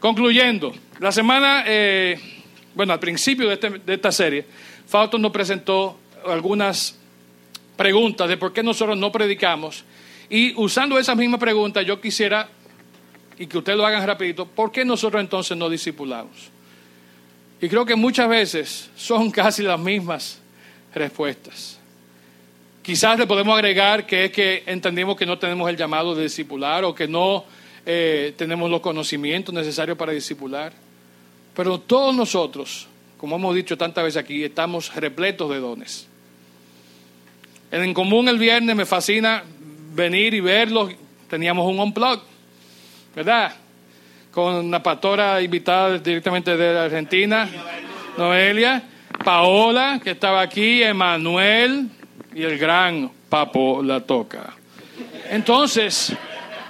concluyendo, 0.00 0.72
la 1.00 1.12
semana, 1.12 1.64
eh, 1.66 2.18
bueno, 2.74 2.92
al 2.92 3.00
principio 3.00 3.48
de, 3.48 3.54
este, 3.54 3.70
de 3.70 3.94
esta 3.94 4.12
serie, 4.12 4.44
Fausto 4.86 5.18
nos 5.18 5.32
presentó 5.32 5.98
algunas 6.26 6.98
preguntas 7.76 8.28
de 8.28 8.36
por 8.36 8.52
qué 8.52 8.62
nosotros 8.62 8.96
no 8.96 9.10
predicamos. 9.10 9.84
Y 10.28 10.54
usando 10.56 10.98
esa 10.98 11.14
misma 11.14 11.38
pregunta, 11.38 11.82
yo 11.82 12.00
quisiera, 12.00 12.48
y 13.38 13.46
que 13.46 13.58
ustedes 13.58 13.78
lo 13.78 13.86
hagan 13.86 14.06
rapidito, 14.06 14.46
¿por 14.46 14.72
qué 14.72 14.84
nosotros 14.84 15.20
entonces 15.20 15.56
no 15.56 15.68
discipulamos? 15.68 16.53
Y 17.64 17.68
creo 17.70 17.86
que 17.86 17.96
muchas 17.96 18.28
veces 18.28 18.90
son 18.94 19.30
casi 19.30 19.62
las 19.62 19.80
mismas 19.80 20.38
respuestas. 20.94 21.78
Quizás 22.82 23.18
le 23.18 23.26
podemos 23.26 23.54
agregar 23.54 24.04
que 24.04 24.26
es 24.26 24.32
que 24.32 24.64
entendemos 24.66 25.16
que 25.16 25.24
no 25.24 25.38
tenemos 25.38 25.70
el 25.70 25.76
llamado 25.78 26.14
de 26.14 26.24
discipular 26.24 26.84
o 26.84 26.94
que 26.94 27.08
no 27.08 27.46
eh, 27.86 28.34
tenemos 28.36 28.70
los 28.70 28.82
conocimientos 28.82 29.54
necesarios 29.54 29.96
para 29.96 30.12
discipular. 30.12 30.74
Pero 31.56 31.80
todos 31.80 32.14
nosotros, 32.14 32.86
como 33.16 33.36
hemos 33.36 33.54
dicho 33.54 33.78
tantas 33.78 34.04
veces 34.04 34.22
aquí, 34.22 34.44
estamos 34.44 34.94
repletos 34.94 35.48
de 35.48 35.58
dones. 35.58 36.06
En 37.70 37.94
común 37.94 38.28
el 38.28 38.36
viernes 38.36 38.76
me 38.76 38.84
fascina 38.84 39.42
venir 39.94 40.34
y 40.34 40.40
verlos. 40.40 40.92
Teníamos 41.30 41.66
un 41.66 41.80
unplug, 41.80 42.20
¿verdad? 43.16 43.56
Con 44.34 44.54
una 44.56 44.82
pastora 44.82 45.40
invitada 45.40 45.96
directamente 45.98 46.56
de 46.56 46.78
Argentina, 46.78 47.48
Noelia, 48.18 48.82
Paola, 49.24 50.00
que 50.02 50.10
estaba 50.10 50.40
aquí, 50.40 50.82
Emanuel 50.82 51.88
y 52.34 52.42
el 52.42 52.58
gran 52.58 53.10
Papo 53.28 53.80
La 53.80 54.00
Toca. 54.00 54.52
Entonces, 55.30 56.12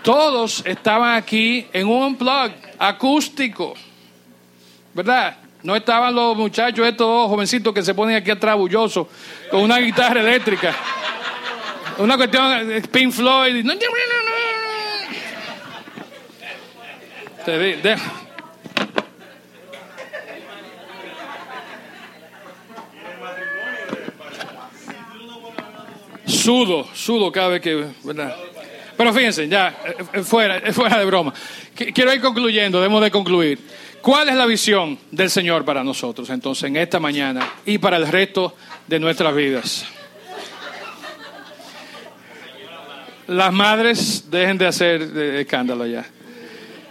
Todos 0.05 0.63
estaban 0.67 1.17
aquí 1.17 1.67
en 1.73 1.89
un 1.89 2.03
unplug 2.03 2.53
acústico, 2.79 3.73
¿verdad? 4.93 5.39
No 5.63 5.75
estaban 5.75 6.15
los 6.15 6.37
muchachos, 6.37 6.87
estos 6.87 7.27
jovencitos 7.27 7.73
que 7.73 7.83
se 7.83 7.95
ponen 7.95 8.17
aquí 8.17 8.31
atrás 8.31 8.55
bullosos 8.55 9.07
con 9.51 9.63
una 9.63 9.79
guitarra 9.79 10.21
eléctrica. 10.21 10.75
Una 11.97 12.19
cuestión 12.19 12.69
de 12.69 12.83
Pink 12.83 13.13
Floyd. 13.13 13.65
Te 17.45 17.59
di- 17.59 17.81
de- 17.83 17.97
Sudo, 26.27 26.87
sudo 26.95 27.31
cada 27.31 27.49
vez 27.49 27.61
que. 27.61 27.87
¿verdad? 28.03 28.35
Pero 28.97 29.13
fíjense, 29.13 29.49
ya, 29.49 29.69
eh, 29.85 29.95
eh, 30.15 30.23
fuera, 30.23 30.59
eh, 30.59 30.73
fuera 30.73 30.99
de 30.99 31.05
broma. 31.05 31.35
Qu- 31.77 31.93
Quiero 31.93 32.15
ir 32.15 32.21
concluyendo, 32.21 32.79
debemos 32.81 33.03
de 33.03 33.11
concluir. 33.11 33.59
¿Cuál 34.01 34.29
es 34.29 34.35
la 34.35 34.47
visión 34.47 34.99
del 35.11 35.31
Señor 35.31 35.65
para 35.65 35.83
nosotros 35.83 36.29
entonces 36.31 36.65
en 36.65 36.77
esta 36.77 37.01
mañana 37.01 37.47
y 37.67 37.79
para 37.79 37.97
el 37.97 38.07
resto 38.07 38.55
de 38.87 39.01
nuestras 39.01 39.35
vidas? 39.35 39.87
Las 43.27 43.53
madres 43.53 44.31
dejen 44.31 44.59
de 44.59 44.67
hacer 44.67 45.03
escándalo 45.39 45.87
ya. 45.87 46.05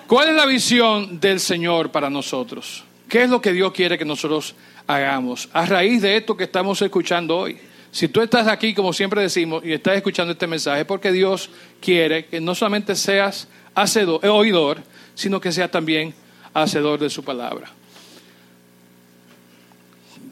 ¿Cuál 0.07 0.29
es 0.29 0.35
la 0.35 0.45
visión 0.45 1.19
del 1.19 1.39
Señor 1.39 1.91
para 1.91 2.09
nosotros? 2.09 2.83
¿Qué 3.07 3.23
es 3.23 3.29
lo 3.29 3.41
que 3.41 3.53
Dios 3.53 3.71
quiere 3.71 3.97
que 3.97 4.05
nosotros 4.05 4.55
hagamos 4.85 5.49
a 5.53 5.65
raíz 5.65 6.01
de 6.01 6.17
esto 6.17 6.35
que 6.35 6.43
estamos 6.43 6.81
escuchando 6.81 7.37
hoy? 7.37 7.57
Si 7.91 8.07
tú 8.07 8.21
estás 8.21 8.47
aquí, 8.47 8.73
como 8.73 8.91
siempre 8.91 9.21
decimos, 9.21 9.63
y 9.63 9.71
estás 9.71 9.95
escuchando 9.95 10.33
este 10.33 10.47
mensaje, 10.47 10.83
porque 10.83 11.11
Dios 11.11 11.49
quiere 11.79 12.25
que 12.25 12.41
no 12.41 12.55
solamente 12.55 12.95
seas 12.95 13.47
hacedor, 13.75 14.19
eh, 14.23 14.29
oidor, 14.29 14.81
sino 15.15 15.39
que 15.39 15.51
seas 15.51 15.71
también 15.71 16.13
hacedor 16.53 16.99
de 16.99 17.09
su 17.09 17.23
palabra. 17.23 17.71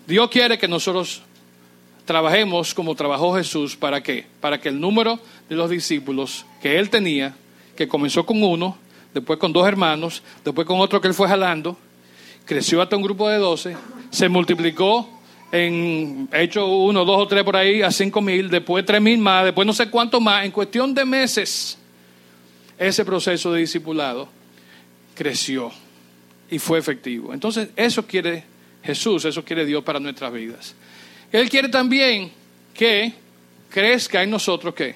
Dios 0.07 0.29
quiere 0.29 0.57
que 0.57 0.67
nosotros 0.67 1.21
trabajemos 2.05 2.73
como 2.73 2.95
trabajó 2.95 3.35
Jesús. 3.35 3.75
¿Para 3.75 4.01
qué? 4.01 4.25
Para 4.41 4.59
que 4.59 4.69
el 4.69 4.79
número 4.79 5.19
de 5.47 5.55
los 5.55 5.69
discípulos 5.69 6.45
que 6.61 6.79
él 6.79 6.89
tenía, 6.89 7.35
que 7.75 7.87
comenzó 7.87 8.25
con 8.25 8.43
uno, 8.43 8.77
después 9.13 9.39
con 9.39 9.51
dos 9.53 9.67
hermanos, 9.67 10.23
después 10.43 10.67
con 10.67 10.79
otro 10.79 11.01
que 11.01 11.07
él 11.07 11.13
fue 11.13 11.27
jalando, 11.27 11.77
creció 12.45 12.81
hasta 12.81 12.95
un 12.95 13.03
grupo 13.03 13.29
de 13.29 13.37
doce, 13.37 13.75
se 14.09 14.29
multiplicó 14.29 15.21
en 15.51 16.29
hecho 16.31 16.65
uno, 16.65 17.03
dos 17.03 17.17
o 17.23 17.27
tres 17.27 17.43
por 17.43 17.55
ahí 17.57 17.81
a 17.81 17.91
cinco 17.91 18.21
mil, 18.21 18.49
después 18.49 18.85
tres 18.85 19.01
mil 19.01 19.19
más, 19.19 19.45
después 19.45 19.65
no 19.65 19.73
sé 19.73 19.89
cuánto 19.89 20.21
más, 20.21 20.45
en 20.45 20.51
cuestión 20.51 20.93
de 20.93 21.05
meses, 21.05 21.77
ese 22.77 23.05
proceso 23.05 23.51
de 23.51 23.59
discipulado 23.59 24.27
creció 25.13 25.71
y 26.49 26.57
fue 26.57 26.79
efectivo. 26.79 27.33
Entonces, 27.33 27.69
eso 27.75 28.05
quiere 28.07 28.43
Jesús, 28.83 29.25
eso 29.25 29.43
quiere 29.45 29.65
Dios 29.65 29.83
para 29.83 29.99
nuestras 29.99 30.33
vidas. 30.33 30.75
Él 31.31 31.49
quiere 31.49 31.69
también 31.69 32.31
que 32.73 33.13
crezca 33.69 34.23
en 34.23 34.31
nosotros 34.31 34.73
que 34.73 34.95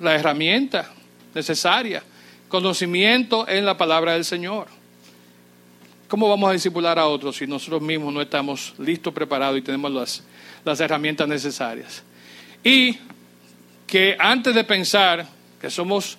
la 0.00 0.14
herramienta 0.14 0.92
necesaria, 1.36 2.02
conocimiento 2.48 3.46
en 3.46 3.64
la 3.66 3.76
palabra 3.76 4.14
del 4.14 4.24
Señor. 4.24 4.68
¿Cómo 6.08 6.28
vamos 6.28 6.48
a 6.48 6.52
discipular 6.54 6.98
a 6.98 7.06
otros 7.06 7.36
si 7.36 7.46
nosotros 7.46 7.82
mismos 7.82 8.12
no 8.12 8.22
estamos 8.22 8.74
listos, 8.78 9.12
preparados 9.12 9.58
y 9.58 9.62
tenemos 9.62 9.92
las, 9.92 10.24
las 10.64 10.80
herramientas 10.80 11.28
necesarias? 11.28 12.02
Y 12.64 12.98
que 13.86 14.16
antes 14.18 14.54
de 14.54 14.64
pensar 14.64 15.26
que 15.60 15.68
somos 15.68 16.16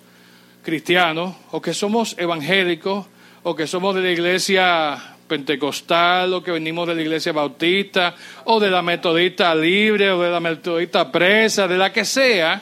cristianos 0.64 1.36
o 1.52 1.62
que 1.62 1.74
somos 1.74 2.16
evangélicos 2.20 3.08
o 3.44 3.56
que 3.56 3.66
somos 3.66 3.96
de 3.96 4.02
la 4.02 4.12
iglesia 4.12 5.16
pentecostal 5.28 6.34
o 6.34 6.44
que 6.44 6.52
venimos 6.52 6.88
de 6.88 6.96
la 6.96 7.02
iglesia 7.02 7.32
bautista 7.32 8.16
o 8.46 8.60
de 8.60 8.70
la 8.70 8.82
metodista 8.82 9.54
libre 9.56 10.12
o 10.12 10.22
de 10.22 10.32
la 10.32 10.40
metodista 10.40 11.12
presa, 11.12 11.68
de 11.68 11.78
la 11.78 11.92
que 11.92 12.06
sea, 12.06 12.62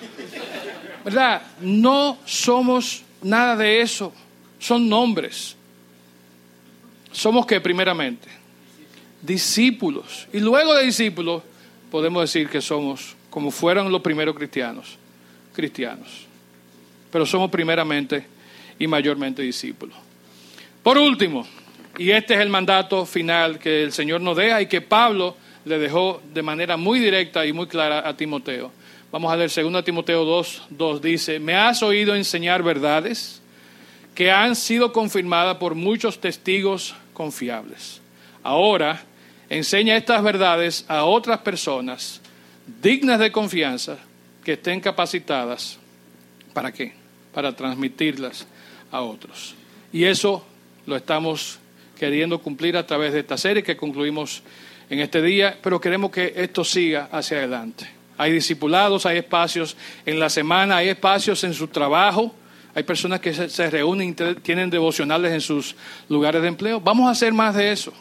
¿verdad? 1.06 1.44
No 1.62 2.18
somos 2.26 3.04
nada 3.22 3.56
de 3.56 3.80
eso, 3.80 4.12
son 4.60 4.90
nombres. 4.90 5.56
Somos 7.12 7.46
que 7.46 7.62
primeramente 7.62 8.28
discípulos 9.22 10.28
y 10.34 10.40
luego 10.40 10.74
de 10.76 10.86
discípulos 10.86 11.42
podemos 11.90 12.22
decir 12.22 12.50
que 12.50 12.62
somos 12.62 13.16
como 13.30 13.52
fueron 13.52 13.92
los 13.92 14.02
primeros 14.02 14.36
cristianos, 14.36 14.98
cristianos. 15.54 16.26
Pero 17.12 17.26
somos 17.26 17.50
primeramente 17.50 18.26
y 18.78 18.88
mayormente 18.88 19.42
discípulos. 19.42 19.96
Por 20.84 20.98
último, 20.98 21.48
y 21.98 22.12
este 22.12 22.34
es 22.34 22.40
el 22.42 22.50
mandato 22.50 23.06
final 23.06 23.60
que 23.60 23.84
el 23.84 23.94
Señor 23.94 24.22
nos 24.22 24.36
deja 24.38 24.62
y 24.62 24.68
que 24.68 24.82
Pablo 24.82 25.38
le 25.66 25.78
dejó 25.80 26.22
de 26.34 26.42
manera 26.42 26.78
muy 26.78 27.00
directa 27.00 27.46
y 27.46 27.54
muy 27.54 27.68
clara 27.68 28.08
a 28.08 28.18
Timoteo. 28.18 28.72
Vamos 29.12 29.32
a 29.32 29.36
leer 29.36 29.50
2 29.50 29.84
Timoteo 29.86 30.26
2, 30.26 30.64
2 30.70 31.02
dice, 31.02 31.40
me 31.40 31.56
has 31.56 31.82
oído 31.84 32.16
enseñar 32.16 32.64
verdades 32.64 33.42
que 34.14 34.32
han 34.32 34.56
sido 34.56 34.92
confirmadas 34.92 35.58
por 35.58 35.76
muchos 35.76 36.20
testigos 36.20 36.96
confiables. 37.14 38.02
Ahora, 38.44 39.04
enseña 39.50 39.96
estas 39.98 40.24
verdades 40.24 40.86
a 40.88 41.06
otras 41.06 41.40
personas 41.40 42.22
dignas 42.82 43.20
de 43.20 43.32
confianza 43.32 43.98
que 44.44 44.54
estén 44.54 44.80
capacitadas. 44.80 45.78
¿Para 46.54 46.72
qué? 46.72 46.94
Para 47.34 47.56
transmitirlas 47.56 48.48
a 48.92 49.02
otros. 49.02 49.56
Y 49.92 50.06
eso 50.06 50.46
lo 50.86 50.96
estamos 50.96 51.60
queriendo 51.98 52.40
cumplir 52.40 52.78
a 52.78 52.86
través 52.86 53.14
de 53.14 53.20
esta 53.20 53.38
serie 53.38 53.64
que 53.64 53.78
concluimos 53.78 54.44
en 54.90 55.00
este 55.00 55.22
día, 55.22 55.58
pero 55.62 55.82
queremos 55.82 56.12
que 56.12 56.34
esto 56.36 56.64
siga 56.64 57.10
hacia 57.12 57.38
adelante. 57.38 57.95
Hay 58.18 58.32
discipulados, 58.32 59.06
hay 59.06 59.18
espacios 59.18 59.76
en 60.06 60.20
la 60.20 60.30
semana, 60.30 60.78
hay 60.78 60.90
espacios 60.90 61.44
en 61.44 61.54
su 61.54 61.68
trabajo, 61.68 62.34
hay 62.74 62.84
personas 62.84 63.20
que 63.20 63.34
se, 63.34 63.70
reúnen 63.70 64.16
tienen 64.42 64.70
devocionales 64.70 65.32
en 65.32 65.42
sus 65.42 65.76
lugares 66.10 66.42
de 66.42 66.48
empleo. 66.48 66.80
Vamos 66.80 67.08
a 67.08 67.12
hacer 67.12 67.34
más 67.34 67.56
de 67.56 67.72
eso. 67.72 67.94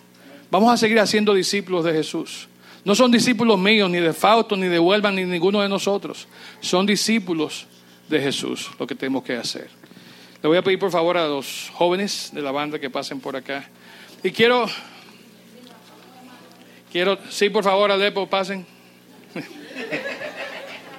Vamos 0.51 0.73
a 0.73 0.77
seguir 0.77 0.99
haciendo 0.99 1.35
discípulos 1.35 1.85
de 1.85 1.93
Jesús. 1.93 2.49
No 2.85 2.95
son 2.95 3.11
discípulos 3.11 3.59
míos, 3.59 3.89
ni 3.89 3.99
de 3.99 4.13
Fausto, 4.13 4.57
ni 4.57 4.67
de 4.67 4.79
Huelva, 4.79 5.11
ni 5.11 5.25
ninguno 5.25 5.61
de 5.63 5.69
nosotros. 5.69 6.29
Son 6.61 6.85
discípulos 6.85 7.67
de 8.09 8.21
Jesús 8.21 8.71
lo 8.79 8.87
que 8.87 8.95
tenemos 8.95 9.25
que 9.25 9.37
hacer. 9.37 9.71
Le 10.43 10.49
voy 10.49 10.59
a 10.59 10.63
pedir 10.63 10.79
por 10.79 10.91
favor 10.91 11.17
a 11.17 11.27
los 11.27 11.71
jóvenes 11.73 12.31
de 12.35 12.43
la 12.43 12.51
banda 12.51 12.79
que 12.79 12.91
pasen 12.91 13.21
por 13.21 13.35
acá. 13.35 13.69
Y 14.23 14.31
quiero, 14.31 14.67
quiero, 16.93 17.19
sí, 17.31 17.49
por 17.49 17.65
favor, 17.65 17.91
Alepo, 17.91 18.29
pasen. 18.29 18.67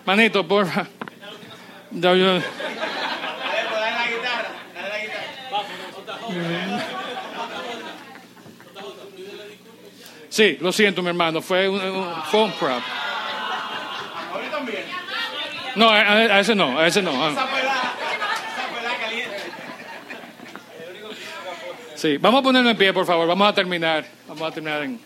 Manito, 0.05 0.47
porfa. 0.47 0.87
No, 1.91 2.15
yo- 2.15 2.41
Sí, 10.29 10.57
lo 10.59 10.71
siento, 10.71 11.01
mi 11.01 11.09
hermano, 11.09 11.41
fue 11.41 11.69
un, 11.69 11.79
un 11.79 12.23
phone 12.25 12.51
prop. 12.53 12.81
No, 15.75 15.89
a- 15.89 15.99
a 15.99 16.39
ese 16.39 16.55
no, 16.55 16.77
a 16.79 16.87
ese 16.87 17.01
no. 17.01 17.11
ah. 17.23 17.47
Sí, 21.95 22.17
vamos 22.17 22.41
a 22.41 22.43
ponernos 22.43 22.71
en 22.71 22.77
pie, 22.77 22.93
por 22.93 23.05
favor. 23.05 23.27
Vamos 23.27 23.47
a 23.47 23.53
terminar. 23.53 24.05
Vamos 24.27 24.49
a 24.49 24.51
terminar 24.53 24.83
en. 24.83 24.99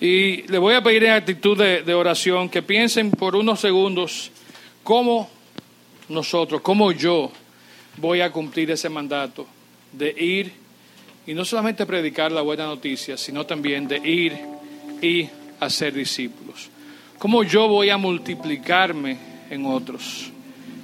Y 0.00 0.42
le 0.48 0.58
voy 0.58 0.74
a 0.74 0.82
pedir 0.82 1.04
en 1.04 1.12
actitud 1.12 1.58
de, 1.58 1.82
de 1.82 1.94
oración 1.94 2.48
que 2.48 2.62
piensen 2.62 3.10
por 3.10 3.36
unos 3.36 3.60
segundos 3.60 4.30
cómo 4.82 5.28
nosotros, 6.08 6.60
cómo 6.62 6.90
yo 6.92 7.30
voy 7.98 8.20
a 8.20 8.32
cumplir 8.32 8.70
ese 8.70 8.88
mandato 8.88 9.46
de 9.92 10.10
ir 10.10 10.52
y 11.26 11.34
no 11.34 11.44
solamente 11.44 11.86
predicar 11.86 12.32
la 12.32 12.40
buena 12.40 12.64
noticia, 12.66 13.16
sino 13.16 13.44
también 13.44 13.86
de 13.86 13.98
ir 13.98 14.38
y 15.02 15.28
hacer 15.60 15.92
discípulos. 15.92 16.70
¿Cómo 17.18 17.42
yo 17.44 17.68
voy 17.68 17.90
a 17.90 17.98
multiplicarme 17.98 19.18
en 19.50 19.66
otros? 19.66 20.30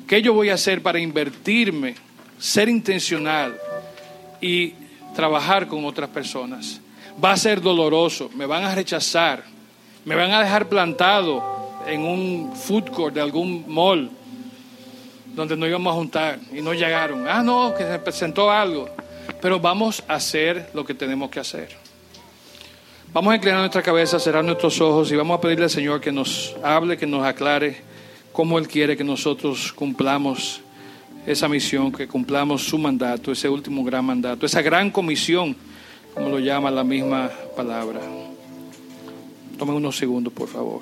¿Qué 0.06 0.20
yo 0.20 0.34
voy 0.34 0.50
a 0.50 0.54
hacer 0.54 0.82
para 0.82 1.00
invertirme, 1.00 1.94
ser 2.38 2.68
intencional 2.68 3.56
y 4.40 4.74
trabajar 5.14 5.66
con 5.66 5.84
otras 5.84 6.10
personas? 6.10 6.80
Va 7.22 7.32
a 7.32 7.36
ser 7.36 7.60
doloroso, 7.60 8.30
me 8.34 8.46
van 8.46 8.64
a 8.64 8.74
rechazar, 8.74 9.44
me 10.04 10.14
van 10.14 10.32
a 10.32 10.42
dejar 10.42 10.68
plantado 10.68 11.42
en 11.86 12.02
un 12.02 12.54
food 12.54 12.90
court 12.90 13.14
de 13.14 13.20
algún 13.20 13.64
mall 13.66 14.10
donde 15.34 15.56
nos 15.56 15.68
íbamos 15.68 15.92
a 15.92 15.96
juntar 15.96 16.38
y 16.52 16.62
no 16.62 16.72
llegaron. 16.72 17.28
Ah, 17.28 17.42
no, 17.42 17.74
que 17.76 17.84
se 17.84 17.98
presentó 17.98 18.50
algo. 18.50 18.88
Pero 19.40 19.60
vamos 19.60 20.02
a 20.08 20.14
hacer 20.14 20.70
lo 20.72 20.84
que 20.84 20.94
tenemos 20.94 21.30
que 21.30 21.40
hacer. 21.40 21.76
Vamos 23.12 23.32
a 23.32 23.36
inclinar 23.36 23.60
nuestra 23.60 23.82
cabeza, 23.82 24.18
cerrar 24.18 24.44
nuestros 24.44 24.80
ojos 24.80 25.10
y 25.12 25.16
vamos 25.16 25.38
a 25.38 25.40
pedirle 25.40 25.64
al 25.64 25.70
Señor 25.70 26.00
que 26.00 26.10
nos 26.10 26.54
hable, 26.62 26.96
que 26.96 27.06
nos 27.06 27.24
aclare 27.24 27.76
cómo 28.32 28.58
Él 28.58 28.66
quiere 28.66 28.96
que 28.96 29.04
nosotros 29.04 29.72
cumplamos 29.72 30.60
esa 31.26 31.48
misión, 31.48 31.92
que 31.92 32.06
cumplamos 32.06 32.62
su 32.64 32.78
mandato, 32.78 33.32
ese 33.32 33.48
último 33.48 33.84
gran 33.84 34.04
mandato, 34.04 34.46
esa 34.46 34.62
gran 34.62 34.90
comisión, 34.90 35.56
como 36.16 36.30
lo 36.30 36.38
llama 36.38 36.70
la 36.70 36.82
misma 36.82 37.30
palabra. 37.54 38.00
Tomen 39.58 39.76
unos 39.76 39.98
segundos, 39.98 40.32
por 40.32 40.48
favor. 40.48 40.80